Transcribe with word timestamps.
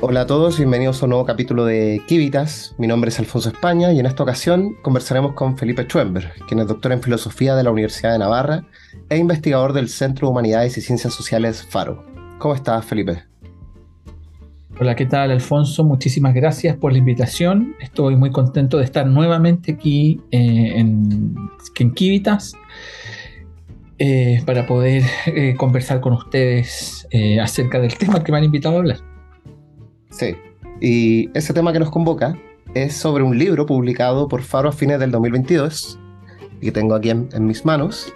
Hola 0.00 0.20
a 0.20 0.26
todos, 0.26 0.58
bienvenidos 0.58 1.02
a 1.02 1.06
un 1.06 1.10
nuevo 1.10 1.24
capítulo 1.24 1.64
de 1.64 2.00
Kivitas. 2.06 2.72
Mi 2.78 2.86
nombre 2.86 3.08
es 3.08 3.18
Alfonso 3.18 3.48
España 3.48 3.92
y 3.92 3.98
en 3.98 4.06
esta 4.06 4.22
ocasión 4.22 4.76
conversaremos 4.80 5.32
con 5.32 5.58
Felipe 5.58 5.82
Schwember, 5.82 6.34
quien 6.46 6.60
es 6.60 6.68
doctor 6.68 6.92
en 6.92 7.02
Filosofía 7.02 7.56
de 7.56 7.64
la 7.64 7.72
Universidad 7.72 8.12
de 8.12 8.20
Navarra 8.20 8.62
e 9.08 9.16
investigador 9.16 9.72
del 9.72 9.88
Centro 9.88 10.28
de 10.28 10.30
Humanidades 10.30 10.78
y 10.78 10.82
Ciencias 10.82 11.12
Sociales 11.12 11.66
FARO. 11.68 12.04
¿Cómo 12.38 12.54
estás, 12.54 12.84
Felipe? 12.84 13.24
Hola, 14.78 14.94
¿qué 14.94 15.04
tal, 15.04 15.32
Alfonso? 15.32 15.82
Muchísimas 15.82 16.32
gracias 16.32 16.76
por 16.76 16.92
la 16.92 16.98
invitación. 16.98 17.74
Estoy 17.80 18.14
muy 18.14 18.30
contento 18.30 18.78
de 18.78 18.84
estar 18.84 19.04
nuevamente 19.04 19.72
aquí 19.72 20.20
eh, 20.30 20.74
en, 20.76 21.34
en 21.76 21.94
Kivitas 21.94 22.52
eh, 23.98 24.44
para 24.46 24.64
poder 24.64 25.02
eh, 25.26 25.56
conversar 25.56 26.00
con 26.00 26.12
ustedes 26.12 27.08
acerca 27.42 27.80
del 27.80 27.94
tema 27.98 28.22
que 28.22 28.30
me 28.30 28.38
han 28.38 28.44
invitado 28.44 28.76
a 28.76 28.78
hablar. 28.78 29.07
Sí, 30.10 30.36
y 30.80 31.30
ese 31.36 31.52
tema 31.52 31.72
que 31.72 31.80
nos 31.80 31.90
convoca 31.90 32.38
es 32.74 32.96
sobre 32.96 33.24
un 33.24 33.38
libro 33.38 33.66
publicado 33.66 34.28
por 34.28 34.42
Faro 34.42 34.68
a 34.68 34.72
fines 34.72 34.98
del 35.00 35.10
2022, 35.10 35.98
y 36.60 36.66
que 36.66 36.72
tengo 36.72 36.94
aquí 36.94 37.10
en, 37.10 37.46
mis 37.46 37.64
manos, 37.64 38.12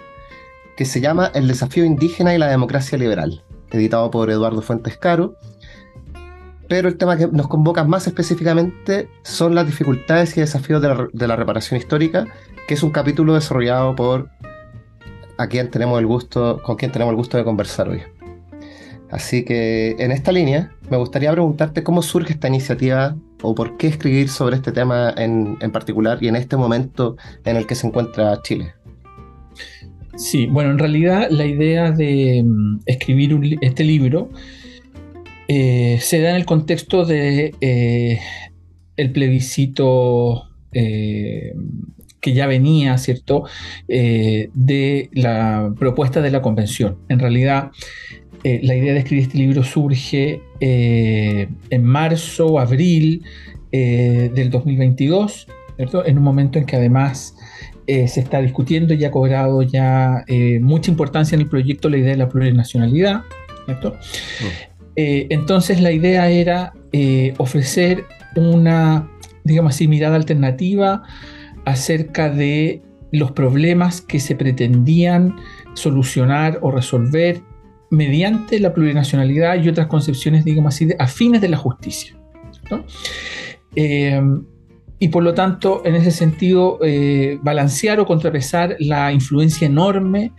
que 0.77 0.85
se 0.85 1.01
llama 1.01 1.31
El 1.33 1.47
desafío 1.47 1.85
indígena 1.85 2.33
y 2.33 2.37
la 2.37 2.47
democracia 2.47 2.97
liberal, 2.97 3.43
editado 3.71 4.11
por 4.11 4.29
Eduardo 4.29 4.61
Fuentes 4.61 4.97
Caro. 4.97 5.35
Pero 6.67 6.87
el 6.87 6.97
tema 6.97 7.17
que 7.17 7.27
nos 7.27 7.47
convoca 7.47 7.83
más 7.83 8.07
específicamente 8.07 9.09
son 9.23 9.53
las 9.53 9.65
dificultades 9.65 10.35
y 10.37 10.41
desafíos 10.41 10.81
de 10.81 10.87
la, 10.87 11.07
de 11.11 11.27
la 11.27 11.35
reparación 11.35 11.79
histórica, 11.79 12.27
que 12.67 12.73
es 12.73 12.83
un 12.83 12.91
capítulo 12.91 13.33
desarrollado 13.33 13.95
por 13.95 14.29
a 15.37 15.47
quien 15.47 15.69
tenemos 15.69 15.99
el 15.99 16.07
gusto, 16.07 16.61
con 16.63 16.75
quien 16.75 16.91
tenemos 16.91 17.11
el 17.11 17.17
gusto 17.17 17.37
de 17.37 17.43
conversar 17.43 17.89
hoy. 17.89 18.01
Así 19.13 19.45
que 19.45 19.95
en 19.99 20.11
esta 20.11 20.31
línea 20.31 20.71
me 20.89 20.97
gustaría 20.97 21.31
preguntarte 21.31 21.83
cómo 21.83 22.01
surge 22.01 22.33
esta 22.33 22.47
iniciativa 22.47 23.15
o 23.43 23.53
por 23.53 23.77
qué 23.77 23.85
escribir 23.85 24.27
sobre 24.27 24.55
este 24.55 24.71
tema 24.71 25.13
en, 25.15 25.55
particular 25.71 26.17
y 26.19 26.29
en 26.29 26.35
este 26.35 26.57
momento 26.57 27.15
en 27.45 27.55
el 27.55 27.67
que 27.67 27.75
se 27.75 27.85
encuentra 27.85 28.41
Chile. 28.41 28.73
Sí, 30.15 30.47
bueno, 30.47 30.71
en 30.71 30.79
realidad 30.79 31.27
la 31.29 31.45
idea 31.45 31.91
de 31.91 32.41
mm, 32.43 32.79
escribir 32.87 33.59
este 33.61 33.83
libro 33.83 34.31
eh, 35.47 35.99
se 36.01 36.19
da 36.19 36.31
en 36.31 36.37
el 36.37 36.45
contexto 36.47 37.05
de 37.05 37.53
eh, 37.61 38.19
el 38.97 39.11
plebiscito 39.11 40.45
eh, 40.71 41.53
que 42.19 42.33
ya 42.33 42.47
venía, 42.47 42.97
¿cierto?, 42.97 43.43
de 43.87 45.09
la 45.11 45.71
propuesta 45.77 46.21
de 46.21 46.31
la 46.31 46.41
convención. 46.41 46.97
En 47.09 47.19
realidad, 47.19 47.71
eh, 48.43 48.59
la 48.61 48.75
idea 48.75 48.93
de 48.93 48.99
escribir 48.99 49.23
este 49.23 49.37
libro 49.37 49.63
surge 49.63 50.41
eh, 50.59 51.47
en 51.69 51.83
marzo 51.85 52.47
o 52.47 52.59
abril 52.59 53.23
eh, 53.71 54.29
del 54.35 54.49
2022, 54.49 55.47
en 55.77 56.17
un 56.17 56.23
momento 56.23 56.59
en 56.59 56.65
que 56.65 56.75
además 56.75 57.35
se 57.87 58.19
está 58.21 58.39
discutiendo 58.39 58.93
y 58.93 59.03
ha 59.03 59.11
cobrado 59.11 59.61
ya 59.61 60.23
mucha 60.61 60.89
importancia 60.89 61.35
en 61.35 61.41
el 61.41 61.49
proyecto 61.49 61.89
la 61.89 61.97
idea 61.97 62.11
de 62.11 62.17
la 62.17 62.29
plurinacionalidad. 62.29 63.23
Mm. 63.67 63.87
entonces 64.95 65.81
la 65.81 65.91
idea 65.91 66.29
era 66.29 66.73
ofrecer 67.39 68.05
una, 68.35 69.09
digamos 69.43 69.73
así, 69.75 69.87
mirada 69.87 70.15
alternativa 70.15 71.03
acerca 71.65 72.29
de 72.29 72.81
los 73.11 73.31
problemas 73.31 73.99
que 73.99 74.19
se 74.19 74.35
pretendían 74.35 75.35
solucionar 75.73 76.59
o 76.61 76.71
resolver 76.71 77.41
mediante 77.93 78.59
la 78.59 78.73
plurinacionalidad 78.73 79.61
y 79.61 79.69
otras 79.69 79.87
concepciones, 79.87 80.43
digamos 80.43 80.73
así, 80.73 80.89
afines 80.97 81.41
de 81.41 81.49
la 81.49 81.57
justicia. 81.57 82.17
Eh, 83.75 84.19
y 84.97 85.07
por 85.09 85.23
lo 85.23 85.33
tanto, 85.33 85.83
en 85.85 85.95
ese 85.95 86.09
sentido, 86.11 86.79
eh, 86.81 87.37
balancear 87.43 87.99
o 87.99 88.05
contrapesar 88.05 88.75
la 88.79 89.11
influencia 89.11 89.67
enorme 89.67 90.31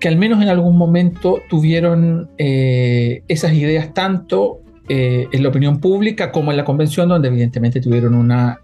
que 0.00 0.08
al 0.08 0.16
menos 0.16 0.42
en 0.42 0.48
algún 0.48 0.76
momento 0.76 1.40
tuvieron 1.48 2.30
eh, 2.36 3.22
esas 3.28 3.52
ideas 3.52 3.94
tanto 3.94 4.60
en 4.90 5.42
la 5.42 5.50
opinión 5.50 5.80
pública 5.80 6.32
como 6.32 6.50
en 6.50 6.56
la 6.56 6.64
convención, 6.64 7.10
donde 7.10 7.28
evidentemente 7.28 7.78
tuvieron 7.78 8.14
una 8.14 8.62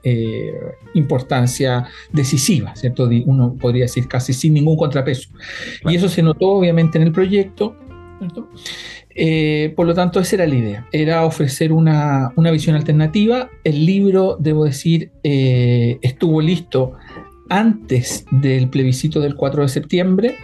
importancia 0.94 1.84
decisiva, 2.12 2.74
¿cierto? 2.74 3.10
Uno 3.26 3.54
podría 3.60 3.82
decir 3.82 4.08
casi 4.08 4.32
sin 4.32 4.54
ningún 4.54 4.78
contrapeso. 4.78 5.28
Y 5.86 5.96
eso 5.96 6.08
se 6.08 6.22
notó 6.22 6.48
obviamente 6.48 6.96
en 6.96 7.04
el 7.04 7.12
proyecto 7.12 7.76
eh, 9.14 9.72
por 9.76 9.86
lo 9.86 9.94
tanto, 9.94 10.20
esa 10.20 10.36
era 10.36 10.46
la 10.46 10.54
idea, 10.54 10.88
era 10.92 11.24
ofrecer 11.24 11.72
una, 11.72 12.32
visión 12.52 12.76
alternativa. 12.76 13.50
El 13.62 13.86
libro, 13.86 14.36
debo 14.38 14.64
decir, 14.64 15.10
eh, 15.22 15.98
estuvo 16.02 16.40
listo 16.40 16.92
antes 17.48 18.26
del 18.30 18.68
plebiscito 18.68 19.20
del 19.20 19.36
4 19.36 19.62
de 19.62 19.68
septiembre. 19.68 20.36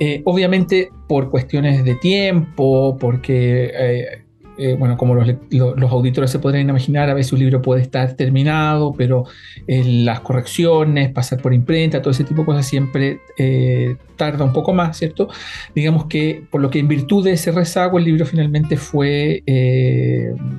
Eh, 0.00 0.22
obviamente 0.24 0.90
por 1.08 1.30
cuestiones 1.30 1.84
de 1.84 1.94
tiempo, 1.94 2.96
porque 2.98 4.23
eh, 4.56 4.76
bueno, 4.78 4.96
como 4.96 5.14
los, 5.14 5.90
auditores 5.90 6.30
se 6.30 6.38
podrían 6.38 6.68
imaginar, 6.68 7.10
a 7.10 7.14
veces 7.14 7.32
un 7.32 7.40
libro 7.40 7.60
puede 7.60 7.82
estar 7.82 8.14
terminado, 8.14 8.94
pero 8.96 9.24
eh, 9.66 9.82
las 9.84 10.20
correcciones, 10.20 11.10
pasar 11.10 11.40
por 11.40 11.52
imprenta, 11.52 12.00
todo 12.00 12.12
ese 12.12 12.24
tipo 12.24 12.42
de 12.42 12.46
cosas 12.46 12.66
siempre 12.66 13.20
eh, 13.36 13.96
tarda 14.16 14.44
un 14.44 14.52
poco 14.52 14.72
más, 14.72 14.96
¿cierto? 14.96 15.28
Digamos 15.74 16.06
que 16.06 16.44
por 16.50 16.60
lo 16.60 16.70
que 16.70 16.78
en 16.78 16.86
virtud 16.86 17.24
de 17.24 17.32
ese 17.32 17.50
rezago, 17.50 17.98
el 17.98 18.04
libro 18.04 18.26
finalmente 18.26 18.76
fue 18.76 19.42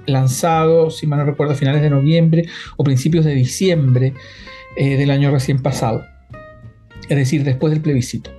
lanzado, 0.05 0.89
si 0.91 1.07
mal 1.07 1.19
no 1.19 1.25
recuerdo, 1.25 1.53
a 1.53 1.55
finales 1.55 1.81
de 1.81 1.89
noviembre 1.89 2.45
o 2.75 2.83
principios 2.83 3.23
de 3.23 3.33
diciembre 3.33 4.13
del 4.75 5.09
año 5.09 5.31
recién 5.31 5.61
pasado, 5.61 6.03
es 7.07 7.17
decir, 7.17 7.43
después 7.43 7.71
del 7.71 7.81
plebiscito. 7.81 8.31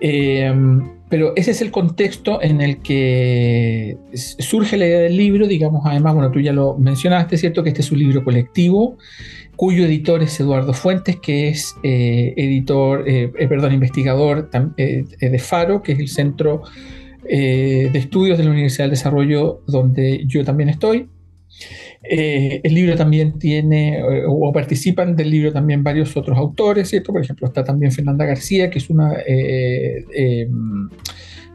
Pero 0.00 1.32
ese 1.36 1.52
es 1.52 1.62
el 1.62 1.70
contexto 1.70 2.42
en 2.42 2.60
el 2.60 2.78
que 2.78 3.96
surge 4.14 4.76
la 4.76 4.86
idea 4.86 4.98
del 5.00 5.16
libro, 5.16 5.46
digamos, 5.46 5.82
además, 5.84 6.14
bueno, 6.14 6.30
tú 6.32 6.40
ya 6.40 6.52
lo 6.52 6.76
mencionaste, 6.76 7.36
¿cierto? 7.36 7.62
Que 7.62 7.68
este 7.68 7.82
es 7.82 7.92
un 7.92 8.00
libro 8.00 8.24
colectivo, 8.24 8.98
cuyo 9.56 9.84
editor 9.84 10.22
es 10.22 10.38
Eduardo 10.40 10.72
Fuentes, 10.72 11.16
que 11.20 11.48
es 11.48 11.76
eh, 11.82 12.34
editor, 12.36 13.08
eh, 13.08 13.30
eh, 13.38 13.48
perdón, 13.48 13.72
investigador 13.74 14.50
de 14.50 15.38
FARO, 15.38 15.82
que 15.82 15.92
es 15.92 15.98
el 16.00 16.08
Centro 16.08 16.62
de 17.22 17.90
Estudios 17.94 18.36
de 18.36 18.44
la 18.44 18.50
Universidad 18.50 18.84
del 18.84 18.90
Desarrollo, 18.90 19.62
donde 19.66 20.24
yo 20.26 20.44
también 20.44 20.68
estoy. 20.68 21.08
El 22.08 22.74
libro 22.74 22.96
también 22.96 23.38
tiene, 23.38 24.02
o 24.28 24.52
participan 24.52 25.16
del 25.16 25.30
libro 25.30 25.52
también 25.52 25.82
varios 25.82 26.16
otros 26.16 26.36
autores, 26.36 26.88
¿cierto? 26.88 27.12
Por 27.12 27.22
ejemplo, 27.22 27.46
está 27.46 27.64
también 27.64 27.92
Fernanda 27.92 28.24
García, 28.24 28.70
que 28.70 28.78
es 28.78 28.90
una 28.90 29.14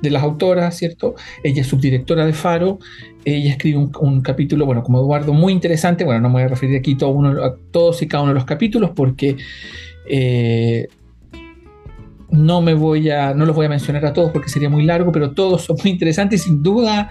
de 0.02 0.10
las 0.10 0.24
autoras, 0.24 0.78
¿cierto? 0.78 1.16
Ella 1.44 1.62
es 1.62 1.68
subdirectora 1.68 2.26
de 2.26 2.34
Faro, 2.34 2.80
ella 3.26 3.52
escribe 3.52 3.78
un, 3.78 4.22
capítulo, 4.22 4.66
bueno, 4.66 4.84
como 4.84 5.00
Eduardo, 5.00 5.34
muy 5.34 5.54
interesante, 5.54 6.04
bueno, 6.04 6.22
no 6.22 6.30
me 6.30 6.34
voy 6.34 6.44
a 6.44 6.48
referir 6.48 6.78
aquí 6.78 6.94
a 6.94 7.54
todos 7.72 8.02
y 8.02 8.08
cada 8.08 8.24
uno 8.24 8.32
de 8.32 8.36
los 8.36 8.46
capítulos 8.46 8.92
porque 8.96 9.36
eh, 10.08 10.88
no 12.32 12.62
me 12.62 12.74
voy 12.74 13.10
a, 13.10 13.34
no 13.34 13.46
los 13.46 13.56
voy 13.56 13.66
a 13.66 13.70
mencionar 13.70 14.06
a 14.06 14.14
todos 14.14 14.32
porque 14.32 14.50
sería 14.50 14.70
muy 14.70 14.84
largo, 14.84 15.12
pero 15.12 15.32
todos 15.32 15.64
son 15.64 15.78
muy 15.84 15.92
interesantes. 15.92 16.44
Sin 16.44 16.62
duda, 16.62 17.10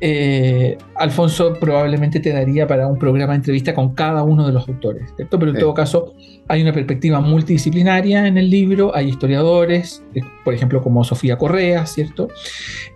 eh, 0.00 0.78
Alfonso 0.94 1.54
probablemente 1.58 2.20
te 2.20 2.30
daría 2.30 2.66
para 2.66 2.86
un 2.86 2.98
programa 2.98 3.32
de 3.32 3.38
entrevista 3.38 3.74
con 3.74 3.94
cada 3.94 4.22
uno 4.22 4.46
de 4.46 4.52
los 4.52 4.68
autores, 4.68 5.12
¿cierto? 5.16 5.38
Pero 5.38 5.50
en 5.52 5.58
todo 5.58 5.74
caso, 5.74 6.14
hay 6.46 6.62
una 6.62 6.72
perspectiva 6.72 7.20
multidisciplinaria 7.20 8.26
en 8.26 8.38
el 8.38 8.48
libro, 8.48 8.94
hay 8.94 9.08
historiadores, 9.08 10.04
eh, 10.14 10.20
por 10.44 10.54
ejemplo, 10.54 10.80
como 10.82 11.02
Sofía 11.02 11.36
Correa, 11.36 11.84
¿cierto? 11.86 12.28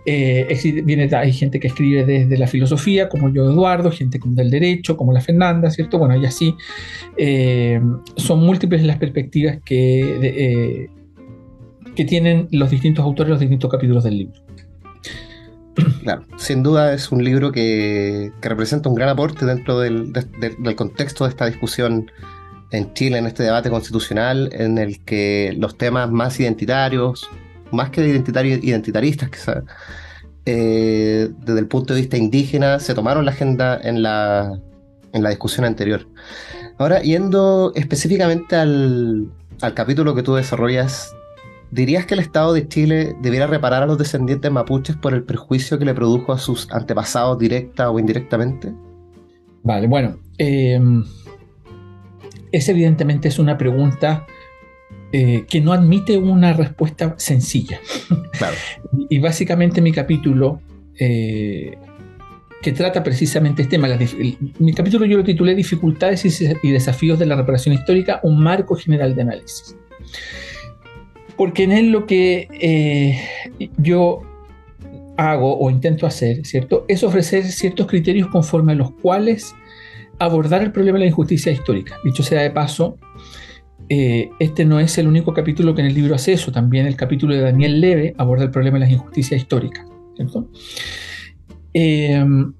Eh, 0.05 0.47
viene, 0.85 1.13
hay 1.13 1.33
gente 1.33 1.59
que 1.59 1.67
escribe 1.67 2.05
desde 2.05 2.37
la 2.37 2.47
filosofía, 2.47 3.09
como 3.09 3.29
yo, 3.29 3.49
Eduardo, 3.49 3.91
gente 3.91 4.19
del 4.23 4.49
derecho, 4.49 4.95
como 4.95 5.11
la 5.11 5.21
Fernanda, 5.21 5.69
¿cierto? 5.71 5.99
Bueno, 5.99 6.15
y 6.15 6.25
así 6.25 6.55
son 8.15 8.39
múltiples 8.39 8.83
las 8.83 8.97
perspectivas 8.97 9.59
que 9.63 10.89
que 11.95 12.05
tienen 12.05 12.47
los 12.51 12.69
distintos 12.69 13.03
autores 13.03 13.29
los 13.29 13.39
distintos 13.39 13.71
capítulos 13.71 14.03
del 14.03 14.17
libro. 14.17 14.41
Claro, 16.03 16.25
sin 16.37 16.63
duda 16.63 16.93
es 16.93 17.11
un 17.11 17.23
libro 17.23 17.51
que, 17.51 18.31
representa 18.41 18.89
un 18.89 18.95
gran 18.95 19.09
aporte 19.09 19.45
dentro 19.45 19.79
del, 19.79 20.13
contexto 20.75 21.25
de 21.25 21.31
esta 21.31 21.47
discusión 21.47 22.11
en 22.71 22.93
Chile, 22.93 23.17
en 23.17 23.25
este 23.25 23.43
debate 23.43 23.69
constitucional, 23.69 24.49
en 24.53 24.77
el 24.77 25.03
que 25.03 25.53
los 25.57 25.77
temas 25.77 26.09
más 26.11 26.39
identitarios, 26.39 27.29
más 27.71 27.89
que 27.89 28.07
identitarios 28.07 28.63
identitaristas, 28.63 29.29
quizás, 29.29 29.63
eh, 30.45 31.29
desde 31.39 31.59
el 31.59 31.67
punto 31.67 31.93
de 31.93 32.01
vista 32.01 32.17
indígena, 32.17 32.79
se 32.79 32.93
tomaron 32.93 33.25
la 33.25 33.31
agenda 33.31 33.79
en 33.83 34.01
la, 34.01 34.59
en 35.11 35.23
la 35.23 35.29
discusión 35.29 35.65
anterior. 35.65 36.07
Ahora, 36.77 37.01
yendo 37.01 37.71
específicamente 37.75 38.55
al, 38.55 39.29
al 39.61 39.73
capítulo 39.73 40.15
que 40.15 40.23
tú 40.23 40.35
desarrollas 40.35 41.15
¿Dirías 41.75 42.05
que 42.05 42.13
el 42.13 42.21
Estado 42.21 42.53
de 42.53 42.69
Chile 42.69 43.17
debiera 43.21 43.47
reparar 43.47 43.83
a 43.83 43.85
los 43.85 43.97
descendientes 43.97 44.49
mapuches 44.49 44.95
por 44.95 45.13
el 45.13 45.23
perjuicio 45.23 45.77
que 45.77 45.83
le 45.83 45.93
produjo 45.93 46.31
a 46.31 46.37
sus 46.37 46.71
antepasados 46.71 47.37
directa 47.37 47.91
o 47.91 47.99
indirectamente? 47.99 48.71
Vale, 49.61 49.85
bueno, 49.85 50.17
eh, 50.37 50.79
es 52.53 52.69
evidentemente 52.69 53.27
es 53.27 53.39
una 53.39 53.57
pregunta 53.57 54.25
eh, 55.11 55.43
que 55.49 55.59
no 55.59 55.73
admite 55.73 56.17
una 56.17 56.53
respuesta 56.53 57.13
sencilla. 57.17 57.81
Claro. 58.37 58.55
y 59.09 59.19
básicamente 59.19 59.81
mi 59.81 59.91
capítulo, 59.91 60.61
eh, 60.97 61.77
que 62.61 62.71
trata 62.71 63.03
precisamente 63.03 63.63
este 63.63 63.71
tema, 63.71 63.89
mi 64.59 64.73
capítulo 64.73 65.05
yo 65.05 65.17
lo 65.17 65.25
titulé 65.25 65.53
Dificultades 65.53 66.23
y, 66.23 66.71
desafíos 66.71 67.19
de 67.19 67.25
la 67.25 67.35
reparación 67.35 67.75
histórica, 67.75 68.21
un 68.23 68.41
marco 68.41 68.77
general 68.77 69.13
de 69.13 69.23
análisis. 69.23 69.75
Porque 71.37 71.63
en 71.63 71.71
él 71.71 71.91
lo 71.91 72.05
que 72.05 72.47
eh, 72.61 73.19
yo 73.77 74.21
hago 75.17 75.57
o 75.57 75.69
intento 75.69 76.05
hacer, 76.05 76.45
¿cierto? 76.45 76.85
Es 76.87 77.03
ofrecer 77.03 77.45
ciertos 77.45 77.87
criterios 77.87 78.27
conforme 78.29 78.73
a 78.73 78.75
los 78.75 78.91
cuales 78.91 79.53
abordar 80.19 80.63
el 80.63 80.71
problema 80.71 80.97
de 80.97 81.05
la 81.05 81.09
injusticia 81.09 81.51
histórica. 81.51 81.97
Dicho 82.03 82.23
sea 82.23 82.41
de 82.41 82.51
paso, 82.51 82.97
eh, 83.89 84.29
este 84.39 84.65
no 84.65 84.79
es 84.79 84.97
el 84.97 85.07
único 85.07 85.33
capítulo 85.33 85.75
que 85.75 85.81
en 85.81 85.87
el 85.87 85.93
libro 85.93 86.15
hace 86.15 86.33
eso, 86.33 86.51
también 86.51 86.87
el 86.87 86.95
capítulo 86.95 87.35
de 87.35 87.41
Daniel 87.41 87.79
Leve 87.79 88.13
aborda 88.17 88.43
el 88.43 88.51
problema 88.51 88.77
de 88.77 88.85
las 88.85 88.91
injusticias 88.91 89.39
históricas. 89.39 89.85
Em, 91.73 92.53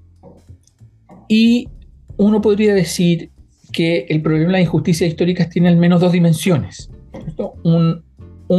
y 1.28 1.70
uno 2.18 2.42
podría 2.42 2.74
decir 2.74 3.32
que 3.72 4.06
el 4.10 4.22
problema 4.22 4.48
de 4.48 4.52
las 4.54 4.62
injusticias 4.62 5.10
históricas 5.10 5.50
tiene 5.50 5.70
al 5.70 5.78
menos 5.78 6.00
dos 6.00 6.12
dimensiones. 6.12 6.90
Un, 7.64 8.04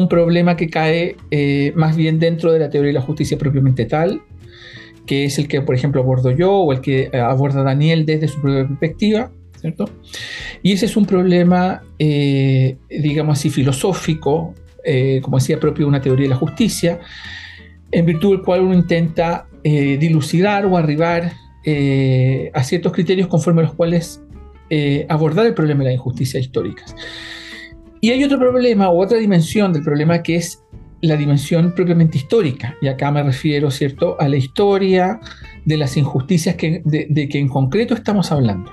problema 0.09 0.57
que 0.57 0.69
cae 0.69 1.17
eh, 1.31 1.73
más 1.77 1.97
bien 1.97 2.19
dentro 2.19 2.53
de 2.53 2.59
la 2.59 2.71
teoría 2.71 2.89
de 2.89 2.95
la 2.95 3.03
justicia 3.03 3.39
propiamente 3.39 3.85
tal, 3.85 4.23
que 5.07 5.25
es 5.25 5.39
el 5.39 5.49
que, 5.49 5.63
por 5.63 5.75
ejemplo, 5.75 6.03
abordo 6.03 6.31
yo 6.33 6.53
o 6.53 6.73
el 6.73 6.81
que 6.81 7.09
eh, 7.13 7.19
aborda 7.19 7.63
Daniel 7.63 8.05
desde 8.05 8.29
su 8.29 8.41
propia 8.41 8.67
perspectiva, 8.67 9.31
¿cierto? 9.61 9.89
Y 10.63 10.73
ese 10.73 10.87
es 10.87 10.97
un 10.97 11.07
problema, 11.07 11.83
eh, 11.99 12.77
digamos 12.91 13.39
así, 13.39 13.49
filosófico, 13.49 14.55
eh, 14.85 15.21
como 15.23 15.39
decía 15.39 15.59
propio 15.59 15.87
de 15.87 15.89
una 15.89 16.01
teoría 16.01 16.25
de 16.25 16.31
la 16.31 16.37
justicia, 16.37 17.01
en 17.93 18.05
virtud 18.05 18.37
del 18.37 18.43
cual 18.43 18.61
uno 18.61 18.75
intenta 18.75 19.47
dilucidar 19.63 20.65
o 20.67 20.77
arribar 20.77 21.33
a 22.55 22.63
ciertos 22.63 22.93
criterios 22.93 23.27
conforme 23.27 23.63
a 23.63 23.65
los 23.65 23.75
cuales 23.75 24.23
abordar 25.09 25.45
el 25.45 25.55
problema 25.55 25.81
de 25.81 25.87
las 25.87 25.95
injusticias 25.95 26.41
históricas. 26.41 26.95
Y 28.01 28.11
hay 28.11 28.23
otro 28.25 28.39
problema 28.39 28.89
o 28.89 29.03
otra 29.03 29.19
dimensión 29.19 29.73
del 29.73 29.83
problema 29.83 30.23
que 30.23 30.37
es 30.37 30.63
la 31.01 31.17
dimensión 31.17 31.75
propiamente 31.75 32.19
histórica. 32.19 32.77
Y 32.81 32.89
acá 32.89 33.11
me 33.11 33.23
refiero, 33.23 33.71
¿cierto?, 33.71 34.17
a 34.19 34.29
la 34.29 34.37
historia 34.37 35.21
de 35.65 35.77
las 35.77 35.97
injusticias 35.97 36.57
que, 36.57 36.83
de, 36.85 37.29
que 37.29 37.39
en 37.39 37.49
concreto 37.49 37.95
estamos 37.95 38.31
hablando. 38.33 38.71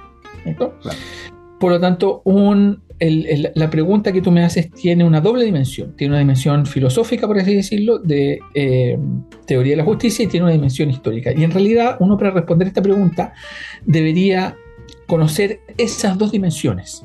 Por 1.60 1.72
lo 1.72 1.80
tanto, 1.80 2.22
un, 2.26 2.82
la 3.00 3.70
pregunta 3.70 4.12
que 4.12 4.22
tú 4.22 4.32
me 4.32 4.44
haces 4.44 4.72
tiene 4.72 5.04
una 5.04 5.22
doble 5.22 5.46
dimensión. 5.46 5.96
Tiene 5.96 6.14
una 6.14 6.20
dimensión 6.20 6.66
filosófica, 6.66 7.28
por 7.28 7.38
así 7.38 7.56
decirlo, 7.56 8.00
de 8.00 8.40
eh, 8.54 8.98
teoría 9.46 9.74
de 9.74 9.78
la 9.78 9.84
justicia 9.84 10.24
y 10.24 10.28
tiene 10.28 10.46
una 10.46 10.54
dimensión 10.54 10.90
histórica. 10.90 11.32
Y 11.36 11.44
en 11.44 11.52
realidad, 11.52 11.98
uno 12.00 12.18
para 12.18 12.32
responder 12.32 12.68
esta 12.68 12.82
pregunta 12.82 13.34
debería 13.86 14.56
conocer 15.08 15.62
esas 15.78 16.18
dos 16.18 16.32
dimensiones. 16.32 17.04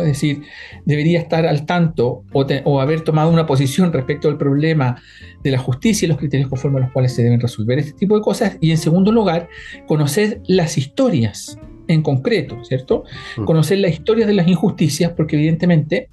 Es 0.00 0.08
decir, 0.08 0.42
debería 0.84 1.18
estar 1.18 1.46
al 1.46 1.66
tanto 1.66 2.24
o, 2.32 2.80
haber 2.80 3.02
tomado 3.02 3.30
una 3.30 3.46
posición 3.46 3.92
respecto 3.92 4.28
al 4.28 4.38
problema 4.38 5.00
de 5.42 5.50
la 5.50 5.58
justicia 5.58 6.06
y 6.06 6.08
los 6.08 6.18
criterios 6.18 6.48
conforme 6.48 6.78
a 6.78 6.82
los 6.82 6.92
cuales 6.92 7.14
se 7.14 7.22
deben 7.22 7.40
resolver 7.40 7.78
este 7.78 7.92
tipo 7.92 8.16
de 8.16 8.22
cosas. 8.22 8.56
Y 8.60 8.70
en 8.70 8.78
segundo 8.78 9.12
lugar, 9.12 9.48
conocer 9.86 10.40
las 10.46 10.78
historias 10.78 11.58
en 11.88 12.02
concreto, 12.02 12.64
¿cierto? 12.64 13.04
Mm. 13.36 13.44
Conocer 13.44 13.78
las 13.78 13.92
historias 13.92 14.26
de 14.26 14.34
las 14.34 14.48
injusticias, 14.48 15.12
porque 15.12 15.36
evidentemente 15.36 16.08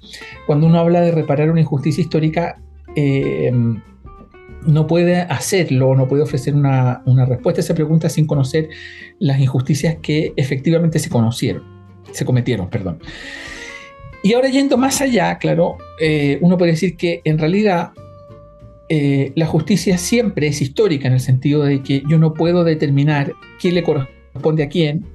cuando 0.46 0.66
uno 0.66 0.78
habla 0.78 1.00
de 1.00 1.12
reparar 1.12 1.50
una 1.50 1.60
injusticia 1.60 2.02
histórica, 2.02 2.60
eh, 2.94 3.50
no 4.66 4.86
puede 4.86 5.22
hacerlo, 5.22 5.94
no 5.94 6.06
puede 6.06 6.22
ofrecer 6.22 6.54
una, 6.54 7.02
una, 7.06 7.24
respuesta 7.24 7.60
a 7.60 7.62
esa 7.62 7.74
pregunta 7.74 8.08
sin 8.08 8.26
conocer 8.26 8.68
las 9.18 9.40
injusticias 9.40 9.96
que 10.00 10.32
efectivamente 10.36 10.98
se 10.98 11.10
conocieron, 11.10 11.64
se 12.12 12.24
cometieron, 12.24 12.68
perdón. 12.70 12.98
Y 14.22 14.34
ahora 14.34 14.48
yendo 14.48 14.76
más 14.76 15.00
allá, 15.00 15.36
claro, 15.38 15.78
eh, 16.00 16.38
uno 16.40 16.56
puede 16.56 16.72
decir 16.72 16.96
que 16.96 17.20
en 17.24 17.38
realidad 17.38 17.90
eh, 18.88 19.32
la 19.34 19.46
justicia 19.46 19.98
siempre 19.98 20.46
es 20.46 20.62
histórica 20.62 21.08
en 21.08 21.14
el 21.14 21.20
sentido 21.20 21.64
de 21.64 21.82
que 21.82 22.02
yo 22.08 22.18
no 22.18 22.34
puedo 22.34 22.62
determinar 22.62 23.32
qué 23.60 23.72
le 23.72 23.82
corresponde 23.82 24.62
a 24.62 24.68
quién 24.68 25.06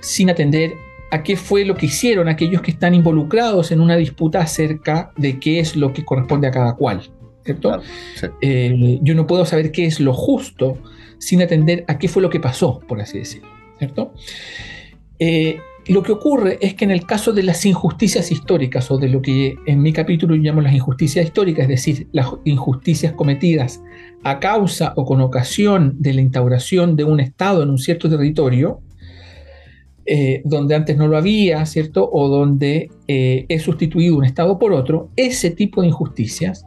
sin 0.00 0.30
atender 0.30 0.74
a 1.10 1.22
qué 1.22 1.36
fue 1.36 1.64
lo 1.64 1.74
que 1.74 1.86
hicieron 1.86 2.28
aquellos 2.28 2.62
que 2.62 2.70
están 2.70 2.94
involucrados 2.94 3.72
en 3.72 3.80
una 3.80 3.96
disputa 3.96 4.40
acerca 4.40 5.10
de 5.16 5.40
qué 5.40 5.58
es 5.58 5.74
lo 5.74 5.92
que 5.92 6.04
corresponde 6.04 6.46
a 6.46 6.50
cada 6.50 6.74
cual. 6.76 7.02
¿cierto? 7.44 7.80
Eh, 8.42 8.98
yo 9.02 9.14
no 9.14 9.26
puedo 9.26 9.46
saber 9.46 9.72
qué 9.72 9.86
es 9.86 10.00
lo 10.00 10.12
justo 10.12 10.78
sin 11.18 11.40
atender 11.40 11.84
a 11.88 11.98
qué 11.98 12.08
fue 12.08 12.22
lo 12.22 12.30
que 12.30 12.40
pasó, 12.40 12.80
por 12.86 13.00
así 13.00 13.18
decirlo. 13.18 13.48
¿cierto? 13.78 14.12
Lo 15.88 16.02
que 16.02 16.12
ocurre 16.12 16.58
es 16.60 16.74
que 16.74 16.84
en 16.84 16.90
el 16.90 17.06
caso 17.06 17.32
de 17.32 17.42
las 17.42 17.64
injusticias 17.64 18.30
históricas, 18.30 18.90
o 18.90 18.98
de 18.98 19.08
lo 19.08 19.22
que 19.22 19.56
en 19.66 19.80
mi 19.80 19.94
capítulo 19.94 20.34
llamo 20.36 20.60
las 20.60 20.74
injusticias 20.74 21.24
históricas, 21.24 21.62
es 21.62 21.68
decir, 21.68 22.08
las 22.12 22.28
injusticias 22.44 23.14
cometidas 23.14 23.82
a 24.22 24.38
causa 24.38 24.92
o 24.96 25.06
con 25.06 25.22
ocasión 25.22 25.96
de 25.98 26.12
la 26.12 26.20
instauración 26.20 26.94
de 26.94 27.04
un 27.04 27.20
Estado 27.20 27.62
en 27.62 27.70
un 27.70 27.78
cierto 27.78 28.10
territorio, 28.10 28.82
eh, 30.04 30.42
donde 30.44 30.74
antes 30.74 30.98
no 30.98 31.08
lo 31.08 31.16
había, 31.16 31.64
¿cierto? 31.64 32.06
O 32.12 32.28
donde 32.28 32.90
eh, 33.06 33.46
es 33.48 33.62
sustituido 33.62 34.18
un 34.18 34.26
Estado 34.26 34.58
por 34.58 34.74
otro, 34.74 35.08
ese 35.16 35.50
tipo 35.52 35.80
de 35.80 35.88
injusticias, 35.88 36.66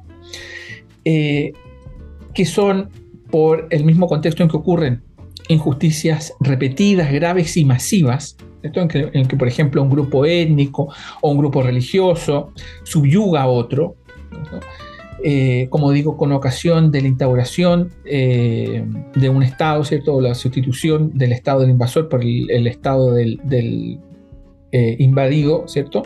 eh, 1.05 1.53
que 2.33 2.45
son 2.45 2.89
por 3.29 3.67
el 3.69 3.85
mismo 3.85 4.07
contexto 4.07 4.41
en 4.41 4.49
que 4.49 4.57
ocurren 4.57 5.03
injusticias 5.47 6.33
repetidas, 6.39 7.11
graves 7.11 7.55
y 7.55 7.65
masivas, 7.65 8.35
en 8.63 9.27
que, 9.27 9.35
por 9.35 9.47
ejemplo, 9.47 9.81
un 9.81 9.89
grupo 9.89 10.25
étnico 10.25 10.93
o 11.21 11.31
un 11.31 11.37
grupo 11.37 11.61
religioso 11.61 12.51
subyuga 12.83 13.43
a 13.43 13.47
otro, 13.47 13.95
eh, 15.23 15.67
como 15.69 15.91
digo, 15.91 16.17
con 16.17 16.31
ocasión 16.31 16.91
de 16.91 17.01
la 17.01 17.07
instauración 17.07 17.91
eh, 18.05 18.83
de 19.13 19.29
un 19.29 19.43
Estado, 19.43 19.83
¿cierto? 19.83 20.15
O 20.15 20.21
la 20.21 20.33
sustitución 20.33 21.11
del 21.13 21.31
Estado 21.31 21.61
del 21.61 21.69
invasor 21.69 22.09
por 22.09 22.23
el, 22.23 22.65
Estado 22.65 23.13
del, 23.13 23.99
eh, 24.71 24.95
invadido, 24.99 25.67
¿cierto? 25.67 26.03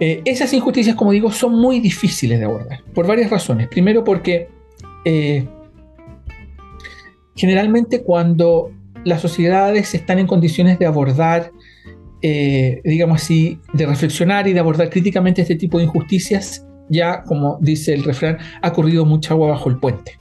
esas 0.00 0.52
injusticias, 0.52 0.96
como 0.96 1.12
digo, 1.12 1.30
son 1.30 1.54
muy 1.54 1.80
difíciles 1.80 2.38
de 2.38 2.44
abordar, 2.44 2.82
por 2.92 3.06
varias 3.06 3.30
razones. 3.30 3.68
Primero 3.68 4.04
porque 4.04 4.48
generalmente 7.34 8.02
cuando 8.02 8.70
las 9.04 9.20
sociedades 9.20 9.94
están 9.94 10.18
en 10.18 10.26
condiciones 10.26 10.78
de 10.78 10.86
abordar, 10.86 11.52
eh, 12.22 12.80
digamos 12.84 13.22
así, 13.22 13.60
de 13.72 13.86
reflexionar 13.86 14.48
y 14.48 14.52
de 14.52 14.60
abordar 14.60 14.90
críticamente 14.90 15.42
este 15.42 15.56
tipo 15.56 15.78
de 15.78 15.84
injusticias, 15.84 16.66
ya, 16.88 17.22
como 17.22 17.58
dice 17.60 17.94
el 17.94 18.04
refrán, 18.04 18.38
ha 18.62 18.72
corrido 18.72 19.04
mucha 19.04 19.34
agua 19.34 19.48
bajo 19.48 19.70
el 19.70 19.78
puente. 19.78 20.18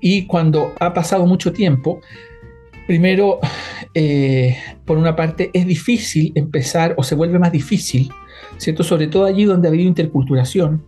Y 0.00 0.26
cuando 0.26 0.72
ha 0.78 0.94
pasado 0.94 1.26
mucho 1.26 1.52
tiempo, 1.52 2.00
primero, 2.86 3.40
eh, 3.94 4.56
por 4.84 4.98
una 4.98 5.16
parte, 5.16 5.50
es 5.52 5.66
difícil 5.66 6.32
empezar 6.34 6.94
o 6.96 7.02
se 7.02 7.14
vuelve 7.14 7.38
más 7.38 7.52
difícil, 7.52 8.10
¿cierto? 8.56 8.82
Sobre 8.82 9.08
todo 9.08 9.24
allí 9.24 9.44
donde 9.44 9.68
ha 9.68 9.70
habido 9.70 9.88
interculturación, 9.88 10.84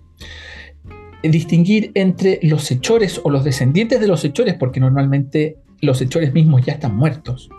distinguir 1.22 1.92
entre 1.94 2.40
los 2.42 2.70
hechores 2.70 3.20
o 3.22 3.30
los 3.30 3.44
descendientes 3.44 4.00
de 4.00 4.08
los 4.08 4.24
hechores, 4.24 4.54
porque 4.54 4.80
normalmente 4.80 5.56
los 5.82 6.00
hechores 6.00 6.32
mismos 6.32 6.64
ya 6.64 6.74
están 6.74 6.96
muertos. 6.96 7.50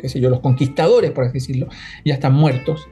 ¿Qué 0.00 0.08
sé 0.08 0.20
yo? 0.20 0.30
Los 0.30 0.38
conquistadores, 0.38 1.10
por 1.10 1.24
así 1.24 1.34
decirlo, 1.34 1.66
ya 2.04 2.14
están 2.14 2.34
muertos. 2.34 2.88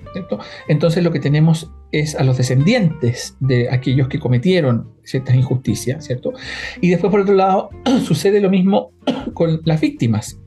Entonces 0.67 1.05
lo 1.05 1.13
que 1.13 1.21
tenemos 1.21 1.71
es 1.93 2.17
a 2.17 2.25
los 2.25 2.39
descendientes 2.39 3.37
de 3.39 3.71
aquellos 3.71 4.09
que 4.09 4.19
cometieron 4.19 4.91
ciertas 5.05 5.37
injusticias, 5.37 6.05
¿cierto? 6.05 6.33
Y 6.81 6.91
después, 6.91 7.13
por 7.13 7.21
otro 7.21 7.35
lado, 7.35 7.71
sucede 8.05 8.41
lo 8.41 8.51
mismo 8.51 8.91
con 9.35 9.61
las 9.65 9.81
víctimas. 9.81 10.41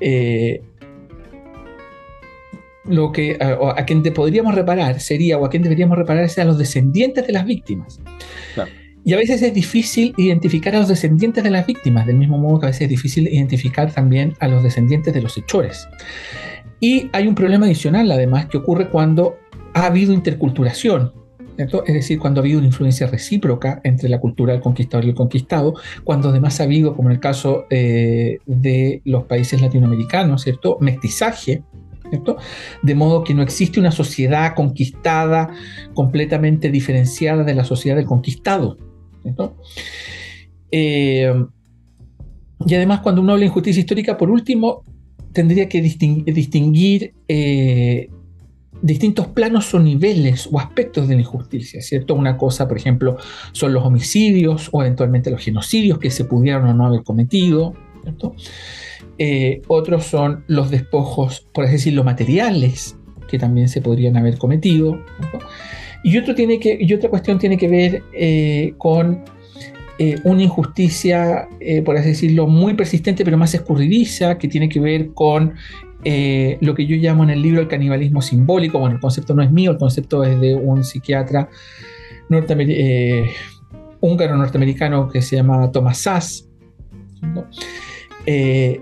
Eh, 0.00 0.60
lo 2.86 3.12
que 3.12 3.38
a, 3.40 3.84
quien 3.84 4.02
podríamos 4.02 4.54
reparar 4.54 5.00
sería, 5.00 5.38
o 5.38 5.44
a 5.44 5.50
quien 5.50 5.62
deberíamos 5.62 5.96
reparar, 5.96 6.28
sería 6.28 6.44
a 6.44 6.48
los 6.48 6.58
descendientes 6.58 7.26
de 7.26 7.32
las 7.32 7.44
víctimas. 7.44 8.00
Claro. 8.54 8.70
Y 9.04 9.12
a 9.12 9.18
veces 9.18 9.42
es 9.42 9.52
difícil 9.52 10.14
identificar 10.16 10.74
a 10.74 10.78
los 10.78 10.88
descendientes 10.88 11.44
de 11.44 11.50
las 11.50 11.66
víctimas, 11.66 12.06
del 12.06 12.16
mismo 12.16 12.38
modo 12.38 12.60
que 12.60 12.66
a 12.66 12.68
veces 12.68 12.82
es 12.82 12.88
difícil 12.88 13.28
identificar 13.28 13.92
también 13.92 14.32
a 14.40 14.48
los 14.48 14.62
descendientes 14.62 15.12
de 15.12 15.20
los 15.20 15.36
hechores. 15.36 15.86
Y 16.80 17.10
hay 17.12 17.28
un 17.28 17.34
problema 17.34 17.66
adicional, 17.66 18.10
además, 18.10 18.46
que 18.46 18.56
ocurre 18.56 18.88
cuando 18.88 19.36
ha 19.74 19.86
habido 19.86 20.14
interculturación. 20.14 21.12
Es 21.56 21.94
decir, 21.94 22.18
cuando 22.18 22.40
ha 22.40 22.42
habido 22.42 22.58
una 22.58 22.66
influencia 22.66 23.06
recíproca 23.06 23.80
entre 23.84 24.08
la 24.08 24.18
cultura 24.18 24.54
del 24.54 24.62
conquistador 24.62 25.04
y 25.04 25.10
el 25.10 25.14
conquistado, 25.14 25.74
cuando 26.02 26.30
además 26.30 26.60
ha 26.60 26.64
habido, 26.64 26.96
como 26.96 27.10
en 27.10 27.14
el 27.14 27.20
caso 27.20 27.66
eh, 27.70 28.38
de 28.46 29.02
los 29.04 29.24
países 29.24 29.60
latinoamericanos, 29.60 30.42
¿cierto? 30.42 30.78
Mestizaje. 30.80 31.62
De 32.82 32.94
modo 32.94 33.24
que 33.24 33.34
no 33.34 33.42
existe 33.42 33.80
una 33.80 33.90
sociedad 33.90 34.54
conquistada 34.54 35.50
completamente 35.94 36.70
diferenciada 36.70 37.44
de 37.44 37.54
la 37.54 37.64
sociedad 37.64 37.96
del 37.96 38.06
conquistado, 38.06 38.76
eh, 40.70 41.32
y 42.66 42.74
además, 42.74 43.00
cuando 43.00 43.20
uno 43.20 43.32
habla 43.32 43.40
de 43.40 43.46
injusticia 43.46 43.80
histórica, 43.80 44.16
por 44.16 44.30
último, 44.30 44.84
tendría 45.32 45.68
que 45.68 45.82
distinguir 45.82 47.14
eh, 47.28 48.08
distintos 48.80 49.28
planos 49.28 49.72
o 49.74 49.80
niveles 49.80 50.48
o 50.50 50.58
aspectos 50.58 51.08
de 51.08 51.14
la 51.14 51.22
injusticia, 51.22 51.82
¿cierto? 51.82 52.14
Una 52.14 52.36
cosa, 52.36 52.68
por 52.68 52.76
ejemplo, 52.76 53.16
son 53.52 53.72
los 53.72 53.84
homicidios 53.84 54.68
o 54.72 54.82
eventualmente 54.82 55.30
los 55.30 55.42
genocidios 55.42 55.98
que 55.98 56.10
se 56.10 56.24
pudieron 56.24 56.66
o 56.66 56.74
no 56.74 56.86
haber 56.86 57.02
cometido, 57.02 57.74
¿cierto? 58.02 58.34
Eh, 59.18 59.62
otros 59.68 60.04
son 60.04 60.44
los 60.48 60.70
despojos, 60.70 61.46
por 61.52 61.64
así 61.64 61.74
decirlo, 61.74 62.04
materiales 62.04 62.96
que 63.28 63.38
también 63.38 63.68
se 63.68 63.80
podrían 63.80 64.16
haber 64.16 64.38
cometido. 64.38 64.98
Y, 66.04 66.18
otra 66.18 67.08
cuestión 67.10 67.38
tiene 67.38 67.58
que 67.58 67.66
ver 67.66 68.02
eh, 68.12 68.74
con 68.78 69.24
eh, 69.98 70.16
una 70.22 70.42
injusticia, 70.42 71.48
por 71.84 71.96
así 71.96 72.10
decirlo, 72.10 72.46
muy 72.46 72.74
persistente, 72.74 73.24
pero 73.24 73.36
más 73.36 73.54
escurridiza, 73.54 74.38
que 74.38 74.46
tiene 74.46 74.68
que 74.68 74.78
ver 74.78 75.08
con 75.14 75.54
eh, 76.06 76.58
lo 76.60 76.74
que 76.74 76.86
yo 76.86 76.96
llamo 76.96 77.24
en 77.24 77.30
el 77.30 77.40
libro 77.40 77.62
el 77.62 77.68
canibalismo 77.68 78.20
simbólico. 78.20 78.78
Bueno, 78.78 78.96
el 78.96 79.00
concepto 79.00 79.34
no 79.34 79.42
es 79.42 79.50
mío, 79.50 79.70
el 79.70 79.78
concepto 79.78 80.22
es 80.22 80.38
de 80.38 80.54
un 80.54 80.84
psiquiatra 80.84 81.48
eh, 82.30 83.30
húngaro 84.00 84.36
norteamericano 84.36 85.08
que 85.08 85.22
se 85.22 85.36
llama 85.36 85.70
Thomas 85.72 85.98
Sass. 85.98 86.48
Eh, 88.26 88.80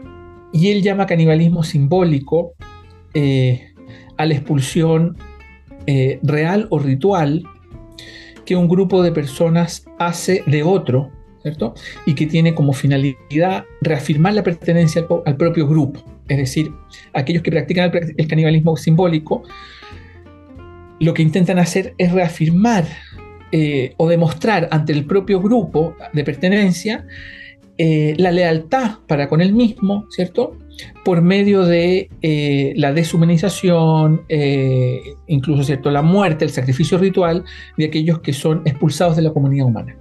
y 0.53 0.69
él 0.69 0.83
llama 0.83 1.07
canibalismo 1.07 1.63
simbólico 1.63 2.55
a 4.17 4.27
la 4.27 4.35
expulsión 4.35 5.17
real 6.23 6.67
o 6.71 6.79
ritual 6.79 7.43
que 8.45 8.57
un 8.57 8.69
grupo 8.69 9.03
de 9.03 9.13
personas 9.13 9.85
hace 9.99 10.43
de 10.47 10.63
otro, 10.63 11.11
¿cierto? 11.43 11.75
Y 12.07 12.15
que 12.15 12.27
tiene 12.27 12.55
como 12.55 12.73
finalidad 12.73 13.65
reafirmar 13.81 14.35
la 14.35 14.43
pertenencia 14.43 15.07
al 15.25 15.37
propio 15.37 15.67
grupo 15.67 16.03
es 16.29 16.39
decir, 16.39 16.73
aquellos 17.13 17.43
que 17.43 17.51
practican 17.51 17.91
el, 18.17 18.27
canibalismo 18.27 18.77
simbólico, 18.77 19.43
lo 21.01 21.15
que 21.15 21.23
intentan 21.23 21.59
hacer 21.59 21.95
es 21.99 22.13
reafirmar 22.13 22.87
eh, 23.51 23.95
o 23.97 24.09
demostrar 24.09 24.69
ante 24.71 24.93
el 24.93 25.05
propio 25.05 25.41
grupo 25.41 25.95
de 26.13 26.25
pertenencia 26.25 27.07
eh, 27.77 28.15
la 28.19 28.31
lealtad 28.31 28.99
para 29.07 29.29
con 29.29 29.41
él 29.41 29.53
mismo, 29.53 30.07
¿cierto? 30.11 30.57
Por 31.05 31.23
medio 31.23 31.65
de 31.65 32.09
eh, 32.23 32.73
la 32.77 32.93
deshumanización, 32.93 34.23
incluso, 35.27 35.65
¿cierto? 35.65 35.91
La 35.91 36.03
muerte, 36.03 36.45
el 36.45 36.51
sacrificio 36.51 36.99
ritual 36.99 37.45
de 37.77 37.87
aquellos 37.87 38.21
que 38.21 38.33
son 38.33 38.63
expulsados 38.65 39.17
de 39.17 39.23
la 39.23 39.33
comunidad 39.33 39.67
humana. 39.67 39.97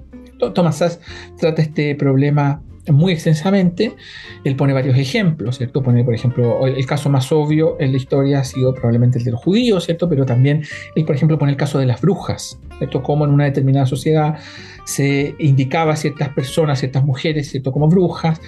Thomas 0.54 0.78
Sass 0.78 1.00
trata 1.40 1.62
este 1.62 1.96
problema 1.96 2.62
muy 2.90 3.14
extensamente. 3.14 3.96
Él 4.44 4.56
pone 4.56 4.74
varios 4.74 4.98
ejemplos, 4.98 5.58
¿cierto? 5.58 5.84
Pone, 5.84 6.04
por 6.04 6.16
ejemplo, 6.16 6.66
el 6.66 6.86
caso 6.86 7.10
más 7.10 7.32
obvio 7.32 7.78
en 7.80 7.92
la 7.92 7.98
historia 7.98 8.40
ha 8.40 8.44
sido 8.44 8.74
probablemente 8.74 9.20
el 9.20 9.26
de 9.26 9.32
los 9.32 9.42
judíos, 9.42 9.86
¿cierto? 9.86 10.10
Pero 10.10 10.26
también 10.26 10.64
él, 10.96 11.06
por 11.06 11.16
ejemplo, 11.16 11.38
pone 11.38 11.52
el 11.52 11.58
caso 11.58 11.78
de 11.78 11.86
las 11.86 12.02
brujas, 12.02 12.60
¿cierto? 12.82 13.04
Como 13.04 13.26
en 13.26 13.32
una 13.32 13.46
determinada 13.46 13.86
sociedad 13.86 14.40
se 14.86 15.36
indicaba 15.38 15.94
a 15.94 15.96
ciertas 15.96 16.30
personas, 16.30 16.80
ciertas 16.80 17.06
mujeres, 17.06 17.52
¿cierto? 17.52 17.72
Como 17.72 17.88
brujas. 17.88 18.42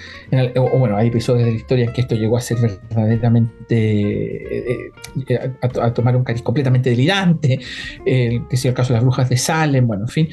o, 0.56 0.78
bueno, 0.78 0.96
hay 0.96 1.06
episodios 1.06 1.46
de 1.46 1.52
la 1.52 1.56
historia 1.56 1.84
en 1.84 1.92
que 1.92 2.00
esto 2.00 2.16
llegó 2.16 2.36
a 2.36 2.40
ser 2.40 2.58
verdaderamente, 2.58 3.54
eh, 3.70 4.90
eh, 5.28 5.52
a, 5.62 5.94
tomar 5.94 6.16
un 6.16 6.24
cariz 6.24 6.42
completamente 6.42 6.90
delirante, 6.90 7.60
que 8.04 8.56
sea 8.56 8.70
el 8.70 8.74
caso 8.74 8.92
de 8.92 8.94
las 8.94 9.04
brujas 9.04 9.28
de 9.28 9.36
Salem, 9.36 9.86
bueno, 9.86 10.02
en 10.02 10.08
fin. 10.08 10.28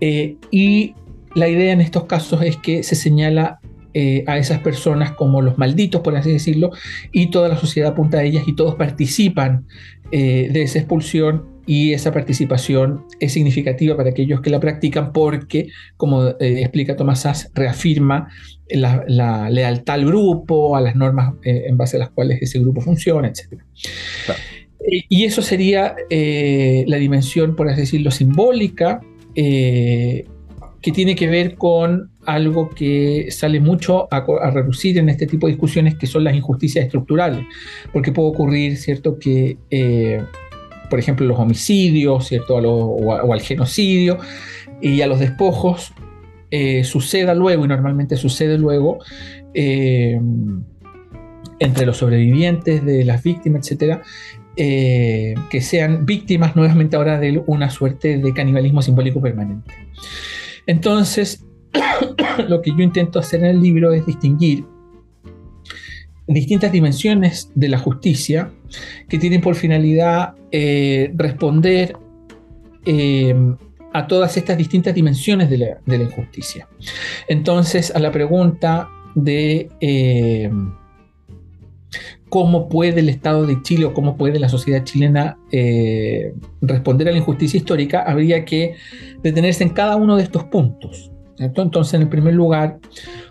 Eh, 0.00 0.36
y 0.50 0.94
la 1.34 1.48
idea 1.48 1.72
en 1.72 1.82
estos 1.82 2.04
casos 2.04 2.40
es 2.42 2.56
que 2.56 2.82
se 2.82 2.94
señala 2.94 3.60
eh, 3.94 4.22
a 4.26 4.38
esas 4.38 4.60
personas 4.60 5.12
como 5.12 5.42
los 5.42 5.58
malditos, 5.58 6.02
por 6.02 6.14
así 6.16 6.30
decirlo, 6.30 6.70
y 7.10 7.30
toda 7.30 7.48
la 7.48 7.56
sociedad 7.56 7.92
apunta 7.92 8.18
a 8.18 8.22
ellas 8.22 8.44
y 8.46 8.54
todos 8.54 8.74
participan 8.76 9.66
eh, 10.12 10.50
de 10.52 10.62
esa 10.62 10.78
expulsión 10.78 11.57
y 11.68 11.92
esa 11.92 12.12
participación 12.12 13.04
es 13.20 13.34
significativa 13.34 13.96
para 13.96 14.10
aquellos 14.10 14.40
que 14.40 14.50
la 14.50 14.58
practican 14.58 15.12
porque, 15.12 15.68
como 15.96 16.28
eh, 16.28 16.62
explica 16.62 16.96
Tomás 16.96 17.20
Sass, 17.20 17.50
reafirma 17.54 18.28
la, 18.70 19.50
lealtad 19.50 19.94
al 19.96 20.06
grupo, 20.06 20.76
a 20.76 20.80
las 20.80 20.96
normas 20.96 21.34
en 21.44 21.76
base 21.76 21.96
a 21.96 22.00
las 22.00 22.10
cuales 22.10 22.42
ese 22.42 22.58
grupo 22.58 22.80
funciona, 22.80 23.28
etc. 23.28 23.60
Y 25.08 25.24
eso 25.24 25.42
sería 25.42 25.94
la 26.10 26.96
dimensión, 26.96 27.54
por 27.54 27.68
así 27.68 27.82
decirlo, 27.82 28.10
simbólica 28.10 29.00
que 30.80 30.92
tiene 30.92 31.14
que 31.16 31.26
ver 31.26 31.56
con 31.56 32.10
algo 32.24 32.70
que 32.70 33.28
sale 33.30 33.58
mucho 33.58 34.06
a, 34.12 34.50
reducir 34.50 34.98
en 34.98 35.08
este 35.08 35.26
tipo 35.26 35.46
de 35.46 35.54
discusiones, 35.54 35.96
que 35.96 36.06
son 36.06 36.24
las 36.24 36.34
injusticias 36.34 36.84
estructurales. 36.84 37.44
Porque 37.92 38.12
puede 38.12 38.28
ocurrir, 38.28 38.76
¿cierto?, 38.76 39.18
que, 39.18 39.56
eh, 39.70 40.22
por 40.88 40.98
ejemplo, 40.98 41.26
los 41.26 41.38
homicidios, 41.38 42.26
¿cierto?, 42.26 42.56
o, 42.56 43.32
al 43.32 43.40
genocidio 43.40 44.18
y 44.80 45.00
a 45.00 45.06
los 45.06 45.18
despojos 45.18 45.92
eh, 46.50 46.84
suceda 46.84 47.34
luego, 47.34 47.64
y 47.64 47.68
normalmente 47.68 48.16
sucede 48.16 48.58
luego, 48.58 48.98
eh, 49.54 50.20
entre 51.58 51.86
los 51.86 51.96
sobrevivientes 51.96 52.84
de 52.84 53.04
las 53.04 53.22
víctimas, 53.22 53.62
etcétera, 53.62 54.02
que 54.56 55.60
sean 55.60 56.04
víctimas 56.04 56.56
nuevamente 56.56 56.96
ahora 56.96 57.20
de 57.20 57.40
una 57.46 57.70
suerte 57.70 58.18
de 58.18 58.34
canibalismo 58.34 58.82
simbólico 58.82 59.20
permanente. 59.20 59.72
Entonces, 60.66 61.44
lo 62.48 62.60
que 62.60 62.70
yo 62.70 62.80
intento 62.82 63.18
hacer 63.18 63.40
en 63.40 63.46
el 63.46 63.62
libro 63.62 63.92
es 63.92 64.04
distinguir 64.04 64.64
distintas 66.28 66.70
dimensiones 66.70 67.50
de 67.54 67.68
la 67.68 67.78
justicia 67.78 68.52
que 69.08 69.18
tienen 69.18 69.40
por 69.40 69.54
finalidad 69.54 70.34
eh, 70.52 71.10
responder 71.14 71.96
eh, 72.84 73.34
a 73.92 74.06
todas 74.06 74.36
estas 74.36 74.56
distintas 74.56 74.94
dimensiones 74.94 75.50
de 75.50 75.58
la, 75.86 75.96
injusticia. 75.96 76.68
Entonces, 77.26 77.94
a 77.94 77.98
la 77.98 78.12
pregunta 78.12 78.88
de 79.14 79.70
eh, 79.80 80.50
cómo 82.28 82.68
puede 82.68 83.00
el 83.00 83.08
Estado 83.08 83.46
de 83.46 83.62
Chile 83.62 83.86
o 83.86 83.94
cómo 83.94 84.16
puede 84.16 84.38
la 84.38 84.48
sociedad 84.48 84.84
chilena 84.84 85.38
eh, 85.50 86.34
responder 86.60 87.08
a 87.08 87.12
la 87.12 87.18
injusticia 87.18 87.58
histórica, 87.58 88.02
habría 88.02 88.44
que 88.44 88.74
detenerse 89.22 89.64
en 89.64 89.70
cada 89.70 89.96
uno 89.96 90.16
de 90.16 90.22
estos 90.22 90.44
puntos. 90.44 91.10
Entonces, 91.38 91.94
en 91.94 92.02
el 92.02 92.08
primer 92.08 92.34
lugar, 92.34 92.78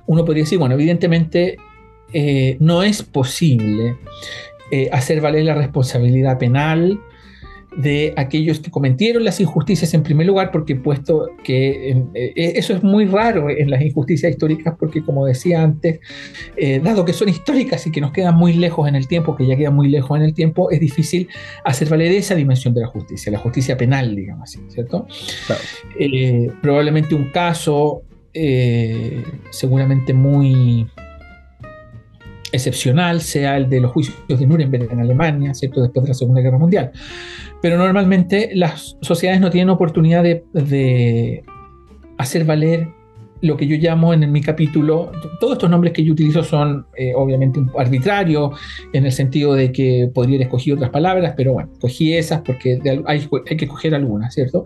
uno 0.06 0.24
podría 0.24 0.44
decir, 0.44 0.58
bueno, 0.58 0.76
evidentemente 0.76 1.58
eh, 2.14 2.58
no 2.60 2.84
es 2.84 3.04
posible 3.04 3.98
eh, 4.72 4.90
hacer 4.92 5.22
valer 5.22 5.46
la 5.46 5.56
responsabilidad 5.56 6.38
penal 6.38 7.00
de 7.78 8.14
aquellos 8.18 8.60
que 8.60 8.72
cometieron 8.72 9.24
las 9.24 9.40
injusticias 9.40 9.94
en 9.94 10.02
primer 10.02 10.26
lugar, 10.26 10.52
porque 10.52 10.76
puesto 10.76 11.30
que 11.44 11.92
eh, 11.92 12.06
eh, 12.14 12.54
eso 12.56 12.74
es 12.74 12.82
muy 12.82 13.06
raro 13.06 13.50
en 13.52 13.70
las 13.70 13.82
injusticias 13.82 14.32
históricas, 14.32 14.76
porque 14.80 15.04
como 15.04 15.26
decía 15.28 15.62
antes, 15.62 16.00
eh, 16.56 16.82
dado 16.84 17.06
que 17.06 17.14
son 17.14 17.30
históricas 17.30 17.86
y 17.86 17.92
que 17.92 18.02
nos 18.02 18.12
quedan 18.12 18.36
muy 18.36 18.54
lejos 18.54 18.88
en 18.88 18.96
el 18.96 19.08
tiempo, 19.08 19.36
que 19.36 19.46
ya 19.46 19.56
quedan 19.56 19.76
muy 19.76 19.90
lejos 19.90 20.18
en 20.18 20.24
el 20.24 20.34
tiempo, 20.34 20.72
es 20.72 20.80
difícil 20.80 21.30
hacer 21.64 21.88
valer 21.88 22.12
esa 22.12 22.34
dimensión 22.34 22.74
de 22.74 22.82
la 22.82 22.88
justicia, 22.88 23.32
la 23.32 23.40
justicia 23.40 23.78
penal, 23.78 24.16
digamos 24.16 24.50
así, 24.50 24.60
¿cierto? 24.70 25.08
probablemente 26.62 27.14
un 27.14 27.30
caso 27.32 28.02
seguramente 29.52 30.14
muy 30.14 30.88
excepcional 32.52 33.22
sea 33.22 33.58
el 33.58 33.70
de 33.70 33.82
los 33.82 33.92
juicios 33.92 34.18
de 34.28 34.48
Nuremberg 34.48 34.92
en 34.92 35.00
Alemania, 35.00 35.54
¿cierto? 35.54 35.82
Después 35.82 36.04
de 36.04 36.10
la 36.10 36.14
Segunda 36.14 36.42
Guerra 36.42 36.58
Mundial 36.58 36.92
pero 37.62 37.78
normalmente 37.78 38.52
las 38.54 38.98
sociedades 39.02 39.42
no 39.42 39.50
tienen 39.50 39.70
oportunidad 39.70 40.24
de, 40.24 41.44
hacer 42.18 42.46
valer 42.46 42.90
lo 43.42 43.58
que 43.58 43.68
yo 43.68 43.78
llamo 43.78 44.14
en, 44.14 44.32
mi 44.32 44.42
capítulo, 44.42 45.12
todos 45.40 45.54
estos 45.54 45.70
nombres 45.70 45.94
que 45.94 46.04
yo 46.04 46.14
utilizo 46.14 46.44
son 46.44 46.86
eh, 46.96 47.14
obviamente 47.16 47.62
arbitrarios 47.78 48.60
en 48.94 49.06
el 49.06 49.12
sentido 49.12 49.54
de 49.54 49.72
que 49.72 50.10
podría 50.14 50.40
escoger 50.42 50.74
otras 50.74 50.90
palabras, 50.90 51.34
pero 51.38 51.54
bueno, 51.54 51.70
cogí 51.80 52.14
esas 52.14 52.42
porque 52.42 52.80
hay, 53.06 53.28
que 53.58 53.66
escoger 53.66 53.96
algunas, 53.96 54.34
¿cierto? 54.34 54.66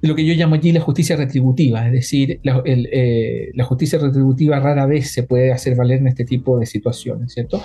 De 0.00 0.08
lo 0.08 0.14
que 0.14 0.24
yo 0.24 0.34
llamo 0.34 0.54
allí 0.54 0.72
la 0.72 0.80
justicia 0.80 1.16
retributiva, 1.16 1.86
es 1.86 1.92
decir, 1.92 2.40
eh, 2.64 3.50
la, 3.54 3.64
justicia 3.64 3.98
retributiva 3.98 4.60
rara 4.60 4.86
vez 4.86 5.12
se 5.12 5.22
puede 5.22 5.52
hacer 5.52 5.76
valer 5.76 5.98
en 5.98 6.08
este 6.08 6.24
tipo 6.24 6.58
de 6.58 6.66
situaciones, 6.66 7.32
¿cierto? 7.32 7.62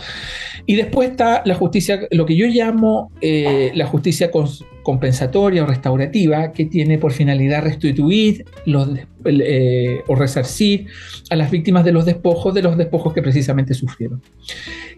Y 0.66 0.76
después 0.76 1.12
está 1.12 1.42
la 1.46 1.56
justicia, 1.56 2.08
lo 2.12 2.26
que 2.26 2.36
yo 2.36 2.48
llamo 2.48 3.12
eh, 3.22 3.72
la 3.76 3.88
justicia 3.88 4.32
compensatoria 4.86 5.64
o 5.64 5.66
restaurativa 5.66 6.52
que 6.52 6.66
tiene 6.66 7.00
por 7.00 7.12
finalidad 7.12 7.64
restituir 7.64 8.46
los, 8.68 8.88
eh, 9.26 10.04
o 10.06 10.16
resarcir 10.16 10.86
a 11.32 11.36
las 11.36 11.50
víctimas 11.50 11.84
de 11.84 11.92
los 11.92 12.06
despojos 12.06 12.54
de 12.54 12.62
los 12.62 12.78
despojos 12.78 13.12
que 13.12 13.24
precisamente 13.24 13.74
sufrieron. 13.74 14.22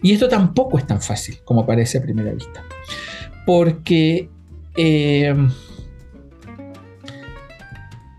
Y 0.04 0.12
esto 0.12 0.28
tampoco 0.28 0.78
es 0.78 0.86
tan 0.86 1.02
fácil 1.02 1.38
como 1.46 1.66
parece 1.66 2.00
a 2.00 2.02
primera 2.02 2.34
vista, 2.34 2.66
porque 3.46 4.28
eh, 4.76 5.34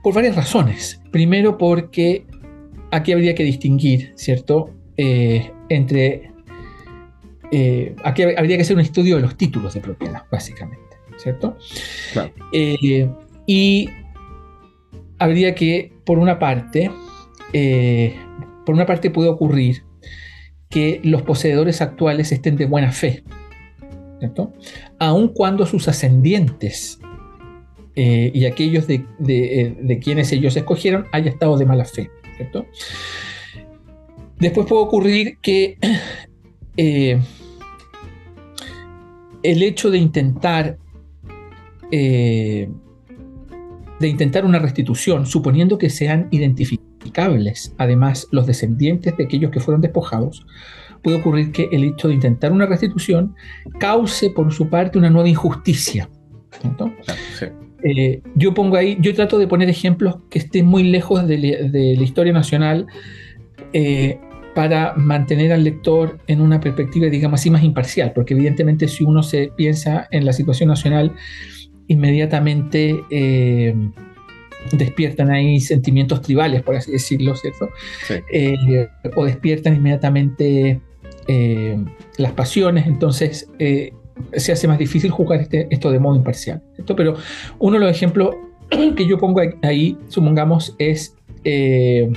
por 0.03 0.15
varias 0.15 0.37
razones. 0.37 1.03
Primero 1.13 1.59
porque 1.59 2.25
aquí 2.91 3.13
habría 3.13 3.35
que 3.35 3.45
distinguir, 3.45 4.13
¿cierto? 4.17 4.71
Eh, 4.97 5.53
entre... 5.69 6.33
aquí 8.05 8.23
habría 8.23 8.57
que 8.57 8.63
hacer 8.63 8.77
un 8.77 8.83
estudio 8.83 9.17
de 9.17 9.23
los 9.23 9.37
títulos 9.37 9.75
de 9.75 9.81
propiedad, 9.81 10.23
básicamente. 10.33 10.88
¿Cierto? 11.19 11.57
Eh, 12.53 13.11
y 13.47 13.89
habría 15.19 15.55
que, 15.55 15.93
por 16.05 16.19
una 16.19 16.39
parte, 16.39 16.91
eh, 17.53 18.15
por 18.65 18.75
una 18.75 18.87
parte 18.87 19.11
puede 19.11 19.29
ocurrir 19.29 19.85
que 20.69 21.01
los 21.03 21.23
poseedores 21.23 21.81
actuales 21.81 22.31
estén 22.33 22.57
de 22.57 22.67
buena 22.67 22.93
fe, 22.93 23.25
¿cierto? 24.19 24.53
Aun 24.99 25.29
cuando 25.29 25.67
sus 25.67 25.89
ascendientes 25.89 26.99
eh, 27.95 28.31
y 28.33 28.45
aquellos 28.45 28.87
de, 28.87 29.05
de, 29.19 29.99
quienes 29.99 30.31
ellos 30.33 30.57
escogieron 30.57 31.07
haya 31.13 31.31
estado 31.31 31.57
de 31.57 31.67
mala 31.67 31.85
fe, 31.85 32.11
¿cierto? 32.37 32.67
Después 34.39 34.67
puede 34.67 34.83
ocurrir 34.83 35.39
que 35.39 35.79
el 39.43 39.63
hecho 39.63 39.91
de 39.91 39.99
intentar 39.99 40.79
eh, 41.91 42.69
de 44.01 44.09
intentar 44.09 44.45
una 44.45 44.59
restitución, 44.59 45.27
suponiendo 45.27 45.79
que 45.79 45.91
sean 45.91 46.29
identificables 46.31 46.89
además 47.79 48.29
los 48.31 48.47
descendientes 48.47 49.17
de 49.17 49.25
aquellos 49.25 49.51
que 49.51 49.61
fueron 49.61 49.81
despojados, 49.81 50.47
puede 51.03 51.19
ocurrir 51.19 51.53
que 51.53 51.69
el 51.73 51.85
hecho 51.85 52.09
de 52.09 52.15
intentar 52.15 52.53
una 52.53 52.67
restitución 52.67 53.35
cause 53.79 54.31
por 54.31 54.53
su 54.53 54.69
parte 54.69 54.99
una 54.99 55.11
nueva 55.11 55.29
injusticia. 55.29 56.09
Eh, 57.85 58.21
yo 58.35 58.55
pongo 58.55 58.77
ahí, 58.77 58.99
yo 59.01 59.15
trato 59.15 59.39
de 59.39 59.47
poner 59.47 59.69
ejemplos 59.69 60.17
que 60.31 60.41
estén 60.41 60.67
muy 60.67 60.83
lejos 60.83 61.27
de, 61.29 61.39
la 61.39 62.03
historia 62.03 62.33
nacional 62.33 62.87
eh, 63.73 64.19
para 64.55 64.95
mantener 64.97 65.53
al 65.53 65.63
lector 65.63 66.19
en 66.27 66.41
una 66.41 66.59
perspectiva, 66.59 67.07
digamos 67.07 67.41
así, 67.41 67.51
más 67.51 67.63
imparcial, 67.63 68.13
porque 68.13 68.35
evidentemente 68.35 68.89
si 68.89 69.05
uno 69.05 69.23
se 69.23 69.53
piensa 69.57 70.09
en 70.11 70.25
la 70.25 70.33
situación 70.33 70.69
nacional, 70.69 71.15
inmediatamente 71.89 73.03
eh, 73.11 73.75
despiertan 74.73 75.31
ahí 75.31 75.59
sentimientos 75.61 76.21
tribales, 76.21 76.63
por 76.63 76.77
así 76.77 76.93
decirlo, 76.93 77.35
¿cierto? 77.35 77.71
Eh, 78.33 78.89
o 79.17 79.25
despiertan 79.25 79.75
inmediatamente 79.75 80.81
eh, 81.27 81.85
las 82.19 82.33
pasiones, 82.33 82.87
entonces 82.87 83.51
se 84.33 84.53
hace 84.53 84.69
más 84.69 84.79
difícil 84.79 85.11
jugar 85.11 85.41
este, 85.41 85.67
esto 85.71 85.91
de 85.91 85.99
modo 85.99 86.17
imparcial. 86.17 86.63
¿cierto? 86.75 86.95
Pero 86.95 87.17
uno 87.59 87.79
de 87.79 87.85
los 87.87 87.91
ejemplos 87.91 88.37
que 88.97 89.07
yo 89.07 89.19
pongo 89.19 89.41
ahí, 89.63 89.97
supongamos, 90.09 90.77
es 90.79 91.17
el 91.45 92.13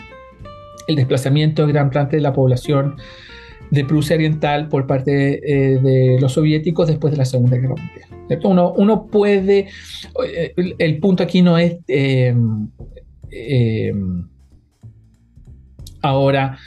desplazamiento 0.88 1.66
de 1.66 1.72
gran 1.72 1.90
parte 1.90 2.18
de 2.18 2.22
la 2.22 2.34
población 2.34 2.98
de 3.70 3.86
Prusia 3.86 4.18
Oriental 4.18 4.68
por 4.68 4.86
parte 4.86 5.12
de 5.12 6.18
los 6.20 6.34
soviéticos 6.34 6.88
después 6.88 7.12
de 7.12 7.18
la 7.18 7.26
Segunda 7.26 7.56
Guerra 7.56 7.76
Mundial. 7.76 8.11
Uno, 8.44 9.08
puede, 9.08 9.68
eh, 10.26 10.54
el, 10.78 11.00
punto 11.00 11.24
aquí 11.24 11.42
no 11.42 11.58
es 11.58 11.78
eh, 11.88 12.34
eh, 13.30 13.94
ahora 16.02 16.58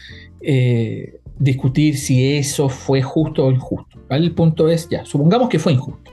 discutir 1.38 1.96
si 1.96 2.36
eso 2.36 2.68
fue 2.68 3.02
justo 3.02 3.46
o 3.46 3.50
injusto. 3.50 3.98
El 4.10 4.32
punto 4.32 4.68
es, 4.68 4.88
ya, 4.88 5.04
supongamos 5.04 5.48
que 5.48 5.58
fue 5.58 5.72
injusto. 5.72 6.10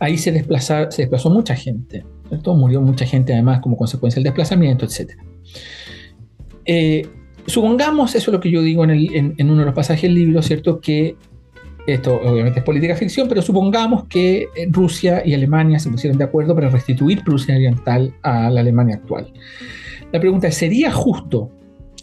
Ahí 0.00 0.18
se, 0.18 0.32
se 0.32 1.02
desplazó 1.02 1.30
mucha 1.30 1.54
gente, 1.54 2.04
murió 2.46 2.80
mucha 2.80 3.06
gente 3.06 3.32
además 3.32 3.60
como 3.60 3.76
consecuencia 3.76 4.18
del 4.18 4.24
desplazamiento, 4.24 4.86
etc. 4.86 5.12
supongamos, 7.46 8.14
eso 8.14 8.30
es 8.30 8.32
lo 8.32 8.40
que 8.40 8.50
yo 8.50 8.62
digo 8.62 8.84
en, 8.84 9.34
en, 9.38 9.50
uno 9.50 9.60
de 9.60 9.66
los 9.66 9.74
pasajes 9.74 10.02
del 10.02 10.14
libro, 10.14 10.42
¿cierto? 10.42 10.80
Que 10.80 11.16
esto 11.88 12.20
obviamente 12.22 12.58
es 12.58 12.64
política 12.64 12.94
ficción, 12.94 13.28
pero 13.28 13.40
supongamos 13.40 14.04
que 14.04 14.48
eh, 14.54 14.68
Rusia 14.70 15.22
y 15.24 15.32
Alemania 15.32 15.78
se 15.78 15.88
pusieron 15.88 16.18
de 16.18 16.24
acuerdo 16.24 16.54
para 16.54 16.68
restituir 16.68 17.24
Prusia 17.24 17.54
Oriental 17.54 18.14
a 18.22 18.50
la 18.50 18.60
Alemania 18.60 18.96
actual. 18.96 19.32
La 20.12 20.20
pregunta 20.20 20.48
es, 20.48 20.56
¿sería 20.56 20.92
justo 20.92 21.50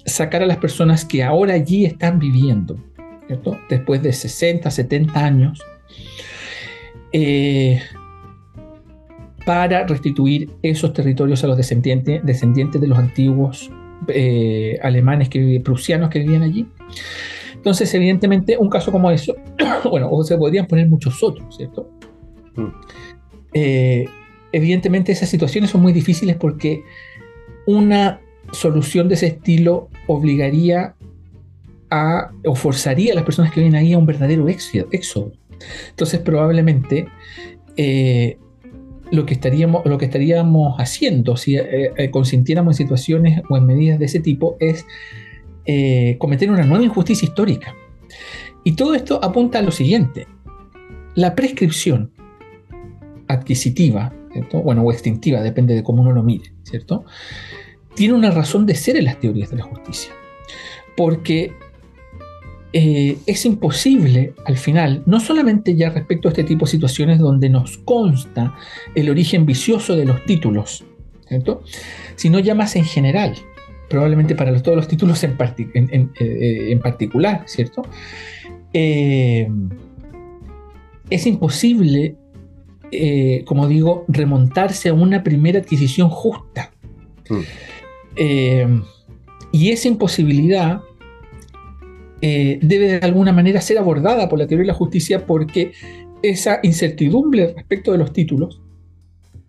sacar 0.05 0.41
a 0.41 0.47
las 0.47 0.57
personas 0.57 1.05
que 1.05 1.23
ahora 1.23 1.53
allí 1.53 1.85
están 1.85 2.17
viviendo, 2.17 2.77
después 3.69 4.01
de 4.01 4.11
60, 4.11 4.69
70 4.69 5.23
años, 5.23 5.61
eh, 7.11 7.79
para 9.45 9.85
restituir 9.85 10.49
esos 10.63 10.93
territorios 10.93 11.43
a 11.43 11.47
los 11.47 11.57
descendientes, 11.57 12.23
descendientes 12.23 12.81
de 12.81 12.87
los 12.87 12.97
antiguos 12.97 13.71
eh, 14.07 14.79
alemanes 14.81 15.29
que 15.29 15.61
prusianos 15.63 16.09
que 16.09 16.19
vivían 16.19 16.41
allí? 16.41 16.67
Entonces, 17.65 17.91
evidentemente, 17.95 18.59
un 18.59 18.69
caso 18.69 18.91
como 18.91 19.09
eso, 19.09 19.35
bueno, 19.89 20.07
o 20.11 20.23
se 20.23 20.37
podrían 20.37 20.67
poner 20.67 20.87
muchos 20.87 21.23
otros, 21.23 21.57
¿cierto? 21.57 21.89
Mm. 22.55 22.67
Eh, 23.55 24.05
evidentemente, 24.51 25.11
esas 25.11 25.29
situaciones 25.29 25.71
son 25.71 25.81
muy 25.81 25.91
difíciles 25.91 26.35
porque 26.35 26.83
una 27.65 28.21
solución 28.51 29.07
de 29.07 29.15
ese 29.15 29.25
estilo 29.25 29.89
obligaría 30.05 30.93
a, 31.89 32.29
o 32.45 32.53
forzaría 32.53 33.13
a 33.13 33.15
las 33.15 33.23
personas 33.23 33.51
que 33.51 33.61
vienen 33.61 33.81
ahí 33.81 33.93
a 33.93 33.97
un 33.97 34.05
verdadero 34.05 34.47
éxodo. 34.47 35.31
Entonces, 35.89 36.19
probablemente, 36.19 37.07
eh, 37.77 38.37
lo 39.09 39.25
que 39.25 39.33
estaríamos, 39.33 39.83
lo 39.87 39.97
que 39.97 40.05
estaríamos 40.05 40.75
haciendo 40.77 41.35
si 41.35 41.57
eh, 41.57 42.11
consintiéramos 42.11 42.75
en 42.79 42.85
situaciones 42.85 43.41
o 43.49 43.57
en 43.57 43.65
medidas 43.65 43.97
de 43.97 44.05
ese 44.05 44.19
tipo 44.19 44.55
es 44.59 44.85
eh, 45.65 46.17
cometer 46.19 46.49
una 46.51 46.63
nueva 46.63 46.83
injusticia 46.83 47.25
histórica. 47.25 47.75
Y 48.63 48.73
todo 48.73 48.95
esto 48.95 49.19
apunta 49.23 49.59
a 49.59 49.61
lo 49.61 49.71
siguiente. 49.71 50.27
La 51.15 51.35
prescripción 51.35 52.11
adquisitiva, 53.27 54.13
bueno, 54.63 54.83
o 54.83 54.91
extintiva, 54.91 55.41
depende 55.41 55.75
de 55.75 55.83
cómo 55.83 56.01
uno 56.01 56.11
lo 56.11 56.23
mire, 56.23 56.53
¿cierto? 56.63 57.05
Tiene 57.95 58.13
una 58.13 58.31
razón 58.31 58.65
de 58.65 58.75
ser 58.75 58.97
en 58.97 59.05
las 59.05 59.19
teorías 59.19 59.49
de 59.49 59.57
la 59.57 59.63
justicia. 59.63 60.13
Porque 60.97 61.53
eh, 62.73 63.17
es 63.25 63.45
imposible 63.45 64.33
al 64.45 64.57
final, 64.57 65.01
no 65.05 65.19
solamente 65.19 65.75
ya 65.75 65.89
respecto 65.89 66.27
a 66.27 66.31
este 66.31 66.43
tipo 66.43 66.65
de 66.65 66.71
situaciones 66.71 67.19
donde 67.19 67.49
nos 67.49 67.77
consta 67.77 68.53
el 68.95 69.09
origen 69.09 69.45
vicioso 69.45 69.95
de 69.95 70.05
los 70.05 70.25
títulos, 70.25 70.83
¿cierto? 71.27 71.63
sino 72.15 72.39
ya 72.39 72.53
más 72.53 72.75
en 72.75 72.83
general 72.83 73.35
probablemente 73.89 74.35
para 74.35 74.61
todos 74.61 74.75
los 74.75 74.87
títulos 74.87 75.23
en, 75.23 75.35
eh, 76.19 76.79
particular, 76.81 77.43
¿cierto? 77.45 77.83
Eh, 78.73 79.47
es 81.09 81.27
imposible, 81.27 82.15
eh, 82.91 83.43
como 83.45 83.67
digo, 83.67 84.05
remontarse 84.07 84.89
a 84.89 84.93
una 84.93 85.23
primera 85.23 85.59
adquisición 85.59 86.09
justa. 86.09 86.71
Mm. 87.27 88.83
y 89.51 89.71
esa 89.71 89.87
imposibilidad 89.87 90.79
debe 92.21 92.87
de 92.87 92.99
alguna 93.01 93.33
manera 93.33 93.59
ser 93.61 93.79
abordada 93.79 94.29
por 94.29 94.37
la 94.37 94.45
teoría 94.45 94.61
de 94.61 94.67
la 94.67 94.73
justicia 94.75 95.25
porque 95.25 95.71
esa 96.21 96.59
incertidumbre 96.61 97.51
respecto 97.55 97.91
de 97.91 97.97
los 97.97 98.13
títulos 98.13 98.61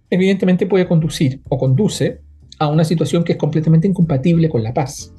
evidentemente 0.09 0.67
puede 0.67 0.87
conducir 0.87 1.43
o 1.51 1.59
conduce 1.59 2.23
a 2.59 2.69
una 2.69 2.85
situación 2.85 3.25
que 3.25 3.33
es 3.33 3.39
completamente 3.39 3.89
incompatible 3.89 4.49
con 4.49 4.63
la 4.63 4.73
paz. 4.73 5.13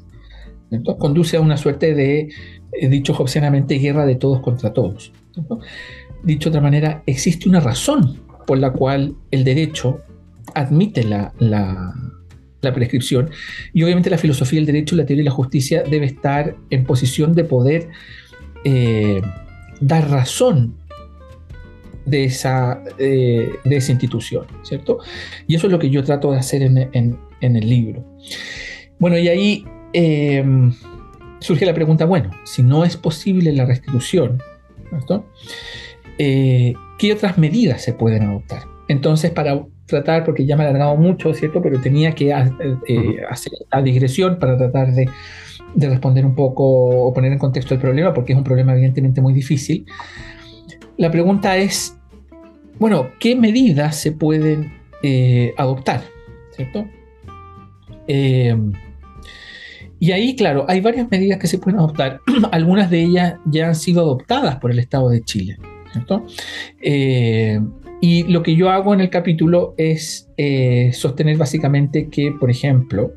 Entonces, 0.71 0.99
conduce 0.99 1.37
a 1.37 1.41
una 1.41 1.57
suerte 1.57 1.93
de, 1.93 2.29
eh, 2.73 2.89
dicho 2.89 3.13
obscenamente, 3.17 3.75
guerra 3.75 4.05
de 4.05 4.15
todos 4.15 4.41
contra 4.41 4.73
todos. 4.73 5.11
Dicho 6.23 6.49
de 6.49 6.57
otra 6.57 6.61
manera, 6.61 7.03
existe 7.05 7.47
una 7.47 7.59
razón 7.59 8.19
por 8.45 8.57
la 8.57 8.71
cual 8.71 9.15
el 9.31 9.43
derecho 9.43 10.01
admite 10.55 11.03
la, 11.03 11.33
la, 11.39 11.93
prescripción 12.73 13.29
y 13.71 13.83
obviamente 13.83 14.09
la 14.09 14.17
filosofía 14.17 14.59
del 14.59 14.65
derecho, 14.65 14.97
la 14.97 15.05
teoría 15.05 15.21
y 15.21 15.25
la 15.25 15.31
justicia 15.31 15.83
debe 15.83 16.05
estar 16.05 16.57
en 16.69 16.83
posición 16.83 17.33
de 17.33 17.45
poder 17.45 17.87
eh, 18.65 19.21
dar 19.79 20.09
razón 20.09 20.75
de 22.05 22.25
esa, 22.25 22.83
eh, 22.97 23.51
de 23.63 23.77
esa 23.77 23.93
institución, 23.93 24.47
¿cierto? 24.63 24.99
Y 25.47 25.55
eso 25.55 25.67
es 25.67 25.71
lo 25.71 25.79
que 25.79 25.89
yo 25.89 26.03
trato 26.03 26.31
de 26.31 26.39
hacer 26.39 26.61
en, 26.61 26.89
en 26.91 27.17
el 27.41 27.69
libro. 27.69 28.03
Bueno, 28.99 29.17
y 29.17 29.27
ahí 29.27 29.65
em, 29.93 30.73
surge 31.39 31.65
la 31.65 31.73
pregunta, 31.73 32.05
bueno, 32.05 32.31
si 32.43 32.63
no 32.63 32.83
es 32.83 32.97
posible 32.97 33.51
la 33.53 33.65
restitución, 33.65 34.41
eh, 36.17 36.73
¿qué 36.97 37.13
otras 37.13 37.37
medidas 37.37 37.81
se 37.81 37.93
pueden 37.93 38.23
adoptar? 38.23 38.63
Entonces, 38.87 39.31
para 39.31 39.65
tratar, 39.85 40.23
porque 40.23 40.45
ya 40.45 40.55
me 40.55 40.63
ha 40.63 40.69
alargado 40.69 40.95
mucho, 40.95 41.33
¿cierto? 41.33 41.61
Pero 41.61 41.79
tenía 41.79 42.13
que 42.13 42.29
eh, 42.29 43.17
hacer 43.29 43.53
la 43.71 43.81
digresión 43.81 44.39
para 44.39 44.57
tratar 44.57 44.93
de, 44.93 45.09
de, 45.75 45.89
responder 45.89 46.25
un 46.25 46.35
poco 46.35 46.63
o 46.65 47.13
poner 47.13 47.31
en 47.31 47.39
contexto 47.39 47.73
el 47.73 47.79
problema, 47.79 48.13
porque 48.13 48.33
es 48.33 48.37
un 48.37 48.43
problema 48.43 48.73
evidentemente 48.73 49.21
muy 49.21 49.33
difícil. 49.33 49.85
La 50.97 51.11
pregunta 51.11 51.57
es, 51.57 51.97
bueno, 52.79 53.09
¿qué 53.19 53.35
medidas 53.35 53.95
se 53.95 54.11
pueden 54.11 54.73
eh, 55.03 55.53
adoptar? 55.57 56.01
¿Cierto? 56.51 56.87
Eh, 58.07 58.55
y 59.99 60.11
ahí, 60.11 60.35
claro, 60.35 60.65
hay 60.67 60.79
varias 60.81 61.09
medidas 61.09 61.39
que 61.39 61.47
se 61.47 61.57
pueden 61.57 61.79
adoptar. 61.79 62.21
Algunas 62.51 62.89
de 62.89 63.03
ellas 63.03 63.35
ya 63.45 63.67
han 63.67 63.75
sido 63.75 64.01
adoptadas 64.01 64.57
por 64.57 64.71
el 64.71 64.79
Estado 64.79 65.09
de 65.09 65.21
Chile. 65.21 65.57
Eh, 66.81 67.59
y 67.99 68.23
lo 68.23 68.43
que 68.43 68.55
yo 68.55 68.69
hago 68.69 68.93
en 68.93 69.01
el 69.01 69.09
capítulo 69.09 69.73
es 69.77 70.29
eh, 70.37 70.91
sostener 70.93 71.37
básicamente 71.37 72.09
que, 72.09 72.31
por 72.31 72.51
ejemplo, 72.51 73.13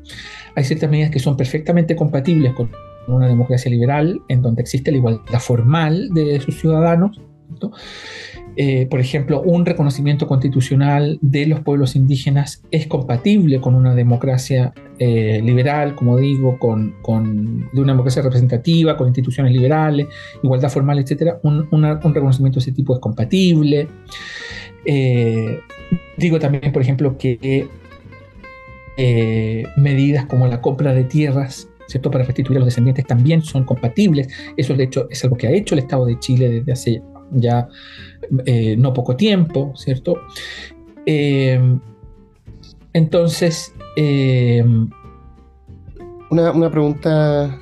hay 0.55 0.63
ciertas 0.63 0.89
medidas 0.89 1.11
que 1.11 1.19
son 1.19 1.37
perfectamente 1.37 1.95
compatibles 1.95 2.53
con 2.53 2.71
una 3.07 3.27
democracia 3.27 3.69
liberal 3.69 4.21
en 4.27 4.41
donde 4.41 4.61
existe 4.61 4.91
la 4.91 4.97
igualdad 4.97 5.39
formal 5.39 6.09
de 6.13 6.39
sus 6.39 6.59
ciudadanos. 6.59 7.19
Eh, 8.55 8.87
por 8.87 8.99
ejemplo, 8.99 9.41
un 9.41 9.65
reconocimiento 9.65 10.27
constitucional 10.27 11.17
de 11.21 11.45
los 11.45 11.61
pueblos 11.61 11.95
indígenas 11.95 12.63
es 12.71 12.87
compatible 12.87 13.61
con 13.61 13.75
una 13.75 13.95
democracia 13.95 14.73
eh, 14.99 15.41
liberal, 15.43 15.95
como 15.95 16.17
digo, 16.17 16.59
con, 16.59 16.95
de 17.71 17.81
una 17.81 17.93
democracia 17.93 18.21
representativa, 18.21 18.97
con 18.97 19.07
instituciones 19.07 19.53
liberales, 19.53 20.07
igualdad 20.43 20.69
formal, 20.69 20.99
etc. 20.99 21.35
Un, 21.43 21.67
reconocimiento 22.13 22.59
de 22.59 22.63
ese 22.63 22.71
tipo 22.71 22.93
es 22.93 22.99
compatible. 22.99 23.87
Eh, 24.85 25.59
digo 26.17 26.39
también, 26.39 26.73
por 26.73 26.81
ejemplo, 26.81 27.17
que 27.17 27.67
medidas 29.77 30.25
como 30.25 30.45
la 30.45 30.61
compra 30.61 30.93
de 30.93 31.05
tierras 31.05 31.71
¿cierto? 31.91 32.09
para 32.09 32.23
restituir 32.23 32.57
a 32.57 32.59
los 32.59 32.67
descendientes 32.67 33.05
también 33.05 33.41
son 33.41 33.65
compatibles. 33.65 34.27
Eso, 34.57 34.73
de 34.73 34.85
hecho, 34.85 35.07
es 35.09 35.23
algo 35.23 35.35
que 35.35 35.47
ha 35.47 35.51
hecho 35.51 35.75
el 35.75 35.79
Estado 35.79 36.05
de 36.05 36.17
Chile 36.19 36.49
desde 36.49 36.71
hace 36.71 37.01
ya 37.31 37.67
eh, 38.45 38.75
no 38.77 38.93
poco 38.93 39.15
tiempo, 39.15 39.73
¿cierto? 39.75 40.15
Eh, 41.05 41.59
entonces... 42.93 43.73
Eh, 43.97 44.63
una, 46.29 46.71
pregunta 46.71 47.59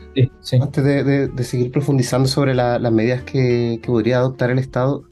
antes 0.62 0.84
de, 0.84 1.44
seguir 1.44 1.72
profundizando 1.72 2.28
sobre 2.28 2.54
las 2.54 2.92
medidas 2.92 3.24
que, 3.24 3.82
podría 3.84 4.18
adoptar 4.18 4.52
el 4.52 4.60
Estado. 4.60 5.06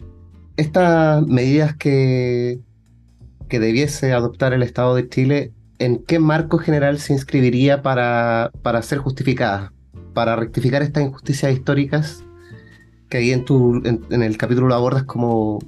Estas 0.58 1.26
medidas 1.26 1.76
que, 1.76 2.60
que 3.50 3.60
debiese 3.60 4.14
adoptar 4.14 4.54
el 4.54 4.62
Estado 4.62 4.94
de 4.94 5.10
Chile, 5.10 5.54
¿en 5.80 6.04
qué 6.04 6.20
marco 6.20 6.60
general 6.60 7.00
se 7.00 7.14
inscribiría 7.14 7.82
para, 7.82 8.52
para 8.62 8.84
ser 8.84 9.00
justificadas? 9.00 9.72
Para 10.14 10.36
rectificar 10.36 10.84
estas 10.84 11.04
injusticias 11.04 11.52
históricas 11.52 12.27
que 13.10 13.18
ahí 13.18 13.32
en, 13.32 13.46
tu, 13.46 13.82
en, 13.86 14.22
el 14.22 14.38
capítulo 14.38 14.68
lo 14.68 14.76
abordas 14.76 15.04
como, 15.04 15.60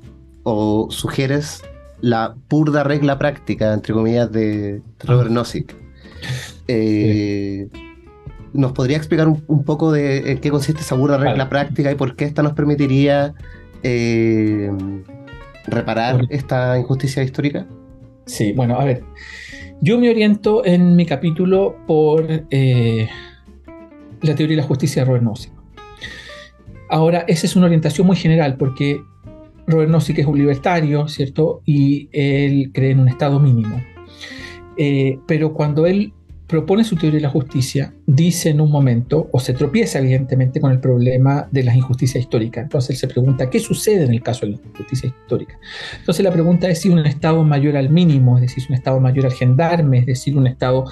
o 0.44 0.88
sugieres 0.90 1.64
la 2.02 2.36
purda 2.48 2.84
regla 2.84 3.18
práctica, 3.18 3.74
entre 3.74 3.94
comillas, 3.94 4.32
de 4.32 4.82
Robert 5.04 5.32
Nozick. 5.32 5.76
Eh, 6.68 7.68
¿Nos 8.54 8.72
podría 8.72 8.98
explicar 8.98 9.28
un, 9.28 9.64
poco 9.64 9.92
de 9.92 10.32
en 10.32 10.40
qué 10.40 10.50
consiste 10.50 10.82
esa 10.82 10.96
burda 10.96 11.18
regla 11.18 11.50
práctica 11.50 11.92
y 11.92 11.96
por 11.96 12.16
qué 12.16 12.26
esta 12.26 12.42
nos 12.42 12.54
permitiría 12.54 13.34
eh, 13.84 14.72
reparar 15.68 16.26
esta 16.30 16.78
injusticia 16.80 17.24
histórica? 17.24 17.68
Sí, 18.26 18.54
bueno, 18.54 18.80
a 18.80 18.86
ver, 18.86 19.04
yo 19.82 20.00
me 20.00 20.10
oriento 20.10 20.66
en 20.66 20.96
mi 20.96 21.06
capítulo 21.06 21.78
por 21.88 22.26
eh, 22.50 23.08
la 24.22 24.36
teoría 24.36 24.58
de 24.58 24.62
la 24.62 24.68
justicia 24.68 25.04
de 25.04 25.06
Robert 25.08 25.24
Nozick. 25.24 25.59
Ahora, 26.90 27.24
esa 27.28 27.46
es 27.46 27.56
una 27.56 27.68
orientación 27.68 28.08
muy 28.08 28.16
general 28.18 28.58
porque 28.58 29.02
Robert 29.68 29.92
Nozick 29.92 30.20
es 30.20 30.26
un 30.26 30.38
libertario, 30.38 31.08
¿cierto? 31.08 31.62
Y 31.66 32.10
él 32.12 32.72
cree 32.74 32.92
en 32.92 33.00
un 33.00 33.08
Estado 33.08 33.40
mínimo. 33.40 33.82
Eh, 34.78 35.20
pero 35.28 35.54
cuando 35.54 35.86
él 35.86 36.14
propone 36.50 36.84
su 36.84 36.96
teoría 36.96 37.18
de 37.18 37.22
la 37.22 37.30
justicia, 37.30 37.94
dice 38.08 38.50
en 38.50 38.60
un 38.60 38.72
momento, 38.72 39.30
o 39.32 39.40
se 39.40 39.54
tropieza 39.54 40.00
evidentemente 40.00 40.60
con 40.60 40.72
el 40.72 40.80
problema 40.80 41.48
de 41.52 41.64
las 41.64 41.76
injusticias 41.76 42.24
históricas. 42.24 42.64
Entonces 42.64 42.90
él 42.90 42.96
se 42.98 43.08
pregunta, 43.08 43.52
¿qué 43.52 43.60
sucede 43.60 44.04
en 44.04 44.12
el 44.12 44.24
caso 44.24 44.48
de 44.48 44.54
la 44.54 44.58
injusticia 44.58 45.10
histórica? 45.10 45.60
Entonces 46.00 46.24
la 46.24 46.32
pregunta 46.32 46.68
es 46.68 46.82
si 46.82 46.90
un 46.90 47.06
Estado 47.06 47.44
mayor 47.44 47.78
al 47.78 47.92
mínimo, 47.92 48.38
es 48.38 48.42
decir, 48.42 48.64
un 48.68 48.74
Estado 48.74 49.00
mayor 49.00 49.28
al 49.28 49.34
gendarme, 49.34 50.00
es 50.00 50.08
decir, 50.08 50.36
un 50.36 50.48
Estado 50.48 50.86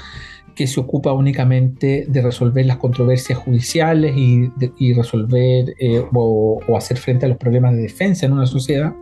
que 0.58 0.66
se 0.66 0.80
ocupa 0.80 1.14
únicamente 1.14 2.06
de 2.10 2.22
resolver 2.24 2.66
las 2.66 2.78
controversias 2.78 3.38
judiciales 3.38 4.16
y, 4.18 4.94
resolver 4.94 5.76
eh, 5.80 6.04
o, 6.12 6.60
hacer 6.76 6.98
frente 6.98 7.28
a 7.28 7.30
los 7.30 7.38
problemas 7.38 7.76
de 7.76 7.84
defensa 7.84 8.26
en 8.26 8.34
una 8.34 8.48
sociedad, 8.48 8.96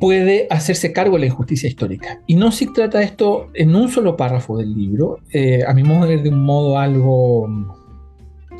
puede 0.00 0.48
hacerse 0.50 0.92
cargo 0.92 1.14
de 1.14 1.20
la 1.20 1.26
injusticia 1.26 1.68
histórica. 1.68 2.20
Y 2.26 2.34
no 2.34 2.50
se 2.50 2.66
trata 2.66 3.00
esto 3.00 3.46
en 3.54 3.76
un 3.76 3.88
solo 3.88 4.16
párrafo 4.16 4.58
del 4.58 4.74
libro, 4.74 5.20
eh, 5.30 5.60
a 5.64 5.72
mi 5.72 5.84
modo 5.84 6.02
de 6.02 6.16
ver 6.16 6.24
de 6.24 6.30
un 6.30 6.42
modo 6.42 6.78
algo 6.78 7.46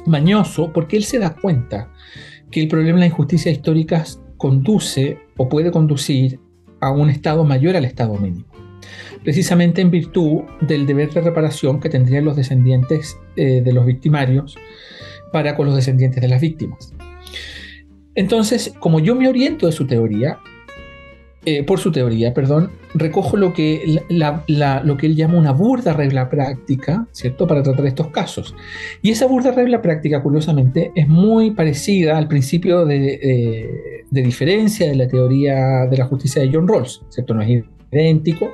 mañoso, 0.06 0.72
porque 0.72 0.96
él 0.96 1.02
se 1.02 1.18
da 1.18 1.34
cuenta 1.34 1.90
que 2.52 2.60
el 2.62 2.68
problema 2.68 2.98
de 2.98 3.00
la 3.00 3.06
injusticia 3.06 3.50
histórica 3.50 4.04
conduce 4.36 5.18
o 5.36 5.48
puede 5.48 5.72
conducir 5.72 6.38
a 6.80 6.92
un 6.92 7.10
estado 7.10 7.44
mayor 7.44 7.74
al 7.74 7.84
estado 7.84 8.14
mínimo 8.14 8.51
precisamente 9.22 9.80
en 9.80 9.90
virtud 9.90 10.42
del 10.60 10.86
deber 10.86 11.10
de 11.12 11.20
reparación 11.20 11.80
que 11.80 11.88
tendrían 11.88 12.24
los 12.24 12.36
descendientes 12.36 13.18
eh, 13.36 13.62
de 13.64 13.72
los 13.72 13.86
victimarios 13.86 14.56
para 15.32 15.56
con 15.56 15.66
los 15.66 15.76
descendientes 15.76 16.20
de 16.20 16.28
las 16.28 16.40
víctimas. 16.40 16.92
Entonces, 18.14 18.74
como 18.78 19.00
yo 19.00 19.14
me 19.14 19.28
oriento 19.28 19.66
de 19.66 19.72
su 19.72 19.86
teoría, 19.86 20.38
eh, 21.44 21.64
por 21.64 21.80
su 21.80 21.90
teoría, 21.90 22.34
perdón, 22.34 22.70
recojo 22.94 23.36
lo 23.36 23.52
que, 23.52 24.00
lo 24.10 24.96
que 24.96 25.06
él 25.06 25.16
llama 25.16 25.38
una 25.38 25.52
burda 25.52 25.92
regla 25.92 26.28
práctica, 26.28 27.08
¿cierto?, 27.10 27.46
para 27.46 27.62
tratar 27.62 27.86
estos 27.86 28.08
casos. 28.08 28.54
Y 29.00 29.10
esa 29.10 29.26
burda 29.26 29.50
regla 29.50 29.82
práctica, 29.82 30.22
curiosamente, 30.22 30.92
es 30.94 31.08
muy 31.08 31.52
parecida 31.52 32.18
al 32.18 32.28
principio 32.28 32.84
de, 32.84 34.04
de 34.08 34.22
diferencia 34.22 34.88
de 34.88 34.94
la 34.94 35.08
teoría 35.08 35.86
de 35.86 35.96
la 35.96 36.04
justicia 36.04 36.42
de 36.42 36.50
John 36.52 36.68
Rawls, 36.68 37.02
¿cierto? 37.08 37.34
No 37.34 37.42
es 37.42 37.64
idéntico, 37.90 38.50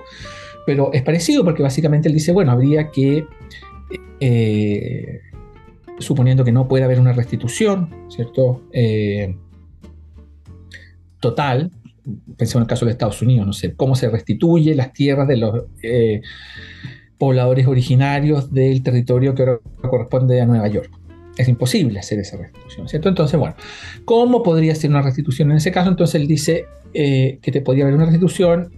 pero 0.68 0.92
es 0.92 1.00
parecido 1.00 1.44
porque 1.44 1.62
básicamente 1.62 2.09
él 2.09 2.14
dice, 2.14 2.31
bueno, 2.31 2.52
habría 2.52 2.90
que, 2.90 3.24
eh, 4.20 5.20
suponiendo 5.98 6.44
que 6.44 6.52
no 6.52 6.68
puede 6.68 6.85
haber 6.85 7.00
una 7.00 7.14
restitución, 7.14 7.88
¿cierto? 8.11 8.64
Eh, 8.70 9.35
total, 11.20 11.70
pensemos 12.37 12.57
en 12.57 12.62
el 12.64 12.66
caso 12.66 12.85
de 12.85 12.90
Estados 12.90 13.22
Unidos, 13.22 13.46
no 13.46 13.54
sé, 13.54 13.72
cómo 13.76 13.94
se 13.94 14.11
restituye 14.11 14.74
las 14.74 14.92
tierras 14.92 15.26
de 15.26 15.38
los 15.38 15.64
eh, 15.83 16.20
pobladores 17.16 17.66
originarios 17.66 18.52
del 18.52 18.83
territorio 18.83 19.35
que 19.35 19.44
ahora 19.44 19.61
corresponde 19.81 20.38
a 20.38 20.44
Nueva 20.44 20.68
York. 20.68 20.90
Es 21.38 21.48
imposible 21.48 21.98
hacer 21.98 22.18
esa 22.18 22.37
restitución, 22.37 22.90
¿cierto? 22.90 23.09
Entonces, 23.09 23.40
bueno, 23.40 23.57
¿cómo 24.04 24.42
podría 24.42 24.74
ser 24.74 24.90
una 24.90 25.00
restitución 25.00 25.50
en 25.50 25.57
ese 25.57 25.72
caso? 25.72 25.88
Entonces 25.88 26.20
él 26.20 26.26
dice 26.26 26.66
que 26.92 27.38
te 27.40 27.62
podría 27.62 27.85
haber 27.85 27.94
una 27.94 28.04
restitución 28.04 28.70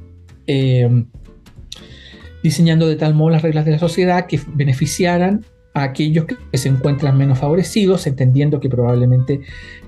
diseñando 2.43 2.89
de 2.89 2.97
tal 2.97 3.15
modo 3.15 3.31
las 3.31 3.43
reglas 3.43 3.65
de 3.65 3.73
la 3.73 3.79
sociedad 3.79 4.27
que 4.27 4.41
beneficiaran 4.55 5.45
a 5.75 5.85
aquellos 5.85 6.27
que 6.27 6.59
se 6.59 6.69
encuentran 6.69 7.17
menos 7.17 7.39
favorecidos, 7.39 8.07
entendiendo 8.07 8.61
que 8.61 8.69
probablemente 8.69 9.41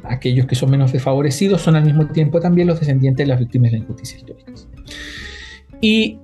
aquellos 0.05 0.47
que 0.47 0.55
son 0.55 0.71
menos 0.71 0.93
desfavorecidos 0.93 1.61
son 1.61 1.75
al 1.75 1.85
mismo 1.85 2.07
tiempo 2.09 2.41
también 2.41 2.69
los 2.69 2.79
descendientes 2.79 3.25
de 3.25 3.29
las 3.29 3.41
víctimas 3.41 3.73
de 3.73 3.79
la 3.79 3.85
injusticia 3.85 4.19
histórica. 4.19 4.53
Y 5.81 6.19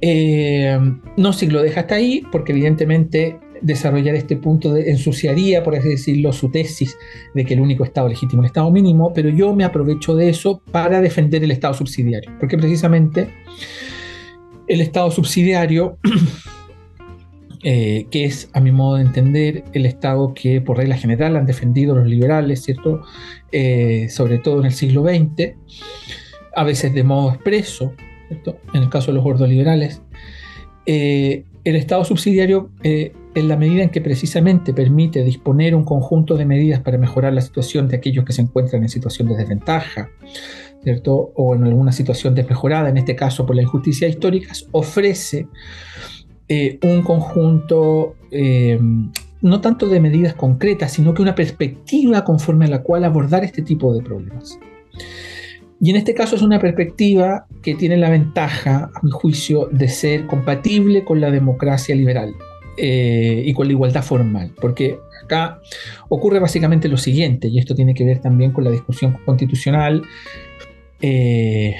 eh, 0.00 0.78
no 1.16 1.32
si 1.32 1.46
lo 1.46 1.62
deja 1.62 1.80
hasta 1.80 1.96
ahí, 1.96 2.22
porque 2.32 2.52
evidentemente 2.52 3.38
desarrollar 3.62 4.14
este 4.16 4.36
punto 4.36 4.72
de, 4.72 4.90
ensuciaría, 4.90 5.62
por 5.62 5.76
así 5.76 5.88
decirlo, 5.88 6.32
su 6.32 6.50
tesis 6.50 6.96
de 7.34 7.44
que 7.44 7.54
el 7.54 7.60
único 7.60 7.84
Estado 7.84 8.08
legítimo 8.08 8.42
es 8.42 8.46
el 8.46 8.50
Estado 8.50 8.70
mínimo, 8.70 9.12
pero 9.14 9.28
yo 9.28 9.54
me 9.54 9.64
aprovecho 9.64 10.16
de 10.16 10.28
eso 10.28 10.60
para 10.70 11.00
defender 11.00 11.44
el 11.44 11.52
Estado 11.52 11.74
subsidiario, 11.74 12.30
porque 12.40 12.58
precisamente 12.58 13.28
el 14.68 14.80
Estado 14.80 15.10
subsidiario, 15.10 15.98
eh, 17.62 18.06
que 18.10 18.24
es, 18.24 18.50
a 18.52 18.60
mi 18.60 18.72
modo 18.72 18.96
de 18.96 19.02
entender, 19.02 19.64
el 19.72 19.86
Estado 19.86 20.34
que 20.34 20.60
por 20.60 20.78
regla 20.78 20.96
general 20.96 21.36
han 21.36 21.46
defendido 21.46 21.94
los 21.94 22.06
liberales, 22.06 22.62
¿cierto? 22.62 23.02
Eh, 23.50 24.08
sobre 24.10 24.38
todo 24.38 24.60
en 24.60 24.66
el 24.66 24.72
siglo 24.72 25.02
XX, 25.02 25.54
a 26.54 26.64
veces 26.64 26.94
de 26.94 27.02
modo 27.02 27.30
expreso, 27.30 27.92
¿cierto? 28.28 28.58
En 28.74 28.82
el 28.82 28.88
caso 28.88 29.08
de 29.08 29.14
los 29.14 29.24
gordoliberales. 29.24 30.02
Eh, 30.86 31.44
el 31.64 31.76
Estado 31.76 32.04
subsidiario, 32.04 32.70
en 32.82 33.48
la 33.48 33.56
medida 33.56 33.84
en 33.84 33.90
que 33.90 34.00
precisamente 34.00 34.74
permite 34.74 35.22
disponer 35.22 35.76
un 35.76 35.84
conjunto 35.84 36.36
de 36.36 36.44
medidas 36.44 36.80
para 36.80 36.98
mejorar 36.98 37.32
la 37.32 37.40
situación 37.40 37.86
de 37.86 37.96
aquellos 37.96 38.24
que 38.24 38.32
se 38.32 38.42
encuentran 38.42 38.82
en 38.82 38.88
situación 38.88 39.28
de 39.28 39.36
desventaja, 39.36 40.10
¿cierto? 40.82 41.32
O 41.34 41.54
en 41.54 41.64
alguna 41.64 41.92
situación 41.92 42.34
desmejorada, 42.34 42.88
en 42.88 42.98
este 42.98 43.16
caso 43.16 43.46
por 43.46 43.56
la 43.56 43.62
injusticia 43.62 44.08
histórica, 44.08 44.52
ofrece 44.72 45.46
eh, 46.48 46.78
un 46.82 47.02
conjunto 47.02 48.16
eh, 48.30 48.78
no 49.42 49.60
tanto 49.60 49.88
de 49.88 50.00
medidas 50.00 50.34
concretas, 50.34 50.92
sino 50.92 51.12
que 51.12 51.22
una 51.22 51.34
perspectiva 51.34 52.24
conforme 52.24 52.66
a 52.66 52.68
la 52.68 52.82
cual 52.82 53.04
abordar 53.04 53.44
este 53.44 53.62
tipo 53.62 53.92
de 53.92 54.02
problemas. 54.02 54.58
Y 55.80 55.90
en 55.90 55.96
este 55.96 56.14
caso 56.14 56.36
es 56.36 56.42
una 56.42 56.60
perspectiva 56.60 57.46
que 57.60 57.74
tiene 57.74 57.96
la 57.96 58.08
ventaja, 58.08 58.90
a 58.94 59.00
mi 59.02 59.10
juicio, 59.10 59.68
de 59.72 59.88
ser 59.88 60.26
compatible 60.28 61.04
con 61.04 61.20
la 61.20 61.32
democracia 61.32 61.94
liberal 61.96 62.34
eh, 62.76 63.42
y 63.44 63.52
con 63.52 63.66
la 63.66 63.72
igualdad 63.72 64.04
formal, 64.04 64.52
porque 64.60 64.98
acá 65.24 65.60
ocurre 66.08 66.38
básicamente 66.38 66.88
lo 66.88 66.96
siguiente, 66.96 67.48
y 67.48 67.58
esto 67.58 67.74
tiene 67.74 67.94
que 67.94 68.04
ver 68.04 68.20
también 68.20 68.52
con 68.52 68.62
la 68.62 68.70
discusión 68.70 69.18
constitucional 69.24 70.02
eh, 71.02 71.74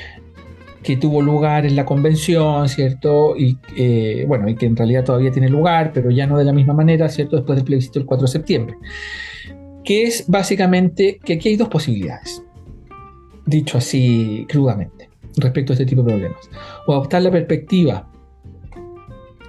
que 0.82 0.96
tuvo 0.96 1.22
lugar 1.22 1.64
en 1.64 1.76
la 1.76 1.84
convención, 1.84 2.68
¿cierto? 2.68 3.36
Y 3.36 3.56
eh, 3.76 4.24
bueno, 4.26 4.48
y 4.48 4.56
que 4.56 4.66
en 4.66 4.74
realidad 4.74 5.04
todavía 5.04 5.30
tiene 5.30 5.48
lugar, 5.48 5.92
pero 5.94 6.10
ya 6.10 6.26
no 6.26 6.36
de 6.36 6.44
la 6.44 6.52
misma 6.52 6.74
manera, 6.74 7.08
¿cierto? 7.08 7.36
Después 7.36 7.56
del 7.56 7.64
plebiscito 7.64 8.00
del 8.00 8.06
4 8.06 8.26
de 8.26 8.32
septiembre. 8.32 8.76
Que 9.84 10.02
es 10.02 10.24
básicamente 10.26 11.20
que 11.24 11.34
aquí 11.34 11.50
hay 11.50 11.56
dos 11.56 11.68
posibilidades, 11.68 12.42
dicho 13.46 13.78
así 13.78 14.44
crudamente, 14.48 15.08
respecto 15.36 15.72
a 15.72 15.74
este 15.74 15.86
tipo 15.86 16.02
de 16.02 16.14
problemas. 16.14 16.50
O 16.88 16.92
adoptar 16.92 17.22
la 17.22 17.30
perspectiva 17.30 18.10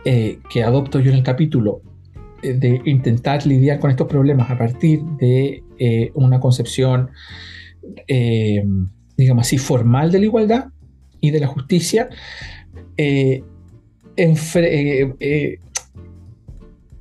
eh, 0.05 0.37
que 0.51 0.63
adopto 0.63 0.99
yo 0.99 1.09
en 1.09 1.17
el 1.17 1.23
capítulo 1.23 1.81
de 2.43 2.79
intentar 2.85 3.47
lidiar 3.47 3.79
con 3.79 3.89
estos 3.89 4.05
problemas 4.05 4.51
a 4.51 4.57
partir 4.57 5.01
de 5.17 5.63
una 6.13 6.39
concepción, 6.41 7.09
digamos 9.17 9.47
así, 9.47 9.57
formal 9.57 10.11
de 10.11 10.19
la 10.19 10.25
igualdad, 10.25 10.65
y 11.23 11.31
de 11.31 11.39
la 11.39 11.47
justicia 11.47 12.09
eh, 12.97 13.43
eh, 14.17 15.13
eh, 15.21 15.57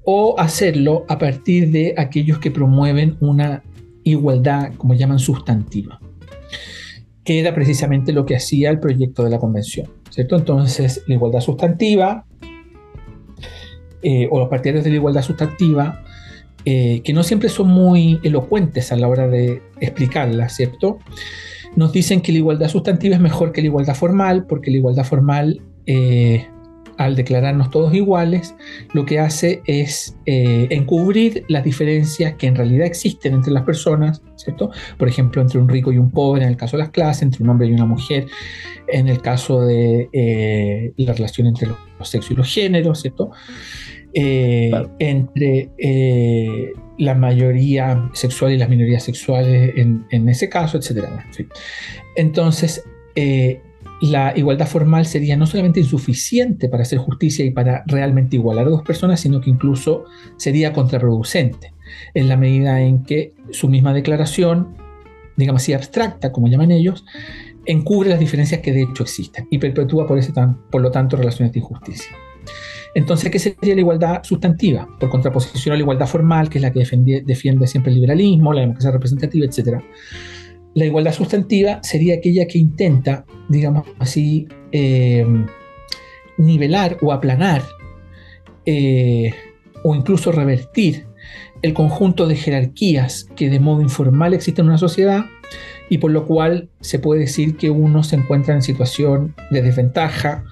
o 0.04 0.38
hacerlo 0.38 1.04
a 1.08 1.18
partir 1.18 1.72
de 1.72 1.94
aquellos 1.98 2.38
que 2.38 2.52
promueven 2.52 3.16
una 3.18 3.64
igualdad, 4.04 4.74
como 4.76 4.94
llaman, 4.94 5.18
sustantiva, 5.18 6.00
que 7.24 7.40
era 7.40 7.52
precisamente 7.52 8.12
lo 8.12 8.24
que 8.24 8.36
hacía 8.36 8.70
el 8.70 8.78
proyecto 8.78 9.24
de 9.24 9.30
la 9.30 9.40
convención, 9.40 9.90
¿cierto? 10.08 10.36
Entonces, 10.36 11.02
la 11.08 11.14
igualdad 11.14 11.40
sustantiva, 11.40 12.24
o 14.30 14.38
los 14.38 14.48
partidarios 14.48 14.84
de 14.84 14.90
la 14.90 14.96
igualdad 14.96 15.22
sustantiva, 15.22 16.04
que 16.64 17.12
no 17.12 17.22
siempre 17.22 17.48
son 17.48 17.68
muy 17.68 18.20
elocuentes 18.22 18.90
a 18.92 18.96
la 18.96 19.08
hora 19.08 19.28
de 19.28 19.62
explicarla, 19.80 20.48
¿cierto? 20.48 20.98
Nos 21.76 21.92
dicen 21.92 22.20
que 22.20 22.32
la 22.32 22.38
igualdad 22.38 22.68
sustantiva 22.68 23.14
es 23.14 23.20
mejor 23.20 23.52
que 23.52 23.60
la 23.60 23.68
igualdad 23.68 23.94
formal, 23.94 24.46
porque 24.46 24.70
la 24.70 24.78
igualdad 24.78 25.04
formal, 25.04 25.60
eh, 25.86 26.46
al 26.98 27.16
declararnos 27.16 27.70
todos 27.70 27.94
iguales, 27.94 28.54
lo 28.92 29.04
que 29.06 29.18
hace 29.18 29.62
es 29.66 30.16
eh, 30.26 30.66
encubrir 30.70 31.44
las 31.48 31.64
diferencias 31.64 32.34
que 32.34 32.46
en 32.46 32.54
realidad 32.54 32.86
existen 32.86 33.34
entre 33.34 33.52
las 33.52 33.62
personas, 33.62 34.22
¿cierto? 34.36 34.70
Por 34.98 35.08
ejemplo, 35.08 35.40
entre 35.40 35.58
un 35.58 35.68
rico 35.68 35.92
y 35.92 35.98
un 35.98 36.10
pobre 36.10 36.42
en 36.42 36.50
el 36.50 36.56
caso 36.56 36.76
de 36.76 36.82
las 36.82 36.90
clases, 36.90 37.22
entre 37.22 37.42
un 37.42 37.48
hombre 37.48 37.66
y 37.68 37.72
una 37.72 37.86
mujer 37.86 38.26
en 38.88 39.08
el 39.08 39.22
caso 39.22 39.62
de 39.62 40.08
eh, 40.12 40.92
la 40.96 41.14
relación 41.14 41.46
entre 41.46 41.68
los 41.68 42.08
sexos 42.08 42.32
y 42.32 42.34
los 42.34 42.52
géneros, 42.52 43.00
¿cierto? 43.00 43.30
Entre 44.14 45.70
la 46.98 47.14
mayoría 47.14 48.10
sexual 48.12 48.52
y 48.52 48.58
las 48.58 48.68
minorías 48.68 49.02
sexuales 49.02 49.72
en, 49.76 50.28
ese 50.28 50.48
caso, 50.48 50.78
etc. 50.78 51.08
Entonces, 52.16 52.84
eh, 53.14 53.60
la 54.00 54.32
igualdad 54.36 54.66
formal 54.66 55.06
sería 55.06 55.36
no 55.36 55.46
solamente 55.46 55.80
insuficiente 55.80 56.68
para 56.68 56.82
hacer 56.82 56.98
justicia 56.98 57.44
y 57.44 57.50
para 57.50 57.84
realmente 57.86 58.36
igualar 58.36 58.66
a 58.66 58.70
dos 58.70 58.82
personas, 58.82 59.20
sino 59.20 59.40
que 59.40 59.50
incluso 59.50 60.04
sería 60.36 60.72
contraproducente, 60.72 61.72
en 62.14 62.28
la 62.28 62.36
medida 62.36 62.80
en 62.80 63.04
que 63.04 63.34
su 63.50 63.68
misma 63.68 63.94
declaración, 63.94 64.74
digamos 65.36 65.62
así, 65.62 65.72
abstracta, 65.72 66.32
como 66.32 66.48
llaman 66.48 66.72
ellos, 66.72 67.04
encubre 67.64 68.10
las 68.10 68.18
diferencias 68.18 68.60
que 68.60 68.72
de 68.72 68.82
hecho 68.82 69.04
existen 69.04 69.46
y 69.50 69.58
perpetúa 69.58 70.06
por, 70.06 70.18
ese 70.18 70.32
por 70.70 70.82
lo 70.82 70.90
tanto 70.90 71.16
relaciones 71.16 71.52
de 71.52 71.60
injusticia. 71.60 72.10
Entonces, 72.94 73.30
¿qué 73.30 73.38
sería 73.38 73.74
la 73.74 73.80
igualdad 73.80 74.22
sustantiva? 74.22 74.86
Por 74.98 75.08
contraposición 75.08 75.72
a 75.72 75.76
la 75.76 75.82
igualdad 75.82 76.06
formal, 76.06 76.48
que 76.48 76.58
es 76.58 76.62
la 76.62 76.72
que 76.72 76.80
defiende, 77.24 77.66
siempre 77.66 77.90
el 77.90 77.96
liberalismo, 77.96 78.52
la 78.52 78.60
democracia 78.62 78.90
representativa, 78.90 79.46
etc. 79.46 79.82
La 80.74 80.84
igualdad 80.84 81.12
sustantiva 81.12 81.80
sería 81.82 82.16
aquella 82.16 82.46
que 82.46 82.58
intenta, 82.58 83.24
digamos 83.48 83.86
así, 83.98 84.46
eh, 84.72 85.26
nivelar 86.36 86.98
o 87.00 87.12
aplanar 87.12 87.62
eh, 88.66 89.34
o 89.84 89.94
incluso 89.94 90.32
revertir 90.32 91.06
el 91.62 91.74
conjunto 91.74 92.26
de 92.26 92.36
jerarquías 92.36 93.28
que 93.36 93.48
de 93.48 93.60
modo 93.60 93.82
informal 93.82 94.34
existen 94.34 94.64
en 94.64 94.70
una 94.70 94.78
sociedad 94.78 95.26
y 95.88 95.98
por 95.98 96.10
lo 96.10 96.26
cual 96.26 96.68
se 96.80 96.98
puede 96.98 97.20
decir 97.20 97.56
que 97.56 97.70
uno 97.70 98.02
se 98.02 98.16
encuentra 98.16 98.54
en 98.54 98.62
situación 98.62 99.34
de 99.50 99.62
desventaja 99.62 100.44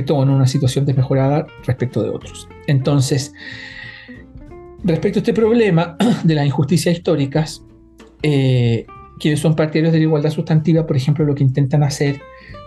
o 0.00 0.22
en 0.22 0.30
una 0.30 0.46
situación 0.46 0.86
desmejorada 0.86 1.46
respecto 1.66 2.02
de 2.02 2.10
otros. 2.10 2.48
Entonces, 2.66 3.32
respecto 4.84 5.18
a 5.18 5.20
este 5.20 5.34
problema 5.34 5.96
de 6.24 6.34
las 6.34 6.46
injusticias 6.46 6.96
históricas, 6.96 7.64
eh, 8.22 8.86
quienes 9.18 9.40
son 9.40 9.54
partidarios 9.54 9.92
de 9.92 9.98
la 9.98 10.04
igualdad 10.04 10.30
sustantiva, 10.30 10.86
por 10.86 10.96
ejemplo, 10.96 11.24
lo 11.24 11.34
que 11.34 11.44
intentan 11.44 11.82
hacer 11.82 12.20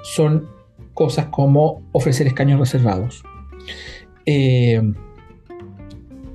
son 0.03 0.47
cosas 0.93 1.27
como 1.27 1.81
ofrecer 1.91 2.27
escaños 2.27 2.59
reservados, 2.59 3.23
eh, 4.25 4.81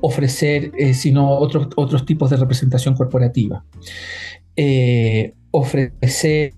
ofrecer, 0.02 0.72
eh, 0.78 0.94
sino 0.94 1.30
otros, 1.30 1.68
otros 1.76 2.04
tipos 2.04 2.30
de 2.30 2.36
representación 2.36 2.94
corporativa, 2.94 3.64
ofrecer 5.50 6.54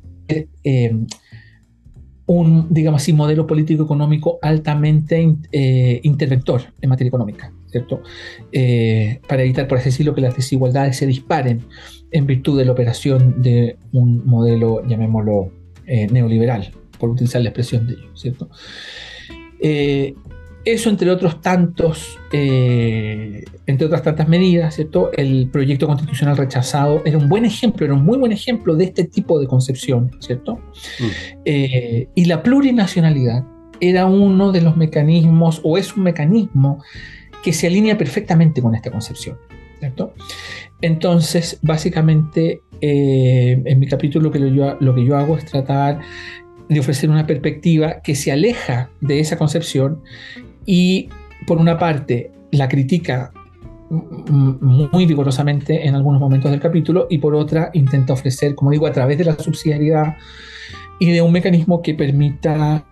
un, 2.33 2.67
digamos 2.71 3.03
así, 3.03 3.13
modelo 3.13 3.47
político-económico 3.47 4.39
altamente 4.43 5.37
eh, 5.53 6.01
interventor 6.03 6.63
en 6.81 6.89
materia 6.89 7.09
económica, 7.09 7.53
¿cierto? 7.67 8.03
Eh, 8.51 9.21
para 9.29 9.43
evitar, 9.43 9.69
por 9.69 9.79
así 9.79 9.91
decirlo, 9.91 10.15
que 10.15 10.23
las 10.23 10.37
desigualdades 10.37 10.97
se 10.97 11.07
disparen 11.07 11.63
en 12.11 12.27
virtud 12.27 12.59
de 12.59 12.65
la 12.65 12.73
operación 12.73 13.43
de 13.43 13.77
un 13.93 14.27
modelo, 14.27 14.87
llamémoslo, 14.87 15.51
eh, 15.87 16.07
neoliberal, 16.11 16.73
por 16.99 17.11
utilizar 17.11 17.43
la 17.43 17.51
expresión 17.51 17.87
de 17.87 17.95
ellos, 17.95 18.21
¿cierto? 18.21 18.49
Eso, 20.65 20.91
entre 20.91 21.11
otros 21.11 21.41
tantos, 21.41 22.21
eh, 22.33 23.45
entre 23.67 23.87
otras 23.87 24.03
tantas 24.03 24.29
medidas, 24.29 24.77
¿cierto? 24.77 25.11
El 25.13 25.49
proyecto 25.51 25.89
constitucional 25.89 26.37
rechazado 26.37 27.03
era 27.05 27.19
un 27.19 27.29
buen 27.29 27.45
ejemplo, 27.45 27.85
era 27.85 27.95
un 27.95 28.05
muy 28.05 28.17
buen 28.17 28.31
ejemplo 28.31 28.77
de 28.77 28.85
este 28.85 29.05
tipo 29.05 29.41
de 29.41 29.49
concepción, 29.49 30.13
¿cierto? 30.21 30.57
Mm. 31.01 31.05
Eh, 31.45 32.09
y 32.15 32.25
la 32.27 32.45
plurinacionalidad 32.45 33.45
era 33.81 34.07
uno 34.07 34.53
de 34.53 34.61
los 34.61 34.77
mecanismos, 34.77 35.61
o 35.65 35.77
es 35.77 35.97
un 35.97 36.05
mecanismo 36.05 36.81
que 37.43 37.53
se 37.53 37.67
alinea 37.67 37.99
perfectamente 37.99 38.63
con 38.63 38.77
esta 38.77 38.93
concepción, 38.93 39.39
¿cierto? 39.81 40.15
Entonces, 40.81 41.59
básicamente, 41.63 42.63
eh, 42.81 43.61
en 43.65 43.79
mi 43.81 43.89
capítulo 43.89 44.27
lo 44.27 44.31
que 44.31 44.55
yo, 44.55 44.77
lo 44.79 44.95
que 44.95 45.05
yo 45.05 45.17
hago 45.17 45.37
es 45.37 45.45
tratar 45.45 46.01
de 46.69 46.81
ofrecer 46.81 47.11
una 47.11 47.27
perspectiva 47.27 48.01
que 48.01 48.15
se 48.15 48.31
aleja 48.31 48.91
de 49.01 49.19
esa 49.21 49.37
concepción 49.37 50.03
y 50.67 51.09
por 51.47 51.59
una 51.59 51.79
parte 51.79 52.31
la 52.51 52.69
critica 52.69 53.33
muy 53.91 55.05
vigorosamente 55.05 55.87
en 55.87 55.95
algunos 55.95 56.21
momentos 56.21 56.51
del 56.51 56.61
capítulo 56.61 57.07
y 57.11 57.19
por 57.19 57.35
otra 57.35 57.71
intenta 57.75 58.15
ofrecer, 58.15 58.55
como 58.55 58.71
digo, 58.71 58.87
a 58.87 58.93
través 58.93 59.19
de 59.19 59.25
la 59.25 59.39
subsidiariedad 59.39 60.17
y 60.99 61.11
de 61.11 61.21
un 61.21 61.33
mecanismo 61.33 61.83
que 61.83 61.95
permita 61.95 62.87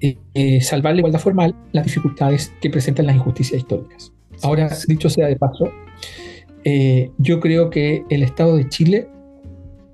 eh, 0.00 0.16
eh, 0.32 0.60
salvar 0.60 0.94
la 0.94 1.00
igualdad 1.00 1.20
formal 1.20 1.54
las 1.72 1.84
dificultades 1.84 2.52
que 2.60 2.70
presentan 2.70 3.06
las 3.06 3.16
injusticias 3.16 3.60
históricas. 3.60 4.12
Ahora, 4.42 4.70
dicho 4.86 5.10
sea 5.10 5.26
de 5.26 5.36
paso, 5.36 5.70
eh, 6.64 7.10
yo 7.18 7.40
creo 7.40 7.68
que 7.68 8.04
el 8.08 8.22
Estado 8.22 8.56
de 8.56 8.68
Chile 8.68 9.08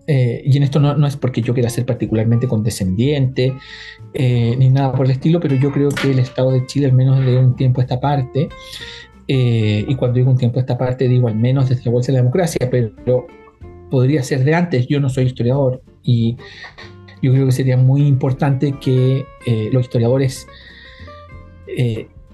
eh, 0.06 0.42
y 0.44 0.56
en 0.56 0.62
esto 0.62 0.80
no, 0.80 1.06
es 1.06 1.16
porque 1.16 1.40
yo 1.40 1.54
quiera 1.54 1.70
ser 1.70 1.86
particularmente 1.86 2.46
condescendiente 2.46 3.56
eh, 4.12 4.54
ni 4.58 4.68
nada 4.68 4.92
por 4.92 5.06
el 5.06 5.12
estilo, 5.12 5.40
pero 5.40 5.56
yo 5.56 5.72
creo 5.72 5.88
que 5.90 6.10
el 6.10 6.18
Estado 6.18 6.52
de 6.52 6.66
Chile, 6.66 6.86
al 6.86 6.92
menos 6.92 7.24
de 7.24 7.38
un 7.38 7.56
tiempo 7.56 7.80
a 7.80 7.84
esta 7.84 8.00
parte, 8.00 8.48
eh, 9.28 9.84
y 9.86 9.94
cuando 9.94 10.18
digo 10.18 10.30
un 10.30 10.36
tiempo 10.36 10.58
a 10.58 10.60
esta 10.60 10.76
parte, 10.76 11.08
digo 11.08 11.28
al 11.28 11.36
menos 11.36 11.68
desde 11.68 11.84
la 11.86 11.92
Bolsa 11.92 12.12
de 12.12 12.18
la 12.18 12.22
Democracia, 12.22 12.68
pero 12.70 13.26
podría 13.90 14.22
ser 14.22 14.44
de 14.44 14.54
antes, 14.54 14.86
yo 14.86 15.00
no 15.00 15.08
soy 15.08 15.24
historiador 15.24 15.82
y 16.02 16.36
yo 17.22 17.32
creo 17.32 17.46
que 17.46 17.52
sería 17.52 17.78
muy 17.78 18.06
importante 18.06 18.74
que 18.78 19.24
los 19.72 19.82
historiadores 19.82 20.46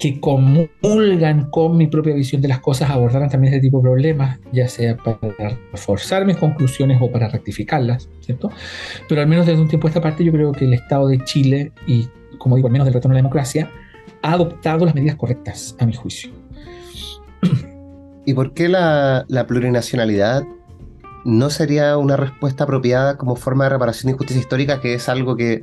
que 0.01 0.19
comulgan 0.19 1.51
con 1.51 1.77
mi 1.77 1.87
propia 1.87 2.15
visión 2.15 2.41
de 2.41 2.49
las 2.49 2.61
cosas 2.61 2.91
abordaran 2.91 3.29
también 3.29 3.53
ese 3.53 3.61
tipo 3.61 3.79
de 3.79 3.83
problemas, 3.83 4.41
ya 4.51 4.67
sea 4.67 4.97
para 4.97 5.19
reforzar 5.73 6.25
mis 6.25 6.39
conclusiones 6.39 6.99
o 7.03 7.13
para 7.13 7.29
rectificarlas, 7.29 8.09
¿cierto? 8.21 8.51
Pero 9.09 9.21
al 9.21 9.29
menos 9.29 9.45
desde 9.45 9.61
un 9.61 9.69
tiempo 9.69 9.87
a 9.87 9.91
esta 9.91 10.01
parte 10.01 10.25
yo 10.25 10.33
creo 10.33 10.53
que 10.53 10.65
el 10.65 10.73
Estado 10.73 11.07
de 11.09 11.23
Chile, 11.25 11.73
y 11.87 12.09
como 12.39 12.57
digo, 12.57 12.69
al 12.69 12.73
menos 12.73 12.87
del 12.87 12.95
retorno 12.95 13.13
a 13.13 13.17
la 13.17 13.23
democracia, 13.23 13.71
ha 14.23 14.33
adoptado 14.33 14.87
las 14.87 14.95
medidas 14.95 15.17
correctas, 15.17 15.77
a 15.79 15.85
mi 15.85 15.93
juicio. 15.93 16.33
¿Y 18.25 18.33
por 18.33 18.55
qué 18.55 18.71
la, 18.71 19.27
la 19.29 19.47
plurinacionalidad 19.47 20.45
no 21.27 21.51
sería 21.51 21.99
una 21.99 22.17
respuesta 22.17 22.65
apropiada 22.65 23.19
como 23.19 23.37
forma 23.37 23.65
de 23.65 23.71
reparación 23.71 24.15
y 24.15 24.17
justicia 24.17 24.41
histórica, 24.41 24.81
que 24.81 24.95
es 24.95 25.11
algo 25.11 25.37
que 25.37 25.63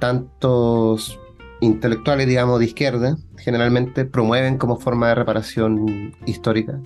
tantos 0.00 1.20
intelectuales, 1.60 2.26
digamos, 2.26 2.58
de 2.60 2.66
izquierda, 2.66 3.16
generalmente 3.36 4.04
promueven 4.04 4.58
como 4.58 4.78
forma 4.78 5.08
de 5.08 5.14
reparación 5.14 6.14
histórica? 6.26 6.80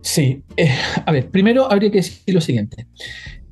Sí, 0.00 0.42
eh, 0.56 0.70
a 1.06 1.12
ver, 1.12 1.30
primero 1.30 1.70
habría 1.70 1.90
que 1.90 1.98
decir 1.98 2.34
lo 2.34 2.40
siguiente. 2.40 2.86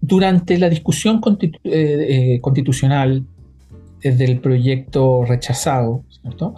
Durante 0.01 0.59
la 0.59 0.69
discusión 0.69 1.21
eh, 1.41 1.53
eh, 1.65 2.41
constitucional 2.41 3.25
del 4.03 4.41
proyecto 4.41 5.25
rechazado, 5.25 6.05
¿cierto? 6.23 6.55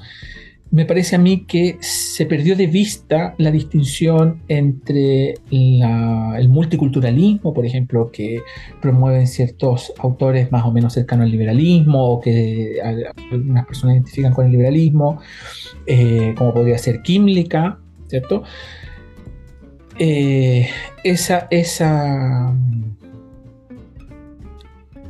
Me 0.73 0.87
parece 0.87 1.17
a 1.17 1.19
mí 1.19 1.45
que 1.45 1.77
se 1.81 2.25
perdió 2.25 2.57
de 2.57 2.67
vista 2.67 3.35
la 3.37 3.51
distinción 3.51 4.41
entre 4.49 5.35
el 5.51 6.49
multiculturalismo, 6.49 7.53
por 7.53 7.67
ejemplo, 7.67 8.11
que 8.11 8.41
promueven 8.81 9.27
ciertos 9.27 9.93
autores 9.99 10.51
más 10.51 10.65
o 10.65 10.73
menos 10.73 10.95
cercanos 10.95 11.27
al 11.27 11.31
liberalismo, 11.31 12.13
o 12.13 12.21
que 12.23 12.81
algunas 12.83 13.67
personas 13.67 13.97
identifican 13.97 14.33
con 14.33 14.47
el 14.47 14.53
liberalismo, 14.53 15.21
eh, 15.87 16.35
como 16.39 16.55
podría 16.55 16.79
ser 16.79 17.03
Química, 17.03 17.79
¿cierto? 18.09 18.43
Eh, 19.99 20.71
esa, 21.05 21.49
esa 21.51 22.51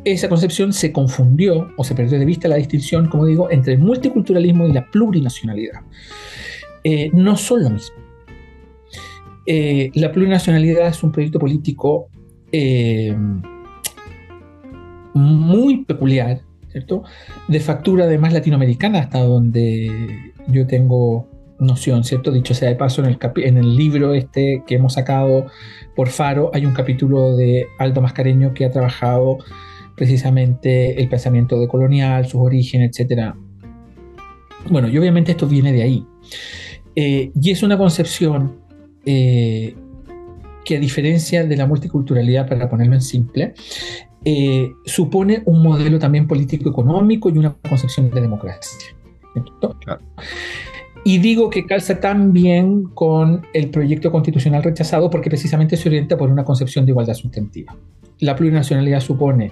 esa 0.05 0.29
concepción 0.29 0.73
se 0.73 0.93
confundió 0.93 1.69
o 1.77 1.85
se 1.85 1.95
perdió 1.95 2.19
de 2.19 2.25
vista 2.25 2.49
la 2.49 2.57
distinción, 2.57 3.09
como 3.09 3.27
digo, 3.27 3.51
entre 3.51 3.75
el 3.75 3.79
multiculturalismo 3.79 4.67
y 4.67 4.73
la 4.73 4.91
plurinacionalidad. 4.91 5.81
Eh, 6.85 7.11
no 7.13 7.37
son 7.37 7.63
lo 7.63 7.71
mismo. 7.71 7.97
Eh, 9.47 9.91
la 9.95 10.13
plurinacionalidad 10.13 10.89
es 10.89 11.03
un 11.03 11.13
proyecto 11.13 11.39
político 11.39 12.09
eh, 12.51 13.17
muy 15.15 15.85
peculiar, 15.85 16.41
¿cierto? 16.71 17.05
De 17.49 17.61
factura 17.61 18.05
además 18.05 18.33
latinoamericana, 18.33 19.01
hasta 19.01 19.21
donde 19.21 20.33
yo 20.49 20.67
tengo 20.67 21.29
noción, 21.59 22.03
¿cierto? 22.03 22.33
Dicho 22.33 22.55
sea 22.55 22.69
de 22.69 22.77
paso, 22.77 23.05
en 23.05 23.11
el, 23.11 23.19
en 23.37 23.57
el 23.57 23.77
libro 23.77 24.15
este 24.15 24.65
que 24.67 24.77
hemos 24.77 24.95
sacado 24.95 25.47
por 25.95 26.09
Faro 26.09 26.51
hay 26.55 26.67
un 26.67 26.73
capítulo 26.73 27.37
de 27.37 27.67
Aldo 27.79 28.01
Mascareño 28.01 28.53
que 28.55 28.65
ha 28.65 28.71
trabajado 28.71 29.39
precisamente 29.97 31.01
el 31.01 31.09
pensamiento 31.09 31.59
decolonial, 31.61 32.27
sus 32.27 32.41
orígenes, 32.41 32.99
etc. 32.99 33.35
Bueno, 34.71 34.89
y 34.89 34.99
obviamente 34.99 35.33
esto 35.33 35.47
viene 35.47 35.73
de 35.73 35.83
ahí. 35.83 36.07
Eh, 36.95 37.31
y 37.41 37.51
es 37.51 37.63
una 37.63 37.79
concepción 37.79 38.61
eh, 39.05 39.75
que 40.65 40.77
a 40.77 40.81
diferencia 40.81 41.45
de 41.45 41.57
la 41.57 41.67
multiculturalidad, 41.67 42.49
para 42.49 42.69
ponerlo 42.69 42.95
en 42.95 43.03
simple, 43.03 43.55
eh, 44.25 44.71
supone 44.85 45.43
un 45.47 45.63
modelo 45.63 45.99
también 45.99 46.29
político-económico 46.29 47.31
y 47.31 47.39
una 47.39 47.55
concepción 47.55 48.11
de 48.11 48.21
democracia. 48.21 48.95
Y 51.05 51.19
digo 51.19 51.51
que 51.51 51.67
calza 51.67 51.99
tan 51.99 52.33
bien 52.33 52.85
con 52.85 53.45
el 53.55 53.71
proyecto 53.71 54.13
constitucional 54.13 54.63
rechazado 54.63 55.11
porque 55.11 55.31
precisamente 55.31 55.77
se 55.77 55.89
orienta 55.89 56.17
por 56.17 56.31
una 56.31 56.45
concepción 56.45 56.85
de 56.85 56.93
igualdad 56.93 57.15
sustantiva 57.15 57.77
la 58.23 58.37
plurinacionalidad 58.37 59.01
supone 59.01 59.51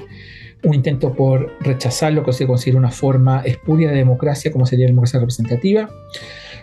un 0.62 0.74
intento 0.74 1.12
por 1.12 1.52
rechazar 1.61 2.12
lo 2.12 2.24
que 2.24 2.33
se 2.33 2.46
considera 2.46 2.78
una 2.78 2.90
forma 2.90 3.42
espuria 3.44 3.90
de 3.90 3.96
democracia, 3.96 4.52
como 4.52 4.64
sería 4.64 4.87
la 4.87 4.90
democracia 4.90 5.18
representativa. 5.18 5.90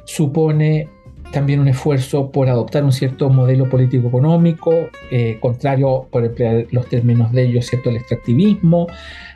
Supone 0.06 0.88
también 1.34 1.60
un 1.60 1.68
esfuerzo 1.68 2.32
por 2.32 2.48
adoptar 2.48 2.86
un 2.86 2.94
cierto 2.94 3.30
modelo 3.30 3.70
político-económico, 3.70 4.72
eh, 5.12 5.38
contrario, 5.42 6.08
por 6.10 6.24
emplear 6.24 6.68
los 6.72 6.88
términos 6.88 7.34
de 7.34 7.44
ellos, 7.44 7.66
¿cierto? 7.66 7.90
el 7.90 7.98
extractivismo, 7.98 8.88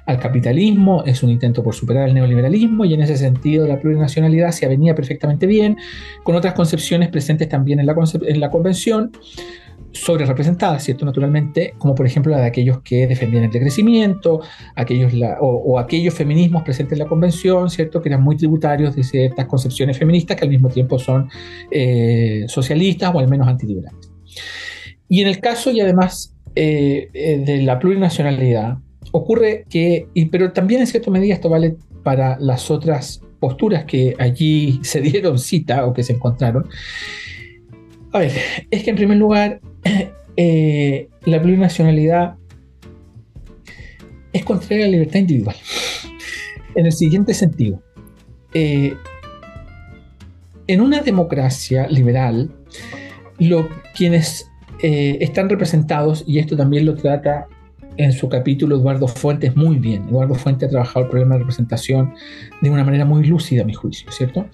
al 0.06 0.18
capitalismo, 0.18 1.04
es 1.06 1.24
un 1.24 1.30
intento 1.30 1.64
por 1.64 1.76
superar 1.76 2.08
el 2.08 2.14
neoliberalismo 2.14 2.86
y 2.86 2.94
en 2.94 3.02
ese 3.02 3.18
sentido 3.18 3.68
la 3.68 3.80
plurinacionalidad 3.80 4.52
se 4.52 4.66
avenía 4.66 4.96
perfectamente 4.96 5.46
bien 5.46 5.78
con 6.24 6.36
otras 6.36 6.54
concepciones 6.54 7.10
presentes 7.10 7.50
también 7.50 7.80
en 7.82 8.40
la 8.40 8.50
convención, 8.50 9.12
sobre 9.94 10.26
representadas, 10.26 10.84
¿cierto? 10.84 11.06
Naturalmente, 11.06 11.74
como 11.78 11.96
por 11.96 12.06
ejemplo 12.06 12.32
la 12.32 12.40
de 12.40 12.48
aquellos 12.48 12.82
que 12.82 13.08
defendían 13.08 13.44
el 13.44 13.52
decrecimiento, 13.52 14.42
aquellos 14.76 15.14
o, 15.40 15.80
aquellos 15.80 16.14
feminismos 16.14 16.64
presentes 16.64 16.94
en 16.94 17.00
la 17.00 17.10
convención, 17.10 17.70
¿cierto? 17.70 18.02
Que 18.02 18.10
eran 18.10 18.24
muy 18.24 18.38
tributarios 18.38 18.96
de 18.96 19.04
ciertas 19.04 19.46
concepciones 19.48 19.98
feministas 19.98 20.38
que 20.38 20.46
al 20.46 20.50
mismo 20.50 20.70
tiempo 20.70 20.98
son 20.98 21.30
eh, 21.70 22.46
socialistas 22.48 23.12
o 23.14 23.20
al 23.20 23.28
menos 23.28 23.48
antiliberales. 23.48 24.12
Y 25.10 25.22
en 25.22 25.28
el 25.28 25.40
caso 25.40 25.72
y 25.72 25.82
además 25.82 26.36
eh, 26.56 27.10
eh, 27.14 27.44
de 27.46 27.62
la 27.64 27.80
plurinacionalidad, 27.80 28.78
ocurre 29.12 29.66
que, 29.70 30.08
pero 30.32 30.54
también 30.54 30.82
en 30.82 30.88
cierta 30.88 31.12
medida 31.12 31.34
esto 31.34 31.50
vale 31.50 31.76
para 32.04 32.40
las 32.40 32.72
otras 32.72 33.22
posturas 33.40 33.86
que 33.86 34.16
allí 34.20 34.80
se 34.84 35.02
dieron 35.02 35.38
cita 35.38 35.86
o 35.86 35.94
que 35.94 36.04
se 36.04 36.14
encontraron, 36.14 36.68
a 38.14 38.20
ver, 38.20 38.32
es 38.70 38.84
que 38.84 38.90
en 38.90 38.96
primer 38.96 39.18
lugar, 39.18 39.62
eh, 40.38 41.10
la 41.26 41.42
plurinacionalidad 41.42 42.36
es 44.34 44.44
contraria 44.44 44.86
a 44.86 44.88
la 44.88 44.92
libertad 44.94 45.20
individual. 45.20 45.56
En 46.74 46.86
el 46.86 46.94
siguiente 46.94 47.34
sentido, 47.34 47.84
eh, 48.54 48.96
en 50.68 50.80
una 50.80 51.02
democracia 51.02 51.86
liberal, 51.90 52.50
lo, 53.40 53.68
quienes 53.94 54.50
eh, 54.82 55.18
están 55.20 55.50
representados, 55.50 56.24
y 56.26 56.40
esto 56.40 56.56
también 56.56 56.86
lo 56.86 56.96
trata 56.96 57.48
en 57.98 58.14
su 58.14 58.30
capítulo 58.30 58.78
Eduardo 58.78 59.08
Fuentes 59.08 59.56
muy 59.56 59.78
bien. 59.78 60.08
Eduardo 60.08 60.36
Fuentes 60.36 60.68
ha 60.68 60.70
trabajado 60.70 61.06
el 61.06 61.10
problema 61.10 61.36
de 61.36 61.40
representación 61.40 62.14
de 62.62 62.70
una 62.70 62.84
manera 62.84 63.04
muy 63.04 63.26
lúcida, 63.26 63.64
a 63.64 63.66
mi 63.66 63.74
juicio, 63.74 64.10
¿cierto? 64.12 64.48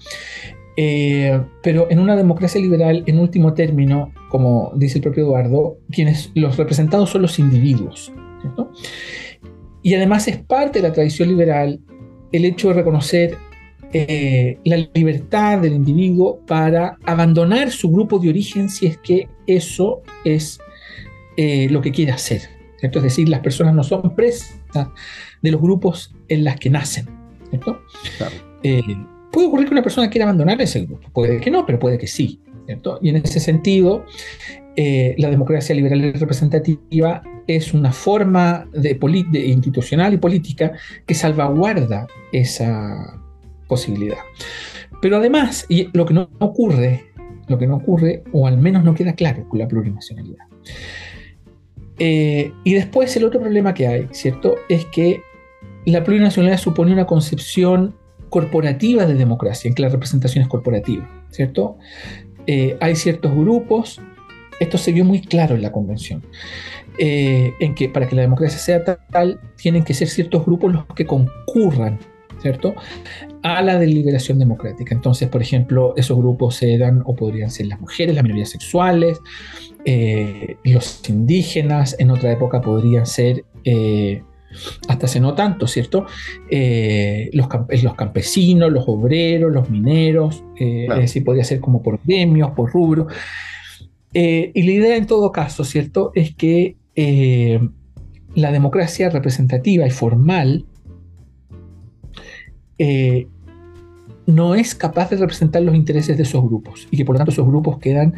Eh, 0.80 1.42
pero 1.60 1.88
en 1.90 1.98
una 1.98 2.14
democracia 2.14 2.60
liberal, 2.60 3.02
en 3.06 3.18
último 3.18 3.52
término, 3.52 4.12
como 4.28 4.70
dice 4.76 4.98
el 4.98 5.02
propio 5.02 5.24
Eduardo, 5.24 5.76
quienes 5.90 6.30
los 6.36 6.56
representados 6.56 7.10
son 7.10 7.22
los 7.22 7.40
individuos. 7.40 8.12
Y 9.82 9.94
además 9.94 10.28
es 10.28 10.36
parte 10.36 10.80
de 10.80 10.86
la 10.86 10.94
tradición 10.94 11.30
liberal 11.30 11.80
el 12.30 12.44
hecho 12.44 12.68
de 12.68 12.74
reconocer 12.74 13.36
eh, 13.92 14.60
la 14.64 14.88
libertad 14.94 15.58
del 15.58 15.72
individuo 15.72 16.38
para 16.46 16.96
abandonar 17.04 17.72
su 17.72 17.90
grupo 17.90 18.20
de 18.20 18.28
origen 18.28 18.68
si 18.68 18.86
es 18.86 18.98
que 18.98 19.28
eso 19.48 20.02
es 20.24 20.60
eh, 21.36 21.66
lo 21.70 21.80
que 21.80 21.90
quiere 21.90 22.12
hacer. 22.12 22.42
Es 22.80 23.02
decir, 23.02 23.28
las 23.28 23.40
personas 23.40 23.74
no 23.74 23.82
son 23.82 24.14
presas 24.14 24.60
de 25.42 25.50
los 25.50 25.60
grupos 25.60 26.14
en 26.28 26.44
las 26.44 26.54
que 26.60 26.70
nacen. 26.70 27.08
¿cierto? 27.50 27.80
Puede 29.30 29.46
ocurrir 29.46 29.68
que 29.68 29.74
una 29.74 29.82
persona 29.82 30.10
quiera 30.10 30.24
abandonar 30.24 30.60
ese 30.60 30.80
grupo. 30.80 31.08
Puede 31.12 31.40
que 31.40 31.50
no, 31.50 31.66
pero 31.66 31.78
puede 31.78 31.98
que 31.98 32.06
sí. 32.06 32.40
Y 33.00 33.08
en 33.08 33.16
ese 33.16 33.40
sentido, 33.40 34.04
eh, 34.76 35.14
la 35.18 35.30
democracia 35.30 35.74
liberal 35.74 36.04
y 36.04 36.12
representativa 36.12 37.22
es 37.46 37.72
una 37.72 37.92
forma 37.92 38.68
de, 38.72 38.98
institucional 39.46 40.12
y 40.12 40.18
política 40.18 40.72
que 41.06 41.14
salvaguarda 41.14 42.06
esa 42.30 43.18
posibilidad. 43.66 44.18
Pero 45.00 45.16
además, 45.16 45.66
lo 45.92 46.04
que 46.04 46.14
no 46.14 46.28
ocurre, 46.40 47.06
lo 47.48 47.56
que 47.58 47.66
no 47.66 47.76
ocurre, 47.76 48.22
o 48.32 48.46
al 48.46 48.58
menos 48.58 48.84
no 48.84 48.94
queda 48.94 49.14
claro 49.14 49.48
con 49.48 49.58
la 49.58 49.68
plurinacionalidad. 49.68 50.44
Eh, 51.98 52.52
y 52.64 52.74
después 52.74 53.16
el 53.16 53.24
otro 53.24 53.40
problema 53.40 53.72
que 53.74 53.86
hay, 53.86 54.08
¿cierto? 54.12 54.56
Es 54.68 54.84
que 54.86 55.22
la 55.86 56.04
plurinacionalidad 56.04 56.58
supone 56.58 56.92
una 56.92 57.06
concepción 57.06 57.96
corporativa 58.28 59.06
de 59.06 59.14
democracia, 59.14 59.68
en 59.68 59.74
que 59.74 59.82
la 59.82 59.88
representación 59.88 60.42
es 60.42 60.48
corporativa, 60.48 61.08
¿cierto? 61.30 61.78
Eh, 62.46 62.76
hay 62.80 62.96
ciertos 62.96 63.34
grupos, 63.34 64.00
esto 64.60 64.78
se 64.78 64.92
vio 64.92 65.04
muy 65.04 65.20
claro 65.20 65.54
en 65.54 65.62
la 65.62 65.72
convención, 65.72 66.24
eh, 66.98 67.52
en 67.60 67.74
que 67.74 67.88
para 67.88 68.08
que 68.08 68.16
la 68.16 68.22
democracia 68.22 68.58
sea 68.58 68.84
tal, 68.84 69.40
tienen 69.56 69.84
que 69.84 69.94
ser 69.94 70.08
ciertos 70.08 70.44
grupos 70.44 70.72
los 70.72 70.86
que 70.94 71.06
concurran, 71.06 71.98
¿cierto? 72.40 72.74
A 73.42 73.62
la 73.62 73.78
deliberación 73.78 74.38
democrática. 74.38 74.94
Entonces, 74.94 75.28
por 75.28 75.42
ejemplo, 75.42 75.94
esos 75.96 76.16
grupos 76.16 76.62
eran 76.62 77.02
o 77.04 77.14
podrían 77.14 77.50
ser 77.50 77.66
las 77.66 77.80
mujeres, 77.80 78.14
las 78.14 78.24
minorías 78.24 78.50
sexuales, 78.50 79.20
eh, 79.84 80.56
los 80.64 81.08
indígenas, 81.08 81.96
en 81.98 82.10
otra 82.10 82.32
época 82.32 82.60
podrían 82.60 83.06
ser 83.06 83.44
hasta 84.88 85.06
hace 85.06 85.20
no 85.20 85.34
tanto, 85.34 85.66
¿cierto? 85.66 86.06
Eh, 86.50 87.30
los, 87.32 87.48
los, 87.82 87.94
campesinos, 87.94 88.72
los 88.72 88.84
obreros, 88.86 89.52
los 89.52 89.70
mineros, 89.70 90.42
eh, 90.58 90.86
es 90.90 90.96
decir, 90.96 91.24
podría 91.24 91.44
ser 91.44 91.60
como 91.60 91.82
por 91.82 92.00
gremios, 92.04 92.52
por 92.52 92.72
rubro. 92.72 93.06
Eh, 94.14 94.50
y 94.54 94.62
la 94.62 94.72
idea 94.72 94.96
en 94.96 95.06
todo 95.06 95.32
caso, 95.32 95.64
¿cierto? 95.64 96.12
Es 96.14 96.34
que 96.34 96.76
la 98.34 98.50
democracia 98.50 99.08
representativa 99.08 99.86
y 99.86 99.90
formal 99.90 100.64
no 104.26 104.54
es 104.56 104.74
capaz 104.74 105.10
de 105.10 105.16
representar 105.16 105.62
los 105.62 105.76
intereses 105.76 106.16
de 106.16 106.24
esos 106.24 106.42
grupos 106.42 106.88
y 106.90 106.96
que 106.96 107.04
por 107.04 107.14
lo 107.14 107.18
tanto 107.18 107.30
esos 107.30 107.46
grupos 107.46 107.78
quedan 107.78 108.14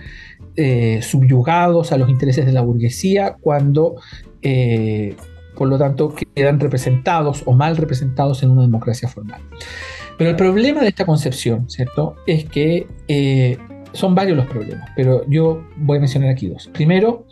subyugados 1.03 1.93
a 1.93 1.99
los 1.99 2.09
intereses 2.09 2.47
de 2.47 2.53
la 2.53 2.63
burguesía 2.63 3.37
cuando 3.39 3.97
por 5.61 5.69
lo 5.69 5.77
tanto 5.77 6.15
quedan 6.35 6.59
representados 6.59 7.43
o 7.45 7.53
mal 7.53 7.77
representados 7.77 8.43
en 8.43 8.49
una 8.49 8.63
democracia 8.63 9.11
formal. 9.11 9.43
Pero 10.17 10.31
el 10.31 10.37
problema 10.37 10.81
de 10.81 10.89
esta 10.89 11.05
concepción, 11.05 11.69
¿cierto? 11.69 12.17
Es 12.27 12.47
que 12.47 12.87
eh, 13.09 13.59
son 13.93 14.15
varios 14.15 14.39
los 14.39 14.47
problemas, 14.47 14.89
pero 14.97 15.23
yo 15.29 15.63
voy 15.77 15.99
a 15.99 16.01
mencionar 16.01 16.31
aquí 16.31 16.47
dos. 16.47 16.71
Primero, 16.73 17.27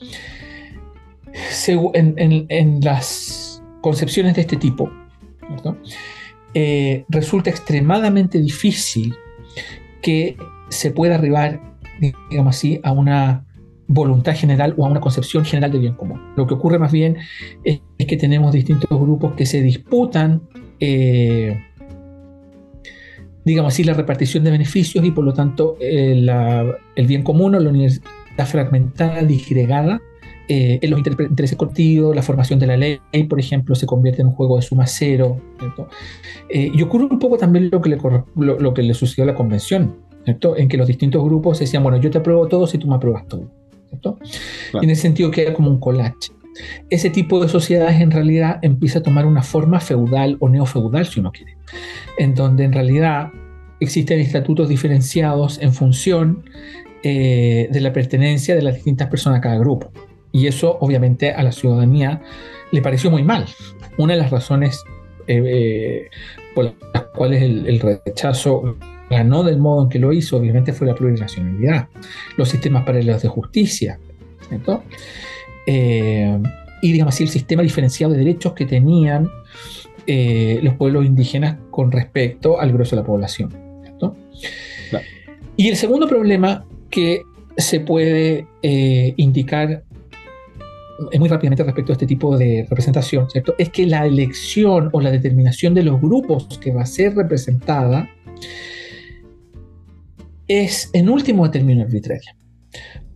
en, 1.95 2.81
las 2.83 3.63
concepciones 3.81 4.35
de 4.35 4.43
este 4.43 4.59
tipo, 4.59 4.93
eh, 6.53 7.07
resulta 7.09 7.49
extremadamente 7.49 8.43
difícil 8.43 9.17
que 10.03 10.37
se 10.69 10.91
pueda 10.91 11.15
arribar, 11.15 11.63
digamos 12.29 12.57
así, 12.57 12.79
a 12.83 12.93
una 12.93 13.47
voluntad 13.89 14.37
general 14.37 14.75
o 14.77 14.87
a 14.87 14.91
una 14.91 15.01
concepción 15.01 15.45
general 15.45 15.73
de 15.73 15.79
bien 15.79 15.95
común. 15.95 16.21
Lo 16.37 16.47
que 16.47 16.55
ocurre 16.55 16.79
más 16.79 16.93
bien 16.93 17.17
es, 17.65 17.81
que 18.07 18.17
tenemos 18.17 18.53
distintos 18.53 18.89
grupos 18.91 19.33
que 19.33 19.47
se 19.47 19.63
disputan, 19.63 20.43
eh, 20.79 21.59
digamos 23.45 23.73
así, 23.73 23.83
la 23.83 23.95
repartición 23.95 24.45
de 24.45 24.51
beneficios 24.51 25.05
y 25.05 25.11
por 25.11 25.25
lo 25.25 25.33
tanto 25.33 25.77
eh, 25.81 26.13
el 26.97 27.07
bien 27.07 27.23
común 27.23 27.55
o 27.55 27.61
la 27.61 27.71
universidad 27.71 28.05
fragmentada, 28.47 29.23
disgregada, 29.23 30.01
eh, 30.51 30.79
en 30.81 30.91
los 30.91 30.99
intereses 31.01 31.57
colectivos, 31.57 32.15
la 32.15 32.23
formación 32.23 32.59
de 32.59 32.67
la 32.67 32.77
ley, 32.77 33.01
por 33.29 33.41
ejemplo, 33.41 33.75
se 33.75 33.87
convierte 33.87 34.23
en 34.23 34.29
un 34.29 34.35
juego 34.35 34.57
de 34.57 34.63
suma 34.63 34.87
cero. 34.87 35.41
y 36.51 36.81
ocurre 36.83 37.05
un 37.05 37.19
poco 37.19 37.37
también 37.37 37.69
lo 37.71 37.83
que 37.83 37.91
le, 37.91 37.99
lo, 38.37 38.75
que 38.75 38.83
le 38.83 38.95
sucedió 38.95 39.25
a 39.25 39.27
la 39.27 39.35
convención, 39.35 39.97
en 40.25 40.69
que 40.69 40.77
los 40.77 40.87
distintos 40.87 41.23
grupos 41.23 41.59
decían, 41.59 41.83
bueno, 41.83 41.99
yo 41.99 42.11
te 42.11 42.19
apruebo 42.19 42.49
todo 42.49 42.67
si 42.67 42.79
tú 42.79 42.87
me 42.87 42.95
apruebas 42.95 43.27
todo. 43.29 43.58
En 44.75 44.91
ese 44.91 45.03
sentido 45.03 45.31
queda 45.31 45.55
como 45.55 45.71
un 45.71 45.81
collage. 45.81 46.33
Ese 46.91 47.11
tipo 47.11 47.41
de 47.41 47.49
sociedades 47.49 48.01
en 48.01 48.11
realidad 48.11 48.59
empieza 48.63 48.99
a 48.99 49.03
tomar 49.03 49.27
una 49.27 49.43
forma 49.43 49.81
feudal 49.81 50.37
o 50.41 50.49
neofeudal, 50.49 51.07
si 51.07 51.21
uno 51.21 51.31
quiere, 51.31 51.57
en 52.19 52.35
donde 52.35 52.65
en 52.65 52.73
realidad 52.73 53.31
existen 53.81 54.19
estatutos 54.19 54.69
diferenciados 54.69 55.59
en 55.63 55.73
función 55.73 56.45
eh, 57.05 57.69
de 57.71 57.81
la 57.81 57.93
pertenencia 57.93 58.57
de 58.57 58.63
las 58.63 58.75
distintas 58.75 59.09
personas 59.09 59.39
a 59.39 59.43
cada 59.43 59.59
grupo. 59.59 59.93
Y 60.33 60.47
eso 60.47 60.79
obviamente 60.81 61.33
a 61.33 61.43
la 61.43 61.53
ciudadanía 61.53 62.23
le 62.73 62.83
pareció 62.83 63.11
muy 63.11 63.23
mal. 63.23 63.47
Una 63.97 64.15
de 64.15 64.21
las 64.21 64.31
razones 64.31 64.83
eh, 65.27 65.43
eh, 65.45 66.11
por 66.55 66.75
las 66.93 67.05
cuales 67.15 67.43
el 67.43 67.81
rechazo 67.81 68.77
ganó 69.11 69.43
del 69.43 69.59
modo 69.59 69.85
en 69.85 69.89
que 69.89 69.99
lo 69.99 70.13
hizo, 70.13 70.37
obviamente, 70.37 70.73
fue 70.73 70.87
la 70.87 70.95
plurinacionalidad, 70.95 71.89
los 72.37 72.49
sistemas 72.49 72.85
paralelos 72.85 73.23
de 73.23 73.29
justicia, 73.29 73.99
¿cierto? 74.49 74.83
Eh, 75.67 76.39
y 76.83 76.93
digamos 76.93 77.15
así, 77.15 77.25
el 77.25 77.31
sistema 77.31 77.63
diferenciado 77.63 78.13
de 78.13 78.19
derechos 78.21 78.53
que 78.53 78.67
tenían 78.67 79.29
eh, 80.07 80.61
los 80.63 80.75
pueblos 80.75 81.05
indígenas 81.05 81.57
con 81.71 81.93
respecto 81.93 82.61
al 82.61 82.73
grueso 82.73 82.97
de 82.97 83.03
la 83.03 83.07
población. 83.07 83.51
¿cierto? 83.83 84.17
Y 85.57 85.69
el 85.69 85.77
segundo 85.77 86.07
problema 86.07 86.65
que 86.91 87.23
se 87.57 87.81
puede 87.81 88.47
eh, 88.63 89.15
indicar 89.17 89.83
muy 91.19 91.29
rápidamente 91.29 91.63
respecto 91.63 91.93
a 91.93 91.95
este 91.95 92.07
tipo 92.07 92.37
de 92.37 92.67
representación, 92.69 93.31
¿cierto? 93.31 93.55
Es 93.59 93.71
que 93.71 93.87
la 93.87 94.05
elección 94.05 94.91
o 94.93 95.01
la 95.01 95.11
determinación 95.11 95.75
de 95.75 95.83
los 95.83 96.01
grupos 96.01 96.59
que 96.59 96.73
va 96.73 96.83
a 96.83 96.87
ser 96.87 97.15
representada 97.15 98.09
es 100.49 100.91
en 100.93 101.09
último 101.09 101.51
término 101.51 101.83
arbitraria. 101.83 102.37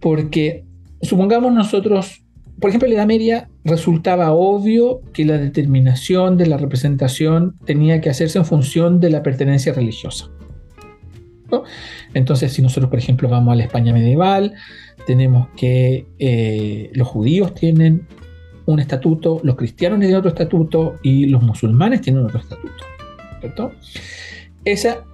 Porque 0.01 0.65
supongamos 1.01 1.53
nosotros, 1.53 2.25
por 2.61 2.71
ejemplo, 2.71 2.87
en 2.87 2.95
la 2.95 3.01
Edad 3.01 3.09
Media 3.09 3.49
resultaba 3.65 4.33
obvio 4.33 5.01
que 5.13 5.25
la 5.25 5.39
determinación 5.39 6.37
de 6.37 6.47
la 6.47 6.59
representación 6.59 7.57
tenía 7.65 8.01
que 8.01 8.11
hacerse 8.11 8.39
en 8.39 8.45
función 8.45 9.01
de 9.01 9.11
la 9.11 9.23
pertenencia 9.23 9.73
religiosa. 9.73 10.31
Entonces, 12.15 12.53
si 12.53 12.63
nosotros, 12.63 12.89
por 12.89 12.99
ejemplo, 12.99 13.29
vamos 13.29 13.53
a 13.53 13.57
la 13.57 13.65
España 13.65 13.93
medieval, 13.93 14.55
tenemos 15.07 15.49
que 15.57 16.07
eh, 16.19 16.91
los 16.95 17.09
judíos 17.09 17.55
tienen 17.55 18.07
un 18.65 18.81
estatuto, 18.81 19.41
los 19.43 19.57
cristianos 19.57 19.99
tienen 19.99 20.17
otro 20.17 20.31
estatuto 20.31 20.97
y 21.03 21.27
los 21.27 21.43
musulmanes 21.43 22.01
tienen 22.01 22.25
otro 22.25 22.39
estatuto. 22.39 22.85
¿cierto? 23.41 23.73
Esa 24.65 25.05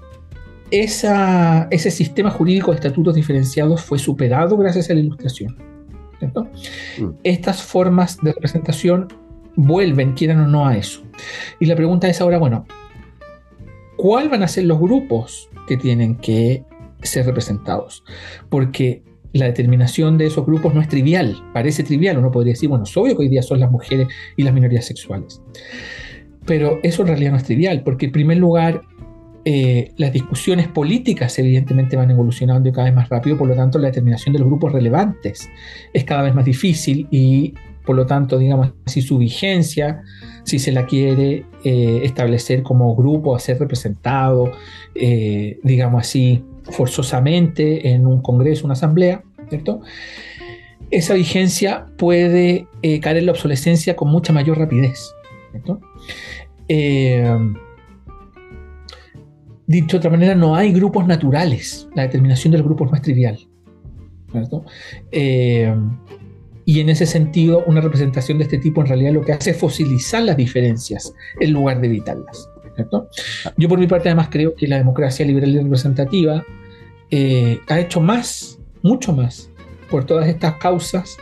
ese 0.71 1.91
sistema 1.91 2.31
jurídico 2.31 2.71
de 2.71 2.77
estatutos 2.77 3.15
diferenciados 3.15 3.83
fue 3.83 3.99
superado 3.99 4.57
gracias 4.57 4.91
a 4.91 4.95
la 4.95 5.01
ilustración. 5.01 5.57
Mm. 6.21 7.11
Estas 7.25 7.63
formas 7.63 8.19
de 8.23 8.33
representación 8.33 9.09
vuelven, 9.57 10.15
quieran 10.15 10.41
o 10.41 10.49
no, 10.49 10.67
a 10.67 10.77
eso. 10.77 11.03
Y 11.61 11.67
la 11.67 11.77
pregunta 11.77 12.09
es 12.09 12.21
ahora, 12.21 12.39
bueno, 12.39 12.67
¿cuáles 13.97 14.31
van 14.31 14.43
a 14.43 14.49
ser 14.49 14.65
los 14.65 14.79
grupos 14.79 15.49
que 15.67 15.77
tienen 15.77 16.17
que 16.17 16.65
ser 17.03 17.27
representados? 17.27 18.05
Porque 18.49 19.03
la 19.33 19.47
determinación 19.47 20.17
de 20.17 20.27
esos 20.27 20.47
grupos 20.47 20.75
no 20.75 20.81
es 20.81 20.89
trivial, 20.89 21.37
parece 21.53 21.83
trivial, 21.83 22.19
uno 22.19 22.31
podría 22.31 22.55
decir, 22.55 22.69
bueno, 22.69 22.85
es 22.85 22.97
obvio 22.97 23.17
que 23.17 23.23
hoy 23.23 23.29
día 23.29 23.43
son 23.43 23.61
las 23.61 23.71
mujeres 23.71 24.09
y 24.37 24.43
las 24.43 24.55
minorías 24.55 24.87
sexuales. 24.87 25.43
Pero 26.47 26.79
eso 26.83 27.03
en 27.03 27.09
realidad 27.09 27.33
no 27.33 27.37
es 27.37 27.45
trivial, 27.45 27.83
porque 27.85 28.07
en 28.07 28.13
primer 28.13 28.39
lugar 28.39 28.83
eh, 29.51 29.93
las 29.97 30.13
discusiones 30.13 30.69
políticas 30.69 31.39
evidentemente 31.39 31.97
van 31.97 32.11
evolucionando 32.11 32.71
cada 32.71 32.85
vez 32.85 32.95
más 32.95 33.09
rápido, 33.09 33.39
por 33.39 33.49
lo 33.49 33.55
tanto 33.55 33.79
la 33.79 33.87
determinación 33.87 34.35
de 34.35 34.41
los 34.41 34.47
grupos 34.47 34.73
relevantes 34.73 35.49
es 35.95 36.05
cada 36.05 36.21
vez 36.25 36.35
más 36.35 36.45
difícil 36.45 37.09
y 37.11 37.55
por 37.87 37.97
lo 37.97 38.05
tanto, 38.05 38.37
digamos, 38.37 38.75
si 38.85 39.01
su 39.01 39.17
vigencia, 39.17 40.03
si 40.45 40.59
se 40.59 40.71
la 40.71 40.85
quiere 40.85 41.47
eh, 41.65 42.01
establecer 42.03 42.63
como 42.63 42.95
grupo 42.95 43.35
a 43.35 43.39
ser 43.39 43.59
representado, 43.59 44.53
eh, 44.95 45.59
digamos 45.63 46.03
así, 46.03 46.45
forzosamente 46.65 47.89
en 47.89 48.07
un 48.07 48.21
congreso, 48.21 48.67
una 48.67 48.75
asamblea, 48.75 49.23
¿cierto? 49.49 49.81
Esa 50.91 51.15
vigencia 51.15 51.87
puede 51.97 52.67
caer 53.01 53.17
en 53.17 53.25
la 53.25 53.33
obsolescencia 53.33 53.97
con 53.97 54.11
mucha 54.11 54.35
mayor 54.35 54.59
rapidez, 54.59 55.11
¿cierto? 55.53 55.81
Dicho 59.69 59.97
de 59.97 59.99
otra 59.99 60.11
manera, 60.11 60.35
no 60.35 60.57
hay 60.57 60.73
grupos 60.73 61.07
naturales. 61.07 61.89
La 61.95 62.03
determinación 62.03 62.53
del 62.53 62.63
grupo 62.63 62.91
es 62.95 63.03
trivial. 63.03 63.39
Eh, 65.13 65.75
y 66.65 66.81
en 66.81 66.89
ese 66.89 67.05
sentido, 67.05 67.65
una 67.67 67.83
representación 67.83 68.39
de 68.39 68.45
este 68.45 68.57
tipo 68.57 68.81
en 68.81 68.87
realidad 68.87 69.13
lo 69.13 69.21
que 69.21 69.33
hace 69.33 69.51
es 69.51 69.59
fosilizar 69.59 70.23
las 70.23 70.39
diferencias 70.39 71.13
en 71.39 71.53
lugar 71.53 71.83
de 71.83 71.89
evitarlas. 71.89 72.49
Yo 73.59 73.69
por 73.69 73.79
mi 73.79 73.87
parte 73.87 74.09
además 74.09 74.29
creo 74.31 74.55
que 74.55 74.67
la 74.69 74.79
democracia 74.79 75.27
liberal 75.27 75.51
y 75.51 75.59
representativa 75.59 76.45
eh, 77.11 77.59
ha 77.69 77.79
hecho 77.79 78.01
más, 78.01 78.59
mucho 78.83 79.13
más, 79.13 79.51
por 79.91 80.07
todas 80.07 80.29
estas 80.29 80.55
causas 80.55 81.19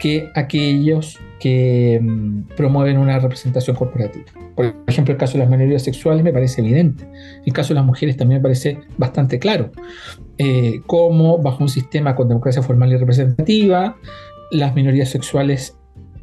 que 0.00 0.28
aquellos 0.36 1.18
que 1.38 2.00
mm, 2.02 2.54
promueven 2.56 2.98
una 2.98 3.18
representación 3.18 3.76
corporativa. 3.76 4.26
Por 4.54 4.74
ejemplo, 4.86 5.12
el 5.12 5.18
caso 5.18 5.34
de 5.34 5.40
las 5.40 5.50
minorías 5.50 5.82
sexuales 5.82 6.24
me 6.24 6.32
parece 6.32 6.60
evidente. 6.60 7.06
El 7.44 7.52
caso 7.52 7.68
de 7.68 7.76
las 7.76 7.84
mujeres 7.84 8.16
también 8.16 8.40
me 8.40 8.42
parece 8.42 8.80
bastante 8.96 9.38
claro. 9.38 9.70
Eh, 10.38 10.80
cómo 10.86 11.38
bajo 11.38 11.62
un 11.62 11.68
sistema 11.68 12.14
con 12.14 12.28
democracia 12.28 12.62
formal 12.62 12.92
y 12.92 12.96
representativa, 12.96 13.96
las 14.50 14.74
minorías 14.74 15.10
sexuales 15.10 15.76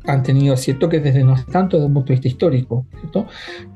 han 0.06 0.24
tenido 0.24 0.56
cierto 0.58 0.90
que 0.90 1.00
desde 1.00 1.24
no 1.24 1.36
tanto 1.52 1.78
desde 1.78 1.88
un 1.88 1.94
punto 1.94 2.08
de 2.10 2.16
vista 2.16 2.28
histórico, 2.28 2.86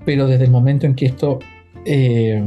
pero 0.05 0.27
desde 0.27 0.43
el 0.45 0.51
momento 0.51 0.85
en 0.85 0.95
que 0.95 1.07
esto 1.07 1.39
eh, 1.85 2.43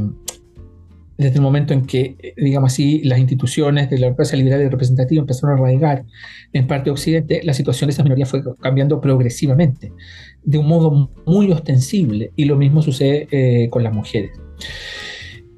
desde 1.17 1.35
el 1.35 1.41
momento 1.41 1.73
en 1.73 1.85
que, 1.85 2.15
eh, 2.19 2.33
digamos 2.37 2.73
así, 2.73 3.01
las 3.03 3.19
instituciones 3.19 3.89
de 3.89 3.99
la 3.99 4.07
democracia 4.07 4.37
liberal 4.37 4.61
y 4.61 4.67
representativa 4.67 5.21
empezaron 5.21 5.57
a 5.57 5.59
arraigar 5.59 6.05
en 6.53 6.67
parte 6.67 6.85
de 6.85 6.91
Occidente, 6.91 7.41
la 7.43 7.53
situación 7.53 7.87
de 7.87 7.93
esas 7.93 8.03
minorías 8.03 8.29
fue 8.29 8.41
cambiando 8.59 8.99
progresivamente, 8.99 9.91
de 10.43 10.57
un 10.57 10.67
modo 10.67 11.11
muy 11.25 11.51
ostensible, 11.51 12.31
y 12.35 12.45
lo 12.45 12.55
mismo 12.55 12.81
sucede 12.81 13.27
eh, 13.31 13.69
con 13.69 13.83
las 13.83 13.93
mujeres. 13.93 14.31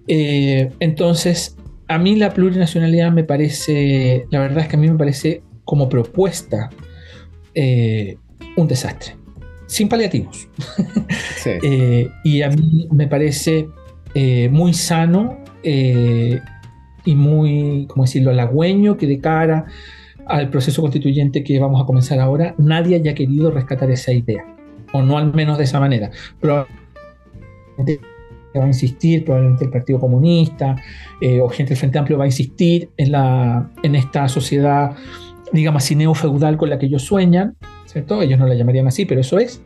Eh, 0.08 0.70
entonces, 0.80 1.56
a 1.88 1.98
mí 1.98 2.16
la 2.16 2.34
plurinacionalidad 2.34 3.12
me 3.12 3.24
parece, 3.24 4.26
la 4.32 4.40
verdad 4.40 4.60
es 4.60 4.68
que 4.68 4.76
a 4.76 4.80
mí 4.80 4.90
me 4.90 4.98
parece 4.98 5.42
como 5.64 5.90
propuesta 5.90 6.70
un 8.58 8.68
desastre 8.68 9.16
sin 9.68 9.88
paliativos. 9.88 10.50
Y 12.24 12.42
a 12.42 12.50
mí 12.50 12.88
me 12.92 13.08
parece 13.08 13.68
muy 14.50 14.74
sano 14.74 15.45
y 15.66 17.16
muy, 17.16 17.86
¿cómo 17.88 18.04
decirlo?, 18.04 18.32
halagüeño 18.32 18.98
que 18.98 19.08
de 19.08 19.20
cara 19.20 19.66
al 20.26 20.50
proceso 20.50 20.82
constituyente 20.82 21.44
que 21.44 21.60
vamos 21.60 21.82
a 21.82 21.86
comenzar 21.86 22.20
ahora, 22.20 22.56
nadie 22.58 22.96
haya 22.96 23.14
querido 23.14 23.52
rescatar 23.52 23.92
esa 23.92 24.12
idea, 24.12 24.46
o 24.94 25.02
no 25.02 25.18
al 25.18 25.34
menos 25.34 25.58
de 25.58 25.66
esa 25.66 25.80
manera. 25.80 26.10
Probablemente 26.40 28.00
va 28.58 28.64
a 28.64 28.68
insistir, 28.68 29.26
probablemente 29.26 29.66
el 29.66 29.72
Partido 29.72 30.00
Comunista 30.00 30.76
o 31.42 31.50
gente 31.50 31.70
del 31.70 31.78
Frente 31.78 32.00
Amplio 32.00 32.18
va 32.18 32.24
a 32.24 32.28
insistir 32.28 32.90
en, 32.98 33.12
la, 33.12 33.70
en 33.84 33.96
esta 33.96 34.28
sociedad, 34.30 34.96
digamos 35.52 35.84
así, 35.84 35.96
neofeudal 35.96 36.58
con 36.58 36.70
la 36.70 36.80
que 36.80 36.86
ellos 36.88 37.04
sueñan, 37.04 37.56
ellos 38.22 38.40
no 38.40 38.48
la 38.48 38.56
llamarían 38.56 38.88
así, 38.88 39.06
pero 39.06 39.22
eso 39.22 39.40
es. 39.40 39.62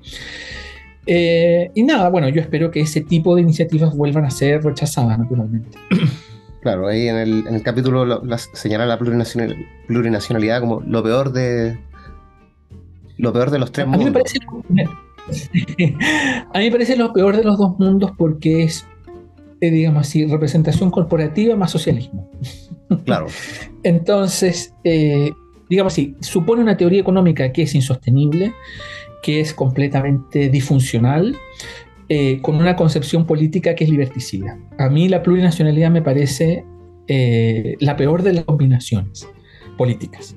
Eh, 1.11 1.71
y 1.73 1.81
nada, 1.81 2.07
bueno, 2.09 2.29
yo 2.29 2.39
espero 2.39 2.69
que 2.69 2.81
ese 2.81 3.01
tipo 3.01 3.33
de 3.35 3.41
iniciativas 3.41 3.97
vuelvan 3.97 4.25
a 4.25 4.29
ser 4.29 4.63
rechazadas, 4.63 5.17
naturalmente. 5.17 5.77
Claro, 6.61 6.89
ahí 6.89 7.07
en 7.07 7.15
el, 7.15 7.63
capítulo 7.63 8.21
señala 8.51 8.85
la 8.85 8.99
plurinacionalidad 8.99 10.59
como 10.59 10.81
lo 10.81 11.01
peor 11.01 11.31
de 11.31 11.79
lo 13.15 13.31
peor 13.31 13.49
de 13.49 13.59
los 13.59 13.71
tres 13.71 13.87
mundos. 13.87 14.21
a 16.53 16.59
mí 16.59 16.65
me 16.65 16.71
parece 16.71 16.97
lo 16.97 17.13
peor 17.13 17.37
de 17.37 17.45
los 17.45 17.57
dos 17.57 17.79
mundos 17.79 18.11
porque 18.17 18.63
es, 18.63 18.85
eh, 19.61 19.71
digamos 19.71 20.01
así, 20.01 20.25
representación 20.25 20.91
corporativa 20.91 21.55
más 21.55 21.71
socialismo. 21.71 22.29
Claro. 23.05 23.27
Entonces, 23.83 24.73
eh, 24.83 25.31
digamos 25.69 25.93
así, 25.93 26.17
supone 26.19 26.61
una 26.61 26.75
teoría 26.75 26.99
económica 26.99 27.53
que 27.53 27.61
es 27.61 27.73
insostenible, 27.73 28.51
que 29.21 29.39
es 29.39 29.53
completamente 29.53 30.49
disfuncional, 30.49 31.35
eh, 32.07 32.41
con 32.41 32.55
una 32.55 32.75
concepción 32.75 33.25
política 33.25 33.75
que 33.75 33.83
es 33.83 33.89
liberticida. 33.89 34.57
A 34.77 34.89
mí 34.89 35.07
la 35.09 35.21
plurinacionalidad 35.21 35.91
me 35.91 36.01
parece 36.01 36.65
eh, 37.07 37.75
la 37.79 37.95
peor 37.95 38.23
de 38.23 38.33
las 38.33 38.45
combinaciones 38.45 39.27
políticas. 39.77 40.35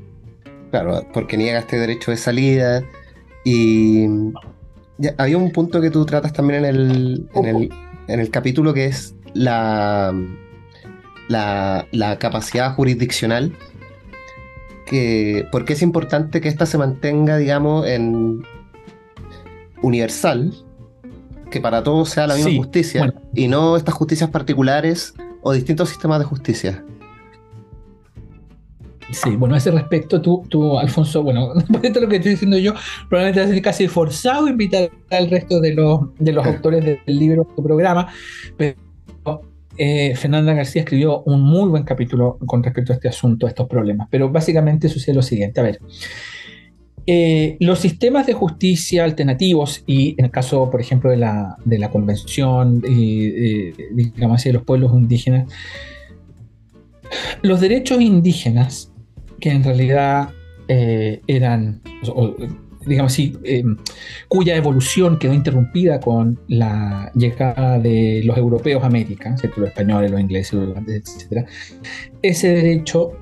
Claro, 0.70 1.06
porque 1.12 1.36
niega 1.36 1.58
este 1.58 1.78
derecho 1.78 2.10
de 2.10 2.16
salida 2.16 2.82
y 3.44 4.06
había 5.18 5.36
un 5.36 5.50
punto 5.50 5.80
que 5.80 5.90
tú 5.90 6.04
tratas 6.06 6.32
también 6.32 6.64
en 6.64 6.74
el, 6.74 7.28
en 8.08 8.20
el, 8.20 8.30
capítulo 8.30 8.72
que 8.72 8.86
es 8.86 9.14
la, 9.34 10.14
la, 11.28 12.18
capacidad 12.18 12.74
jurisdiccional 12.74 13.52
que, 14.86 15.46
por 15.50 15.64
qué 15.64 15.72
es 15.72 15.82
importante 15.82 16.40
que 16.40 16.48
esta 16.48 16.66
se 16.66 16.78
mantenga, 16.78 17.36
digamos, 17.36 17.86
en 17.86 18.42
universal, 19.82 20.52
que 21.50 21.60
para 21.60 21.82
todos 21.82 22.08
sea 22.10 22.26
la 22.26 22.36
misma 22.36 22.56
justicia, 22.56 23.14
y 23.34 23.48
no 23.48 23.76
estas 23.76 23.94
justicias 23.94 24.30
particulares 24.30 25.14
o 25.42 25.52
distintos 25.52 25.88
sistemas 25.88 26.18
de 26.20 26.24
justicia. 26.24 26.84
Sí, 29.10 29.36
bueno, 29.36 29.54
a 29.54 29.58
ese 29.58 29.70
respecto, 29.70 30.22
tú, 30.22 30.42
tú 30.48 30.78
Alfonso, 30.78 31.22
bueno, 31.22 31.52
por 31.72 31.84
esto 31.84 32.00
lo 32.00 32.08
que 32.08 32.16
estoy 32.16 32.32
diciendo 32.32 32.56
yo, 32.56 32.72
probablemente 33.10 33.40
va 33.40 33.46
a 33.46 33.48
ser 33.50 33.62
casi 33.62 33.88
forzado 33.88 34.48
invitar 34.48 34.90
al 35.10 35.28
resto 35.28 35.60
de 35.60 35.74
los, 35.74 36.00
de 36.18 36.32
los 36.32 36.46
autores 36.46 36.82
del 36.84 37.00
libro, 37.06 37.46
tu 37.54 37.62
programa, 37.62 38.08
pero 38.56 38.76
eh, 39.78 40.14
Fernanda 40.16 40.52
García 40.52 40.82
escribió 40.82 41.22
un 41.22 41.40
muy 41.40 41.68
buen 41.68 41.84
capítulo 41.84 42.38
con 42.46 42.62
respecto 42.62 42.92
a 42.92 42.96
este 42.96 43.08
asunto, 43.08 43.46
a 43.46 43.48
estos 43.48 43.68
problemas. 43.68 44.08
Pero 44.10 44.30
básicamente 44.30 44.88
sucede 44.88 45.14
lo 45.14 45.22
siguiente. 45.22 45.60
A 45.60 45.62
ver, 45.62 45.78
eh, 47.06 47.56
los 47.58 47.80
sistemas 47.80 48.26
de 48.26 48.32
justicia 48.32 49.04
alternativos, 49.04 49.82
y 49.86 50.14
en 50.18 50.26
el 50.26 50.30
caso, 50.30 50.70
por 50.70 50.80
ejemplo, 50.80 51.10
de 51.10 51.16
la, 51.16 51.56
de 51.64 51.78
la 51.78 51.90
Convención 51.90 52.82
y, 52.88 53.72
digamos 53.92 54.44
de 54.44 54.52
los 54.52 54.62
pueblos 54.62 54.92
indígenas, 54.94 55.52
los 57.42 57.60
derechos 57.60 58.00
indígenas, 58.00 58.92
que 59.40 59.50
en 59.50 59.64
realidad 59.64 60.30
eh, 60.68 61.20
eran, 61.26 61.82
digamos 62.86 63.12
así, 63.12 63.36
em, 63.42 63.76
cuya 64.28 64.54
evolución 64.54 65.18
quedó 65.18 65.34
interrumpida 65.34 65.98
con 65.98 66.38
la 66.46 67.10
llegada 67.14 67.80
de 67.80 68.22
los 68.24 68.38
europeos 68.38 68.84
a 68.84 68.86
América, 68.86 69.34
los 69.56 69.68
españoles, 69.68 70.10
los 70.10 70.20
ingleses, 70.20 70.52
los 70.52 70.70
holandeses, 70.70 71.28
etc. 71.30 71.48
Ese 72.22 72.48
derecho 72.54 73.21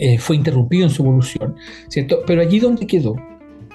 eh, 0.00 0.18
fue 0.18 0.36
interrumpido 0.36 0.84
en 0.84 0.90
su 0.90 1.02
evolución, 1.02 1.56
¿cierto? 1.88 2.22
Pero 2.26 2.40
allí 2.40 2.58
donde 2.58 2.86
quedó 2.86 3.16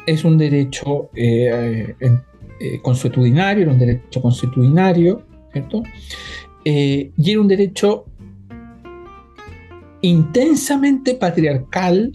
es 0.07 0.23
un 0.23 0.37
derecho 0.37 1.09
eh, 1.15 1.95
eh, 1.99 2.79
consuetudinario, 2.81 3.63
era 3.63 3.71
un 3.71 3.79
derecho 3.79 4.21
consuetudinario, 4.21 5.23
¿cierto? 5.51 5.83
y 6.67 7.11
era 7.31 7.39
un 7.39 7.47
derecho 7.47 8.05
intensamente 10.01 11.13
patriarcal, 11.13 12.11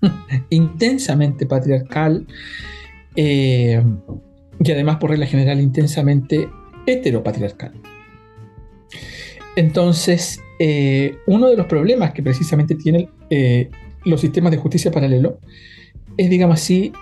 intensamente 0.50 1.44
patriarcal 1.44 2.26
eh, 3.14 3.82
y 4.58 4.72
además 4.72 4.96
por 4.96 5.10
regla 5.10 5.26
general 5.26 5.60
intensamente 5.60 6.48
heteropatriarcal. 6.86 7.72
Entonces, 9.56 10.42
eh, 10.58 11.16
uno 11.26 11.48
de 11.48 11.56
los 11.56 11.66
problemas 11.66 12.12
que 12.12 12.22
precisamente 12.22 12.74
tienen 12.74 13.08
eh, 13.30 13.70
los 14.04 14.20
sistemas 14.20 14.52
de 14.52 14.58
justicia 14.58 14.90
paralelo 14.90 15.38
es, 16.16 16.30
digamos 16.30 16.60
así, 16.60 16.92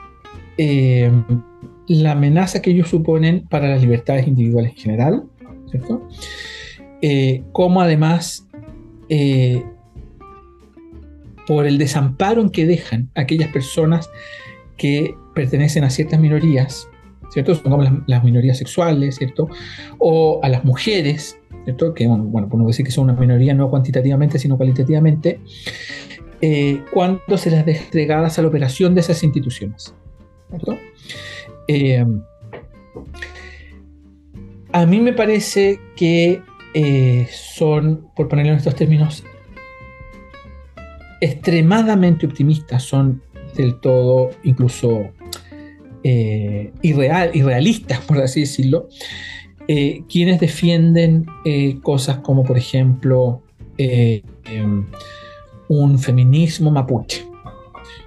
la 1.87 2.13
amenaza 2.13 2.61
que 2.61 2.71
ellos 2.71 2.89
suponen 2.89 3.47
para 3.49 3.69
las 3.69 3.81
libertades 3.81 4.27
individuales 4.27 4.73
en 4.73 4.77
general, 4.79 5.25
¿cierto? 5.71 6.09
como 7.53 7.81
además 7.81 8.49
por 11.49 11.65
el 11.67 11.79
desamparo 11.79 12.43
en 12.43 12.51
que 12.51 12.67
dejan 12.67 13.09
aquellas 13.15 13.51
personas 13.51 14.11
que 14.77 15.15
pertenecen 15.35 15.83
a 15.83 15.89
ciertas 15.89 16.21
minorías, 16.21 16.87
¿cierto? 17.31 17.55
Supongamos 17.55 18.03
las, 18.07 18.23
minorías 18.23 18.59
sexuales, 18.59 19.17
¿cierto? 19.17 19.49
O 19.99 20.41
a 20.43 20.49
las 20.51 20.63
mujeres, 20.65 21.39
Que, 21.95 22.07
bueno, 22.07 22.49
podemos 22.49 22.69
decir 22.69 22.85
que 22.85 22.93
son 22.93 23.05
una 23.05 23.15
minoría 23.15 23.55
no 23.55 23.69
cuantitativamente, 23.71 24.39
sino 24.39 24.57
cualitativamente, 24.57 25.41
eh, 26.41 26.83
cuando 26.93 27.37
se 27.37 27.51
las 27.51 27.67
a 28.39 28.43
la 28.43 28.49
operación 28.49 28.95
de 28.95 29.01
esas 29.01 29.23
instituciones. 29.23 29.95
Eh, 31.67 32.05
a 34.73 34.87
mí 34.87 35.01
me 35.01 35.13
parece 35.13 35.81
que 35.97 36.41
eh, 36.75 37.27
son, 37.31 38.09
por 38.15 38.29
ponerlo 38.29 38.53
en 38.53 38.59
estos 38.59 38.75
términos, 38.75 39.25
extremadamente 41.21 42.27
optimistas, 42.27 42.83
son 42.85 43.23
del 43.57 43.81
todo 43.81 44.31
incluso 44.45 45.11
irreal, 46.81 47.33
irrealistas, 47.35 47.99
por 48.01 48.19
así 48.19 48.41
decirlo, 48.41 48.89
eh, 49.69 50.03
quienes 50.09 50.41
defienden 50.41 51.27
eh, 51.45 51.79
cosas 51.83 52.19
como, 52.19 52.43
por 52.43 52.59
ejemplo, 52.59 53.43
em, 53.77 54.87
un 55.69 55.99
feminismo 55.99 56.71
mapuche. 56.71 57.25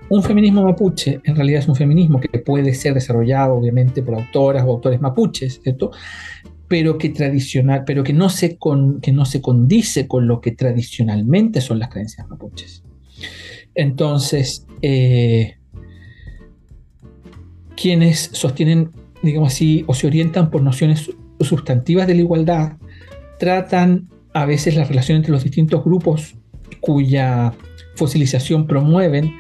Un 0.09 0.23
feminismo 0.23 0.63
mapuche 0.63 1.21
en 1.23 1.35
realidad 1.35 1.61
es 1.61 1.69
un 1.69 1.75
feminismo 1.75 2.19
que 2.19 2.39
puede 2.39 2.73
ser 2.73 2.93
desarrollado 2.93 3.53
obviamente 3.53 4.03
por 4.03 4.15
autoras 4.15 4.65
o 4.65 4.71
autores 4.71 4.99
mapuches, 4.99 5.61
¿cierto? 5.63 5.91
pero 6.71 6.97
que 6.97 7.09
tradicional, 7.09 7.83
pero 7.85 8.01
que 8.01 8.13
no 8.13 8.29
se 8.29 8.57
con, 8.57 9.01
que 9.01 9.11
no 9.11 9.25
se 9.25 9.41
condice 9.41 10.07
con 10.07 10.25
lo 10.25 10.39
que 10.39 10.51
tradicionalmente 10.51 11.59
son 11.59 11.79
las 11.79 11.89
creencias 11.89 12.29
mapuches. 12.29 12.81
Entonces, 13.75 14.65
eh, 14.81 15.57
quienes 17.75 18.29
sostienen, 18.31 18.91
digamos 19.21 19.51
así, 19.51 19.83
o 19.85 19.93
se 19.93 20.07
orientan 20.07 20.49
por 20.49 20.61
nociones 20.61 21.11
sustantivas 21.47 22.07
de 22.07 22.15
la 22.15 22.21
igualdad, 22.21 22.73
tratan 23.39 24.09
a 24.33 24.45
veces 24.45 24.75
la 24.75 24.85
relación 24.85 25.17
entre 25.17 25.31
los 25.31 25.43
distintos 25.43 25.83
grupos 25.83 26.35
cuya 26.79 27.53
fosilización 27.95 28.67
promueven 28.67 29.33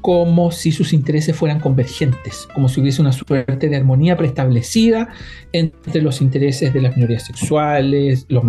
como 0.00 0.50
si 0.50 0.72
sus 0.72 0.92
intereses 0.92 1.36
fueran 1.36 1.60
convergentes, 1.60 2.48
como 2.54 2.68
si 2.68 2.80
hubiese 2.80 3.02
una 3.02 3.12
suerte 3.12 3.68
de 3.68 3.76
armonía 3.76 4.16
preestablecida 4.16 5.08
entre 5.52 6.00
los 6.00 6.22
intereses 6.22 6.72
de 6.72 6.80
las 6.80 6.96
minorías 6.96 7.26
sexuales, 7.26 8.26
los, 8.28 8.44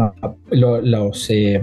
eh, 1.29 1.61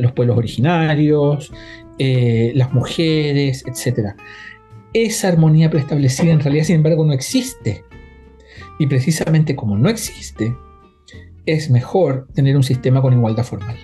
los 0.00 0.12
pueblos 0.12 0.36
originarios, 0.36 1.52
eh, 1.98 2.52
las 2.54 2.72
mujeres, 2.72 3.64
etc. 3.66 4.14
Esa 4.92 5.28
armonía 5.28 5.70
preestablecida 5.70 6.32
en 6.32 6.40
realidad, 6.40 6.64
sin 6.64 6.76
embargo, 6.76 7.04
no 7.04 7.12
existe. 7.12 7.84
Y 8.80 8.86
precisamente 8.86 9.54
como 9.54 9.76
no 9.76 9.90
existe, 9.90 10.56
es 11.44 11.68
mejor 11.68 12.26
tener 12.34 12.56
un 12.56 12.62
sistema 12.62 13.02
con 13.02 13.12
igualdad 13.12 13.44
formal. 13.44 13.76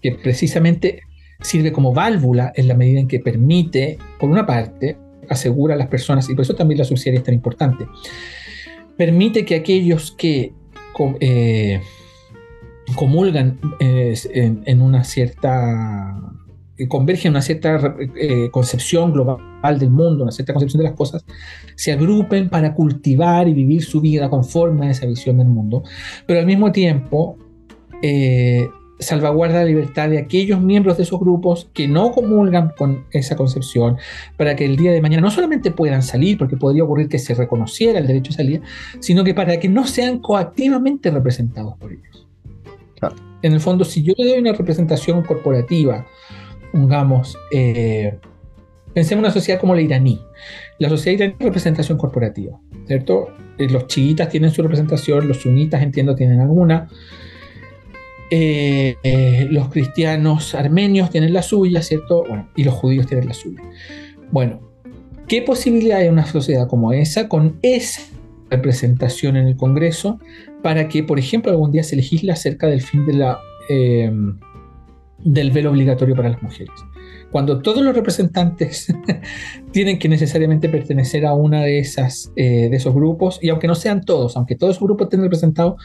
Que 0.00 0.12
precisamente 0.12 1.02
sirve 1.42 1.70
como 1.70 1.92
válvula 1.92 2.52
en 2.56 2.68
la 2.68 2.74
medida 2.74 3.00
en 3.00 3.06
que 3.06 3.20
permite, 3.20 3.98
por 4.18 4.30
una 4.30 4.46
parte, 4.46 4.96
asegura 5.28 5.74
a 5.74 5.76
las 5.76 5.88
personas, 5.88 6.30
y 6.30 6.34
por 6.34 6.44
eso 6.44 6.54
también 6.54 6.78
la 6.78 6.84
subsidiaria 6.84 7.18
es 7.18 7.24
tan 7.24 7.34
importante, 7.34 7.86
permite 8.96 9.44
que 9.44 9.56
aquellos 9.56 10.12
que 10.12 10.54
eh, 11.20 11.82
comulgan 12.94 13.60
eh, 13.78 14.14
en, 14.32 14.80
una 14.80 15.04
cierta 15.04 16.16
convergen 16.86 17.28
en 17.28 17.32
una 17.32 17.42
cierta 17.42 17.96
eh, 18.14 18.50
concepción 18.50 19.12
global 19.12 19.78
del 19.78 19.90
mundo, 19.90 20.22
una 20.22 20.32
cierta 20.32 20.52
concepción 20.52 20.82
de 20.82 20.88
las 20.88 20.96
cosas, 20.96 21.24
se 21.74 21.92
agrupen 21.92 22.48
para 22.48 22.74
cultivar 22.74 23.48
y 23.48 23.54
vivir 23.54 23.82
su 23.82 24.00
vida 24.00 24.30
conforme 24.30 24.86
a 24.86 24.90
esa 24.90 25.06
visión 25.06 25.38
del 25.38 25.48
mundo, 25.48 25.82
pero 26.26 26.38
al 26.38 26.46
mismo 26.46 26.70
tiempo 26.70 27.36
salvaguarda 28.98 29.60
la 29.60 29.64
libertad 29.64 30.08
de 30.08 30.18
aquellos 30.18 30.60
miembros 30.60 30.96
de 30.96 31.04
esos 31.04 31.20
grupos 31.20 31.68
que 31.72 31.86
no 31.86 32.10
comulgan 32.10 32.72
con 32.76 33.04
esa 33.12 33.36
concepción, 33.36 33.96
para 34.36 34.56
que 34.56 34.64
el 34.64 34.76
día 34.76 34.92
de 34.92 35.00
mañana 35.00 35.22
no 35.22 35.30
solamente 35.30 35.70
puedan 35.70 36.02
salir, 36.02 36.38
porque 36.38 36.56
podría 36.56 36.84
ocurrir 36.84 37.08
que 37.08 37.18
se 37.18 37.34
reconociera 37.34 37.98
el 37.98 38.06
derecho 38.06 38.32
a 38.32 38.36
salir, 38.36 38.62
sino 39.00 39.24
que 39.24 39.34
para 39.34 39.58
que 39.58 39.68
no 39.68 39.86
sean 39.86 40.18
coactivamente 40.18 41.10
representados 41.10 41.76
por 41.76 41.92
ellos. 41.92 42.26
En 43.42 43.52
el 43.52 43.60
fondo, 43.60 43.84
si 43.84 44.02
yo 44.02 44.14
le 44.16 44.30
doy 44.30 44.38
una 44.40 44.52
representación 44.52 45.22
corporativa, 45.22 46.04
digamos, 46.72 47.36
eh, 47.52 48.18
pensemos 48.94 49.20
en 49.20 49.26
una 49.26 49.30
sociedad 49.30 49.60
como 49.60 49.74
la 49.74 49.80
iraní. 49.80 50.20
La 50.78 50.88
sociedad 50.88 51.18
iraní 51.18 51.34
es 51.38 51.44
representación 51.44 51.98
corporativa, 51.98 52.58
¿cierto? 52.86 53.28
Eh, 53.58 53.68
los 53.68 53.86
chiitas 53.86 54.28
tienen 54.28 54.50
su 54.50 54.62
representación, 54.62 55.28
los 55.28 55.38
sunitas, 55.38 55.82
entiendo, 55.82 56.14
tienen 56.14 56.40
alguna 56.40 56.88
eh, 58.30 59.48
los 59.50 59.70
cristianos 59.70 60.54
armenios 60.54 61.10
tienen 61.10 61.32
la 61.32 61.42
suya, 61.42 61.82
¿cierto? 61.82 62.24
Bueno, 62.28 62.48
y 62.54 62.64
los 62.64 62.74
judíos 62.74 63.06
tienen 63.06 63.26
la 63.26 63.34
suya. 63.34 63.62
Bueno, 64.30 64.60
¿qué 65.26 65.42
posibilidad 65.42 65.98
hay 65.98 66.08
una 66.08 66.26
sociedad 66.26 66.68
como 66.68 66.92
esa 66.92 67.28
con 67.28 67.58
esa 67.62 68.02
representación 68.50 69.36
en 69.36 69.46
el 69.46 69.56
Congreso 69.56 70.18
para 70.62 70.88
que, 70.88 71.02
por 71.02 71.18
ejemplo, 71.18 71.50
algún 71.50 71.72
día 71.72 71.82
se 71.82 71.96
legisle 71.96 72.32
acerca 72.32 72.66
del 72.66 72.82
fin 72.82 73.06
de 73.06 73.14
la, 73.14 73.38
del 75.24 75.50
velo 75.50 75.70
obligatorio 75.70 76.14
para 76.14 76.30
las 76.30 76.42
mujeres? 76.42 76.74
Cuando 77.30 77.60
todos 77.60 77.82
los 77.82 77.94
representantes 77.94 78.92
tienen 79.72 79.98
que 79.98 80.08
necesariamente 80.08 80.68
pertenecer 80.68 81.26
a 81.26 81.34
una 81.34 81.62
de 81.62 81.78
esas 81.78 82.32
de 82.34 82.74
esos 82.74 82.94
grupos, 82.94 83.38
y 83.42 83.50
aunque 83.50 83.66
no 83.66 83.74
sean 83.74 84.04
todos, 84.04 84.36
aunque 84.36 84.56
todos 84.56 84.76
esos 84.76 84.86
grupos 84.86 85.06
estén 85.06 85.22
representados, 85.22 85.82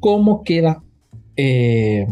¿cómo 0.00 0.42
queda 0.44 0.82
eh, 1.36 2.06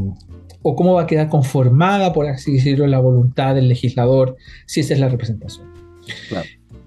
o 0.62 0.76
cómo 0.76 0.94
va 0.94 1.02
a 1.02 1.06
quedar 1.06 1.28
conformada, 1.28 2.12
por 2.12 2.26
así 2.26 2.52
decirlo, 2.52 2.86
la 2.86 2.98
voluntad 2.98 3.54
del 3.54 3.68
legislador, 3.68 4.36
si 4.66 4.80
esa 4.80 4.94
es 4.94 5.00
la 5.00 5.08
representación. 5.08 5.66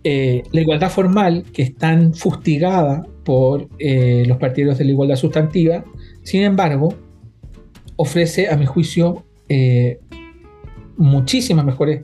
Eh, 0.04 0.44
la 0.52 0.62
igualdad 0.62 0.92
formal, 0.92 1.44
que 1.52 1.64
es 1.64 1.76
tan 1.76 2.14
fustigada 2.14 3.06
por 3.24 3.68
eh, 3.80 4.26
los 4.28 4.38
partidos 4.38 4.78
de 4.78 4.86
la 4.86 4.92
igualdad 4.92 5.16
sustantiva, 5.16 5.84
sin 6.22 6.44
embargo, 6.44 6.94
ofrece, 7.96 8.50
a 8.50 8.58
mi 8.58 8.66
juicio, 8.66 9.24
muchísimas 10.98 11.66
mejores 11.66 12.02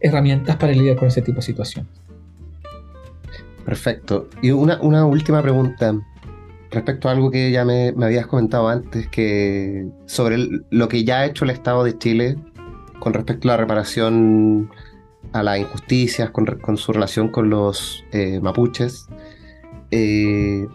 herramientas 0.00 0.56
para 0.56 0.72
lidiar 0.72 0.96
con 0.96 1.08
ese 1.08 1.22
tipo 1.22 1.36
de 1.36 1.42
situaciones. 1.42 1.90
Perfecto. 3.64 4.28
Y 4.42 4.50
una, 4.50 4.80
una 4.80 5.04
última 5.04 5.42
pregunta 5.42 5.94
respecto 6.70 7.08
a 7.08 7.12
algo 7.12 7.30
que 7.30 7.50
ya 7.50 7.64
me, 7.64 7.88
habías 8.02 8.26
comentado 8.26 8.68
antes, 8.68 9.08
que 9.08 9.88
sobre 10.06 10.38
lo 10.70 10.88
que 10.88 11.04
ya 11.04 11.20
ha 11.20 11.26
hecho 11.26 11.44
el 11.44 11.50
Estado 11.50 11.84
de 11.84 11.98
Chile 11.98 12.36
con 13.00 13.12
respecto 13.14 13.48
a 13.48 13.52
la 13.52 13.56
reparación 13.56 14.70
a 15.32 15.42
las 15.42 15.58
injusticias, 15.58 16.30
con, 16.30 16.76
su 16.76 16.92
relación 16.92 17.28
con 17.28 17.50
los 17.50 18.04
eh, 18.12 18.40
mapuches, 18.40 19.06
eh, 19.90 20.66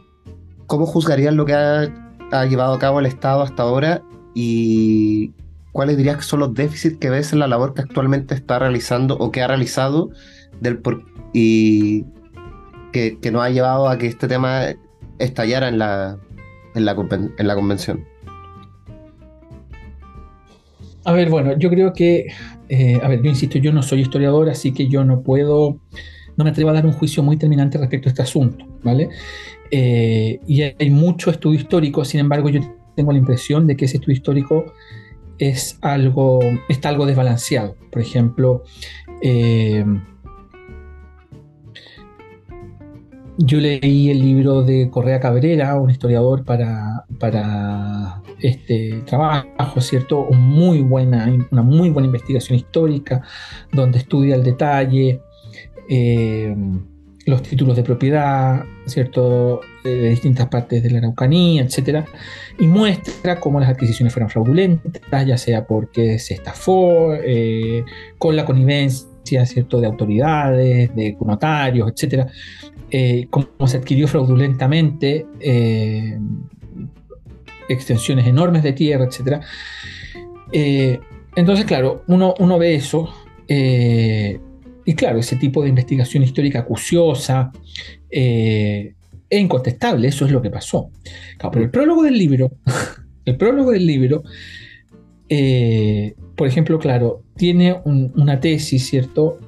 ¿cómo 0.67 0.86
juzgarían 0.86 1.36
lo 1.36 1.45
que 1.45 1.53
ha, 1.53 2.45
llevado 2.49 2.73
a 2.73 2.80
cabo 2.80 2.99
el 2.99 3.05
Estado 3.05 3.41
hasta 3.41 3.63
ahora 3.63 4.01
y 4.34 5.32
cuáles 5.76 5.97
dirías 5.97 6.15
que 6.15 6.23
son 6.23 6.39
los 6.39 6.53
déficits 6.53 6.97
que 6.99 7.09
ves 7.09 7.34
en 7.34 7.39
la 7.39 7.47
labor 7.47 7.73
que 7.73 7.82
actualmente 7.82 8.34
está 8.34 8.57
realizando 8.59 9.17
o 9.17 9.30
que 9.30 9.41
ha 9.41 9.47
realizado 9.47 10.09
y 11.34 12.05
que, 12.93 13.17
que 13.21 13.30
nos 13.30 13.43
ha 13.43 13.49
llevado 13.49 13.89
a 13.89 13.97
que 13.97 14.07
este 14.07 14.30
tema 14.30 14.67
estallara 15.19 15.67
en 15.67 15.78
la, 15.78 16.17
en 16.76 16.86
la, 16.86 16.95
en 17.38 17.47
la 17.47 17.55
convención? 17.55 18.05
A 21.03 21.11
ver, 21.11 21.30
bueno, 21.30 21.57
yo 21.57 21.69
creo 21.69 21.91
que, 21.91 22.28
eh, 22.69 22.97
a 23.03 23.09
ver, 23.09 23.21
yo 23.21 23.30
insisto, 23.30 23.57
yo 23.57 23.73
no 23.73 23.84
soy 23.84 23.99
historiador, 23.99 24.49
así 24.49 24.71
que 24.71 24.88
yo 24.88 25.03
no 25.03 25.23
puedo, 25.23 25.82
no 26.38 26.45
me 26.45 26.51
atrevo 26.51 26.69
a 26.69 26.73
dar 26.73 26.86
un 26.86 26.93
juicio 26.93 27.21
muy 27.21 27.36
terminante 27.36 27.78
respecto 27.78 28.07
a 28.07 28.11
este 28.11 28.21
asunto, 28.21 28.65
¿vale? 28.82 29.09
Eh, 29.71 30.39
y 30.47 30.61
hay 30.61 30.89
mucho 30.89 31.32
estudio 31.32 31.59
histórico, 31.59 32.05
sin 32.05 32.21
embargo, 32.21 32.47
yo 32.47 32.61
tengo 32.95 33.11
la 33.11 33.17
impresión 33.17 33.67
de 33.67 33.76
que 33.76 33.84
ese 33.84 33.97
estudio 33.97 34.13
histórico 34.13 34.73
es 35.40 35.78
algo, 35.82 36.40
está 36.70 36.90
algo 36.90 37.06
desbalanceado. 37.06 37.76
Por 37.92 38.02
ejemplo, 38.02 38.64
eh, 39.22 39.86
Yo 43.38 43.60
leí 43.60 44.10
el 44.12 44.22
libro 44.22 44.62
de 44.64 44.90
Correa 44.90 45.20
Cabrera, 45.20 45.76
un 45.76 45.90
historiador 45.90 46.46
para, 46.46 47.04
para 47.20 48.22
este 48.40 49.02
trabajo, 49.06 49.82
¿cierto? 49.82 50.26
una 50.30 50.40
muy 51.62 51.90
buena 51.90 52.06
investigación 52.06 52.58
histórica, 52.58 53.24
donde 53.74 53.98
estudia 53.98 54.36
el 54.36 54.44
detalle, 54.44 55.20
eh, 55.90 56.56
los 57.26 57.41
títulos 57.41 57.76
de 57.76 57.84
propiedad, 57.84 58.63
¿cierto? 58.86 59.61
De 59.84 60.09
distintas 60.09 60.47
partes 60.47 60.84
de 60.84 60.91
la 60.91 60.99
Araucanía, 60.99 61.63
etc. 61.63 62.05
Y 62.59 62.67
muestra 62.67 63.39
cómo 63.39 63.59
las 63.59 63.69
adquisiciones 63.69 64.13
fueron 64.13 64.30
fraudulentas, 64.30 65.26
ya 65.26 65.38
sea 65.38 65.65
porque 65.65 66.19
se 66.19 66.36
estafó, 66.36 67.13
eh, 67.15 67.84
con 68.17 68.36
la 68.36 68.45
connivencia, 68.45 69.45
¿cierto? 69.45 69.82
De 69.82 69.88
autoridades, 69.88 70.95
de 70.95 71.17
notarios, 71.19 71.91
etc. 71.91 72.28
Eh, 72.91 73.28
cómo 73.30 73.67
se 73.67 73.78
adquirió 73.78 74.07
fraudulentamente 74.07 75.26
eh, 75.39 76.19
extensiones 77.67 78.28
enormes 78.28 78.61
de 78.61 78.73
tierra, 78.73 79.05
etc. 79.05 79.41
Eh, 80.51 80.99
entonces, 81.36 81.65
claro, 81.65 82.03
uno, 82.07 82.36
uno 82.39 82.59
ve 82.59 82.76
eso 82.76 83.13
y 84.86 84.94
claro, 84.94 85.20
ese 85.20 85.36
tipo 85.36 85.64
de 85.64 85.70
investigación 85.70 86.24
histórica 86.24 86.60
acuciosa 86.60 87.52
es 88.10 88.94
incontestable, 89.30 90.08
eso 90.08 90.26
es 90.26 90.32
lo 90.32 90.42
que 90.42 90.50
pasó. 90.50 90.90
pero 91.40 91.64
el 91.64 91.72
prólogo 91.72 92.04
del 92.04 92.18
libro, 92.18 92.52
el 93.26 93.36
prólogo 93.38 93.72
del 93.72 93.86
libro, 93.86 94.24
por 96.36 96.48
ejemplo, 96.48 96.80
claro, 96.80 97.24
tiene 97.36 97.76
una 97.84 98.40
tesis, 98.40 98.88
¿cierto? 98.88 99.40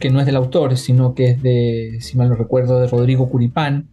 que, 0.00 0.10
no 0.10 0.20
es 0.20 0.26
del 0.26 0.36
autor, 0.36 0.76
sino 0.76 1.14
que 1.14 1.30
es 1.30 1.42
de, 1.42 1.98
si 2.00 2.16
mal 2.16 2.28
no 2.28 2.34
recuerdo, 2.34 2.80
de 2.80 2.88
Rodrigo 2.88 3.28
Curipán, 3.28 3.88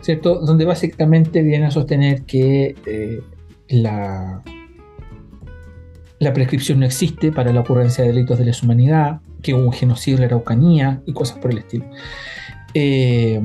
¿cierto? 0.00 0.40
Donde 0.40 0.64
básicamente 0.64 1.42
viene 1.42 1.66
a 1.66 1.70
sostener 1.70 2.22
que 2.22 2.76
eh, 2.86 3.20
la, 3.68 4.42
la 6.20 6.34
prescripción 6.34 6.78
no 6.78 6.86
existe 6.86 7.32
para 7.32 7.52
la 7.52 7.60
ocurrencia 7.60 8.04
de 8.04 8.12
delitos 8.12 8.38
de 8.38 8.44
lesa 8.44 8.64
humanidad, 8.64 9.20
que 9.42 9.54
hubo 9.54 9.64
un 9.64 9.72
genocidio 9.72 10.16
en 10.16 10.20
la 10.20 10.26
Araucanía 10.26 11.02
y 11.06 11.14
cosas 11.14 11.38
por 11.38 11.50
el 11.50 11.58
estilo. 11.58 11.86
Eh, 12.74 13.40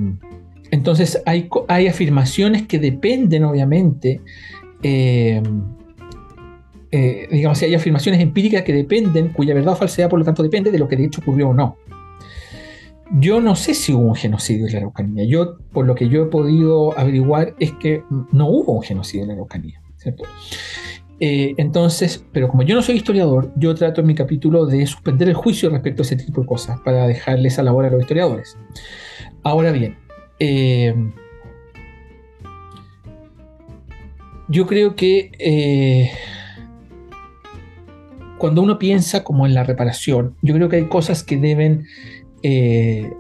entonces 0.72 1.22
hay, 1.26 1.48
afirmaciones 1.88 2.68
que 2.68 2.78
dependen, 2.78 3.46
obviamente, 3.46 4.20
eh, 4.84 5.42
eh, 6.92 7.28
digamos, 7.32 7.62
hay 7.62 7.76
afirmaciones 7.76 8.20
empíricas 8.20 8.64
que 8.64 8.74
dependen, 8.74 9.30
cuya 9.30 9.54
verdad 9.54 9.74
o 9.74 9.78
falsedad, 9.78 10.10
por 10.10 10.20
lo 10.20 10.26
tanto, 10.26 10.44
depende 10.44 10.70
de 10.70 10.78
lo 10.78 10.90
que 10.90 10.98
de 10.98 11.06
hecho 11.06 11.22
ocurrió 11.22 11.50
o 11.50 11.54
no. 11.54 11.78
Yo 13.20 13.40
no 13.40 13.56
sé 13.56 13.74
si 13.74 13.94
hubo 13.94 14.04
un 14.04 14.16
genocidio 14.16 14.66
en 14.66 14.74
la 14.74 14.80
Araucanía. 14.80 15.24
Yo, 15.24 15.60
por 15.72 15.86
lo 15.86 15.96
que 15.96 16.10
yo 16.10 16.24
he 16.24 16.26
podido 16.26 16.98
averiguar, 17.00 17.56
es 17.58 17.72
que 17.74 18.04
no 18.34 18.50
hubo 18.50 18.74
un 18.74 18.84
genocidio 18.84 19.24
en 19.24 19.30
la 19.30 19.34
Araucanía, 19.36 19.82
¿cierto? 19.96 20.26
Eh, 21.20 21.54
entonces, 21.58 22.26
pero 22.32 22.50
como 22.50 22.64
yo 22.64 22.76
no 22.76 22.82
soy 22.82 22.96
historiador, 22.96 23.52
yo 23.56 23.74
trato 23.76 24.02
en 24.02 24.08
mi 24.08 24.16
capítulo 24.16 24.66
de 24.66 24.86
suspender 24.86 25.30
el 25.30 25.34
juicio 25.34 25.70
respecto 25.70 26.02
a 26.02 26.06
ese 26.06 26.18
tipo 26.18 26.42
de 26.42 26.48
cosas 26.48 26.80
para 26.82 27.08
dejarles 27.08 27.54
esa 27.54 27.64
labor 27.64 27.86
a 27.86 27.90
los 27.90 28.02
historiadores. 28.02 28.58
Ahora 29.44 29.72
bien, 29.72 29.98
eh, 30.40 30.94
yo 34.50 34.68
creo 34.68 34.96
que 34.96 36.12
cuando 38.38 38.62
uno 38.62 38.78
piensa 38.78 39.24
como 39.24 39.46
en 39.46 39.54
la 39.54 39.64
reparación, 39.64 40.36
yo 40.42 40.54
creo 40.54 40.70
que 40.70 40.76
hay 40.78 40.86
cosas 40.88 41.24
que 41.24 41.38
deben... 41.38 41.86
Eh, 42.44 43.12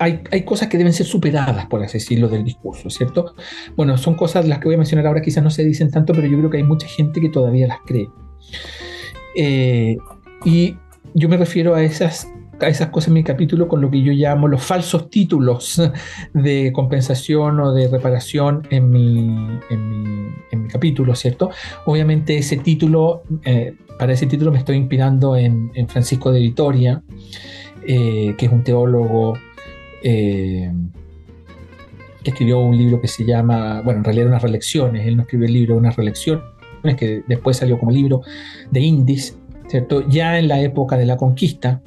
hay, 0.00 0.42
cosas 0.44 0.68
que 0.68 0.78
deben 0.78 0.94
ser 0.94 1.04
superadas, 1.04 1.66
por 1.66 1.82
así 1.82 1.98
decirlo, 1.98 2.28
del 2.28 2.42
discurso, 2.42 2.88
¿cierto? 2.88 3.34
Bueno, 3.76 3.98
son 3.98 4.14
cosas 4.14 4.48
las 4.48 4.58
que 4.58 4.64
voy 4.64 4.74
a 4.74 4.78
mencionar 4.78 5.06
ahora, 5.06 5.20
quizás 5.20 5.44
no 5.44 5.50
se 5.50 5.62
dicen 5.62 5.90
tanto, 5.90 6.14
pero 6.14 6.26
yo 6.26 6.38
creo 6.38 6.48
que 6.48 6.56
hay 6.56 6.62
mucha 6.62 6.88
gente 6.88 7.20
que 7.20 7.28
todavía 7.28 7.66
las 7.66 7.80
cree. 7.84 8.08
Eh, 9.36 9.98
y 10.46 10.74
yo 11.14 11.28
me 11.28 11.36
refiero 11.36 11.74
a 11.74 11.82
esas 11.82 12.28
esas 12.68 12.88
cosas 12.88 13.08
en 13.08 13.14
mi 13.14 13.24
capítulo 13.24 13.68
con 13.68 13.80
lo 13.80 13.90
que 13.90 14.02
yo 14.02 14.12
llamo 14.12 14.46
los 14.46 14.62
falsos 14.62 15.08
títulos 15.08 15.80
de 16.34 16.72
compensación 16.74 17.58
o 17.58 17.72
de 17.72 17.88
reparación 17.88 18.66
en 18.70 18.90
mi, 18.90 19.58
en 19.70 19.88
mi, 20.60 20.68
capítulo, 20.68 21.14
¿cierto? 21.14 21.50
Obviamente 21.86 22.36
ese 22.36 22.58
título, 22.58 23.22
eh, 23.44 23.74
para 23.98 24.12
ese 24.12 24.26
título 24.26 24.52
me 24.52 24.58
estoy 24.58 24.76
inspirando 24.76 25.36
en, 25.36 25.70
Francisco 25.88 26.32
de 26.32 26.40
Vitoria, 26.40 27.02
eh, 27.86 28.34
que 28.36 28.46
es 28.46 28.52
un 28.52 28.62
teólogo 28.62 29.34
eh, 30.02 30.72
que 32.22 32.30
escribió 32.30 32.60
un 32.60 32.76
libro 32.76 33.00
que 33.00 33.08
se 33.08 33.24
llama, 33.24 33.80
bueno, 33.82 33.98
en 33.98 34.04
realidad 34.04 34.28
unas 34.28 34.42
relecciones, 34.42 35.06
él 35.06 35.16
no 35.16 35.22
escribió 35.22 35.46
el 35.46 35.52
libro, 35.52 35.76
unas 35.76 35.96
relecciones, 35.96 36.44
que 36.96 37.22
después 37.26 37.56
salió 37.56 37.78
como 37.78 37.90
libro 37.90 38.22
de 38.70 38.80
Indis, 38.80 39.38
¿cierto? 39.68 40.06
Ya 40.08 40.38
en 40.38 40.48
la 40.48 40.60
época 40.60 40.96
de 40.96 41.06
la 41.06 41.16
conquista, 41.16 41.82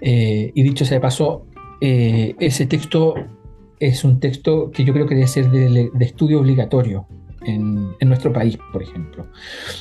eh, 0.00 0.52
y 0.54 0.62
dicho 0.62 0.84
sea 0.84 0.96
de 0.96 1.00
paso, 1.00 1.46
eh, 1.80 2.34
ese 2.38 2.66
texto 2.66 3.14
es 3.80 4.04
un 4.04 4.20
texto 4.20 4.70
que 4.70 4.84
yo 4.84 4.92
creo 4.92 5.06
que 5.06 5.14
debe 5.14 5.26
ser 5.26 5.50
de, 5.50 5.90
estudio 6.00 6.40
obligatorio 6.40 7.06
en, 7.46 7.94
nuestro 8.00 8.32
país, 8.32 8.58
por 8.72 8.82
ejemplo. 8.82 9.24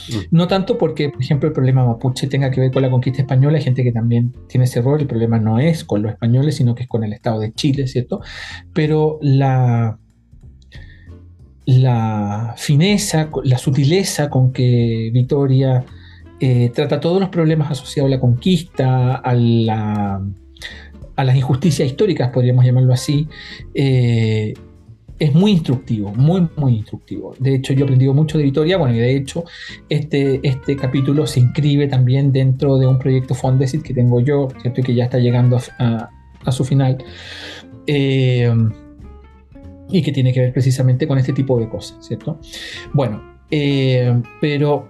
Mm. 0.09 0.17
No 0.31 0.47
tanto 0.47 0.77
porque, 0.77 1.09
por 1.09 1.21
ejemplo, 1.21 1.47
el 1.47 1.53
problema 1.53 1.85
mapuche 1.85 2.27
tenga 2.27 2.51
que 2.51 2.61
ver 2.61 2.71
con 2.71 2.81
la 2.81 2.89
conquista 2.89 3.21
española, 3.21 3.57
hay 3.57 3.63
gente 3.63 3.83
que 3.83 3.91
también 3.91 4.33
tiene 4.47 4.65
ese 4.65 4.79
error, 4.79 4.99
el 4.99 5.07
problema 5.07 5.39
no 5.39 5.59
es 5.59 5.83
con 5.83 6.01
los 6.01 6.11
españoles, 6.11 6.55
sino 6.55 6.75
que 6.75 6.83
es 6.83 6.89
con 6.89 7.03
el 7.03 7.13
Estado 7.13 7.39
de 7.39 7.53
Chile, 7.53 7.87
¿cierto? 7.87 8.21
Pero 8.73 9.19
la, 9.21 9.97
la 11.65 12.53
fineza, 12.57 13.29
la 13.43 13.57
sutileza 13.57 14.29
con 14.29 14.51
que 14.51 15.09
Vitoria 15.13 15.85
eh, 16.39 16.71
trata 16.73 16.99
todos 16.99 17.21
los 17.21 17.29
problemas 17.29 17.71
asociados 17.71 18.09
a 18.11 18.15
la 18.15 18.19
conquista, 18.19 19.15
a, 19.15 19.33
la, 19.33 20.21
a 21.15 21.23
las 21.23 21.35
injusticias 21.35 21.87
históricas, 21.87 22.31
podríamos 22.31 22.65
llamarlo 22.65 22.93
así, 22.93 23.27
eh, 23.73 24.53
es 25.19 25.33
muy 25.33 25.51
instructivo, 25.51 26.13
muy, 26.15 26.47
muy 26.55 26.77
instructivo. 26.77 27.35
De 27.39 27.55
hecho, 27.55 27.73
yo 27.73 27.81
he 27.81 27.83
aprendido 27.83 28.13
mucho 28.13 28.37
de 28.37 28.43
Vitoria, 28.43 28.77
bueno, 28.77 28.95
y 28.95 28.99
de 28.99 29.15
hecho, 29.15 29.43
este, 29.89 30.39
este 30.43 30.75
capítulo 30.75 31.27
se 31.27 31.39
inscribe 31.39 31.87
también 31.87 32.31
dentro 32.31 32.77
de 32.77 32.87
un 32.87 32.99
proyecto 32.99 33.33
Fondesit 33.33 33.83
que 33.83 33.93
tengo 33.93 34.19
yo, 34.19 34.47
¿cierto? 34.61 34.81
Que 34.81 34.95
ya 34.95 35.05
está 35.05 35.19
llegando 35.19 35.59
a, 35.79 36.09
su 36.51 36.65
final. 36.65 36.97
Eh, 37.87 38.53
y 39.89 40.01
que 40.01 40.11
tiene 40.11 40.33
que 40.33 40.39
ver 40.39 40.53
precisamente 40.53 41.07
con 41.07 41.17
este 41.19 41.33
tipo 41.33 41.59
de 41.59 41.69
cosas, 41.69 42.05
¿cierto? 42.05 42.39
Bueno, 42.93 43.21
pero 44.41 44.89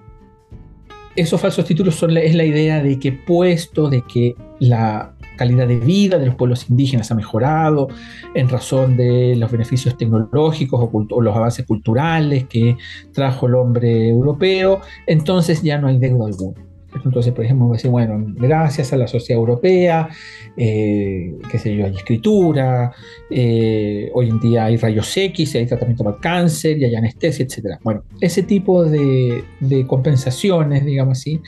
esos 1.15 1.39
falsos 1.39 1.65
títulos 1.65 1.95
son 1.95 2.17
es 2.17 2.35
la 2.35 2.45
idea 2.45 2.81
de 2.81 2.97
que 2.97 3.11
puesto 3.11 3.89
de 3.89 4.01
que 4.01 4.35
la 4.59 5.12
calidad 5.35 5.67
de 5.67 5.79
vida 5.79 6.17
de 6.17 6.25
los 6.25 6.35
pueblos 6.35 6.69
indígenas 6.69 7.11
ha 7.11 7.15
mejorado 7.15 7.87
en 8.33 8.49
razón 8.49 8.97
de 8.97 9.35
los 9.35 9.51
beneficios 9.51 9.97
tecnológicos 9.97 10.89
o, 10.91 11.21
los 11.21 11.35
avances 11.35 11.65
culturales 11.65 12.45
que 12.45 12.77
trajo 13.13 13.47
el 13.47 13.55
hombre 13.55 14.09
europeo, 14.09 14.81
entonces 15.07 15.61
ya 15.61 15.77
no 15.77 15.87
hay 15.87 15.97
deuda 15.97 16.25
alguna. 16.25 16.61
Entonces, 17.05 17.33
por 17.33 17.43
ejemplo, 17.43 17.69
decir, 17.71 17.89
bueno, 17.89 18.23
gracias 18.35 18.93
a 18.93 18.97
la 18.97 19.07
sociedad 19.07 19.39
europea, 19.39 20.09
eh, 20.55 21.35
qué 21.49 21.57
sé 21.57 21.75
yo, 21.75 21.85
hay 21.85 21.95
escritura, 21.95 22.91
eh, 23.29 24.11
hoy 24.13 24.29
en 24.29 24.39
día 24.39 24.65
hay 24.65 24.77
rayos 24.77 25.15
X, 25.15 25.55
hay 25.55 25.65
tratamiento 25.65 26.03
para 26.03 26.17
el 26.17 26.21
cáncer 26.21 26.77
y 26.77 26.85
hay 26.85 26.95
anestesia, 26.95 27.45
etc. 27.45 27.79
Bueno, 27.83 28.03
ese 28.21 28.43
tipo 28.43 28.83
de, 28.83 29.43
compensaciones, 29.87 30.85
digamos 30.85 31.19
así, 31.19 31.41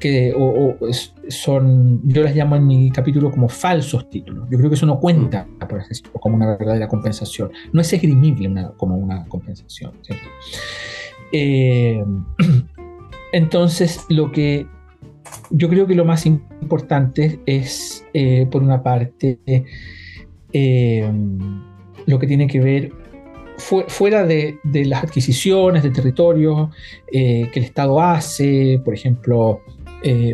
que 0.00 0.34
son, 1.28 2.00
yo 2.04 2.22
las 2.22 2.34
llamo 2.34 2.56
en 2.56 2.66
mi 2.66 2.90
capítulo 2.90 3.30
como 3.30 3.48
falsos 3.48 4.08
títulos. 4.08 4.48
Yo 4.50 4.58
creo 4.58 4.70
que 4.70 4.74
eso 4.74 4.86
no 4.86 4.98
cuenta, 4.98 5.46
por 5.68 5.80
ejemplo, 5.80 6.12
como 6.20 6.36
una 6.36 6.56
verdadera 6.56 6.88
compensación. 6.88 7.52
No 7.72 7.80
es 7.80 7.92
esgrimible 7.92 8.50
como 8.76 8.96
una 8.96 9.26
compensación, 9.26 9.92
¿cierto? 10.02 10.26
Eh, 11.32 12.02
Entonces, 13.32 14.06
lo 14.08 14.32
que 14.32 14.66
yo 15.50 15.68
creo 15.68 15.86
que 15.86 15.94
lo 15.94 16.04
más 16.04 16.26
importante 16.26 17.40
es, 17.46 18.04
eh, 18.12 18.46
por 18.50 18.62
una 18.62 18.82
parte, 18.82 19.38
eh, 20.52 21.12
lo 22.06 22.18
que 22.18 22.26
tiene 22.26 22.46
que 22.46 22.60
ver 22.60 22.92
fuera 23.88 24.26
de, 24.26 24.58
las 24.64 25.04
adquisiciones 25.04 25.82
de 25.82 25.90
territorios 25.90 26.70
eh, 27.12 27.48
que 27.52 27.60
el 27.60 27.66
Estado 27.66 28.00
hace, 28.00 28.80
por 28.84 28.94
ejemplo, 28.94 29.60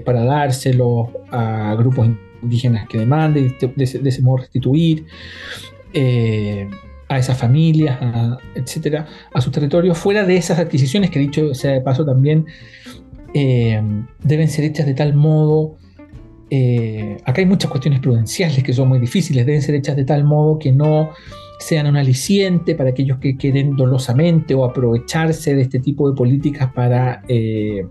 para 0.04 0.24
dárselo 0.24 1.10
a 1.30 1.74
grupos 1.76 2.08
indígenas 2.42 2.88
que 2.88 2.98
demanden, 2.98 3.56
de, 3.58 3.84
ese 3.84 4.22
modo 4.22 4.38
restituir 4.38 5.06
a 7.08 7.18
esas 7.18 7.38
familias, 7.38 7.98
etcétera, 8.54 9.06
a 9.32 9.40
sus 9.40 9.52
territorios, 9.52 9.96
fuera 9.96 10.24
de 10.24 10.36
esas 10.36 10.58
adquisiciones 10.58 11.10
que 11.10 11.18
dicho 11.18 11.54
sea 11.54 11.72
de 11.72 11.80
paso 11.80 12.04
también 12.04 12.46
eh, 13.38 13.80
deben 14.22 14.48
ser 14.48 14.64
hechas 14.64 14.86
de 14.86 14.94
tal 14.94 15.14
modo, 15.14 15.76
eh, 16.48 17.18
acá 17.24 17.40
hay 17.40 17.46
muchas 17.46 17.70
cuestiones 17.70 18.00
prudenciales 18.00 18.62
que 18.62 18.72
son 18.72 18.88
muy 18.88 18.98
difíciles, 18.98 19.44
deben 19.44 19.62
ser 19.62 19.74
hechas 19.74 19.96
de 19.96 20.04
tal 20.04 20.24
modo 20.24 20.58
que 20.58 20.72
no 20.72 21.10
sean 21.58 21.86
un 21.86 21.96
aliciente 21.96 22.74
para 22.74 22.90
aquellos 22.90 23.18
que 23.18 23.36
quieren 23.36 23.76
dolosamente 23.76 24.54
o 24.54 24.64
aprovecharse 24.64 25.54
de 25.54 25.62
este 25.62 25.80
tipo 25.80 26.08
de 26.08 26.16
políticas 26.16 26.72
para 26.72 27.22
eh, 27.28 27.86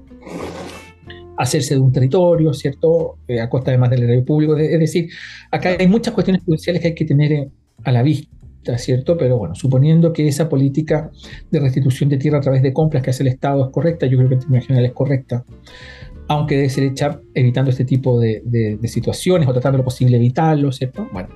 hacerse 1.37 1.75
de 1.75 1.79
un 1.79 1.91
territorio, 1.91 2.53
¿cierto? 2.53 3.17
a 3.41 3.49
costa 3.49 3.71
además 3.71 3.89
del 3.89 4.03
erario 4.03 4.25
público. 4.25 4.57
Es 4.57 4.79
decir, 4.79 5.09
acá 5.51 5.75
hay 5.79 5.87
muchas 5.87 6.13
cuestiones 6.13 6.43
prudenciales 6.43 6.81
que 6.81 6.87
hay 6.89 6.95
que 6.95 7.05
tener 7.05 7.49
a 7.83 7.91
la 7.91 8.03
vista. 8.03 8.35
¿cierto? 8.77 9.15
Pero 9.17 9.37
bueno, 9.37 9.55
suponiendo 9.55 10.11
que 10.11 10.27
esa 10.27 10.49
política 10.49 11.11
de 11.51 11.59
restitución 11.59 12.09
de 12.09 12.17
tierra 12.17 12.39
a 12.39 12.41
través 12.41 12.63
de 12.63 12.73
compras 12.73 13.03
que 13.03 13.11
hace 13.11 13.23
el 13.23 13.27
Estado 13.27 13.65
es 13.65 13.71
correcta, 13.71 14.07
yo 14.07 14.17
creo 14.17 14.29
que 14.29 14.35
en 14.35 14.39
términos 14.39 14.65
general 14.65 14.85
es 14.87 14.93
correcta, 14.93 15.45
aunque 16.27 16.55
debe 16.55 16.69
ser 16.69 16.85
hecha 16.85 17.19
evitando 17.33 17.69
este 17.69 17.85
tipo 17.85 18.19
de, 18.19 18.79
situaciones 18.85 19.47
o 19.47 19.53
tratando 19.53 19.77
lo 19.77 19.83
posible 19.83 20.17
evitarlo, 20.17 20.71
¿cierto? 20.71 21.07
Bueno, 21.13 21.29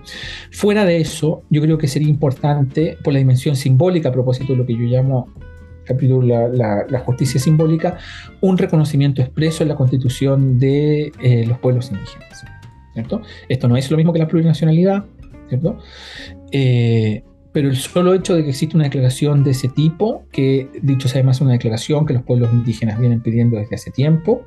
fuera 0.51 0.85
de 0.85 0.97
eso, 0.97 1.43
yo 1.49 1.61
creo 1.61 1.77
que 1.77 1.87
sería 1.87 2.09
importante, 2.09 2.97
por 3.03 3.13
la 3.13 3.19
dimensión 3.19 3.55
simbólica, 3.55 4.09
a 4.09 4.11
propósito 4.11 4.53
de 4.53 4.57
lo 4.57 4.65
que 4.65 4.73
yo 4.73 4.85
llamo 4.85 5.27
capítulo 5.89 6.49
la, 6.51 6.99
justicia 6.99 7.39
simbólica, 7.39 7.97
un 8.41 8.57
reconocimiento 8.57 9.21
expreso 9.21 9.63
en 9.63 9.69
la 9.69 9.75
constitución 9.75 10.59
de 10.59 11.11
eh, 11.21 11.45
los 11.47 11.57
pueblos 11.57 11.91
indígenas. 11.91 12.45
¿cierto? 12.93 13.21
Esto 13.47 13.67
no 13.67 13.75
es 13.75 13.89
lo 13.89 13.97
mismo 13.97 14.13
que 14.13 14.19
la 14.19 14.27
plurinacionalidad, 14.27 15.05
¿cierto? 15.47 15.79
Eh, 16.51 17.23
pero 17.51 17.69
el 17.69 17.75
solo 17.75 18.13
hecho 18.13 18.35
de 18.35 18.43
que 18.43 18.51
existe 18.51 18.75
una 18.75 18.85
declaración 18.85 19.43
de 19.43 19.51
ese 19.51 19.67
tipo, 19.67 20.25
que 20.31 20.69
dicho 20.83 21.07
sea 21.07 21.19
además 21.19 21.41
una 21.41 21.53
declaración 21.53 22.05
que 22.05 22.13
los 22.13 22.23
pueblos 22.23 22.53
indígenas 22.53 22.99
vienen 22.99 23.21
pidiendo 23.21 23.57
desde 23.57 23.75
hace 23.75 23.89
tiempo, 23.89 24.43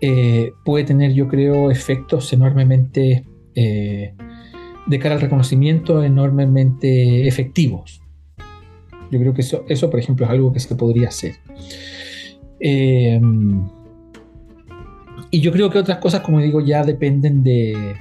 eh, 0.00 0.52
puede 0.64 0.84
tener, 0.84 1.12
yo 1.12 1.28
creo, 1.28 1.70
efectos 1.70 2.32
enormemente, 2.32 3.24
de 3.54 4.98
cara 4.98 5.14
al 5.14 5.20
reconocimiento, 5.20 6.02
enormemente 6.04 7.26
efectivos. 7.26 8.02
Yo 9.10 9.18
creo 9.18 9.34
que 9.34 9.42
eso, 9.42 9.64
eso, 9.68 9.90
por 9.90 10.00
ejemplo, 10.00 10.26
es 10.26 10.32
algo 10.32 10.52
que 10.52 10.60
se 10.60 10.74
podría 10.74 11.08
hacer. 11.08 11.34
y 15.30 15.40
yo 15.40 15.52
creo 15.52 15.70
que 15.70 15.78
otras 15.78 15.98
cosas, 15.98 16.20
como 16.20 16.40
digo, 16.40 16.60
ya 16.60 16.82
dependen 16.84 17.42
de, 17.42 17.94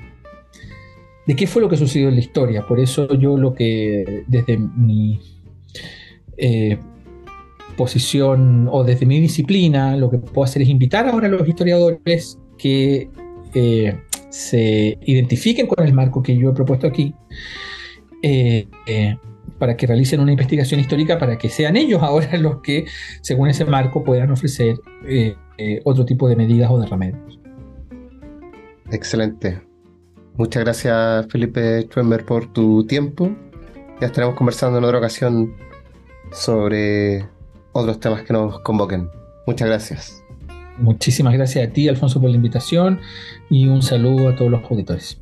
de 1.25 1.35
qué 1.35 1.47
fue 1.47 1.61
lo 1.61 1.69
que 1.69 1.77
sucedió 1.77 2.09
en 2.09 2.15
la 2.15 2.21
historia. 2.21 2.65
Por 2.67 2.79
eso 2.79 3.13
yo 3.15 3.37
lo 3.37 3.53
que 3.53 4.23
desde 4.27 4.57
mi 4.57 5.19
eh, 6.37 6.77
posición 7.75 8.67
o 8.71 8.83
desde 8.83 9.05
mi 9.05 9.19
disciplina, 9.19 9.97
lo 9.97 10.09
que 10.09 10.17
puedo 10.17 10.45
hacer 10.45 10.61
es 10.61 10.69
invitar 10.69 11.07
ahora 11.07 11.27
a 11.27 11.31
los 11.31 11.47
historiadores 11.47 12.39
que 12.57 13.09
eh, 13.53 13.99
se 14.29 14.97
identifiquen 15.05 15.67
con 15.67 15.85
el 15.85 15.93
marco 15.93 16.21
que 16.21 16.37
yo 16.37 16.51
he 16.51 16.53
propuesto 16.53 16.87
aquí. 16.87 17.13
Eh, 18.21 18.67
para 19.59 19.77
que 19.77 19.87
realicen 19.87 20.19
una 20.19 20.31
investigación 20.31 20.79
histórica, 20.79 21.17
para 21.17 21.37
que 21.37 21.49
sean 21.49 21.77
ellos 21.77 22.01
ahora 22.01 22.37
los 22.37 22.61
que, 22.61 22.85
según 23.21 23.49
ese 23.49 23.65
marco, 23.65 24.03
puedan 24.03 24.31
ofrecer 24.31 24.75
otro 25.83 26.05
tipo 26.05 26.27
de 26.27 26.35
medidas 26.35 26.69
o 26.71 26.79
de 26.79 26.87
remedios. 26.87 27.39
Excelente. 28.91 29.61
Muchas 30.37 30.63
gracias, 30.63 31.27
Felipe 31.27 31.83
Schwember, 31.83 32.25
por 32.25 32.51
tu 32.51 32.85
tiempo. 32.85 33.29
Ya 34.01 34.07
estaremos 34.07 34.35
conversando 34.35 34.77
en 34.77 34.83
otra 34.83 34.97
ocasión 34.97 35.55
sobre 36.33 37.25
otros 37.71 37.99
temas 37.99 38.23
que 38.23 38.33
nos 38.33 38.59
convoquen. 38.59 39.09
Muchas 39.47 39.67
gracias. 39.67 40.23
Muchísimas 40.77 41.33
gracias 41.33 41.67
a 41.67 41.71
ti, 41.71 41.87
Alfonso, 41.87 42.19
por 42.19 42.29
la 42.29 42.35
invitación 42.35 42.99
y 43.49 43.67
un 43.67 43.81
saludo 43.81 44.29
a 44.29 44.35
todos 44.35 44.51
los 44.51 44.61
auditores. 44.69 45.21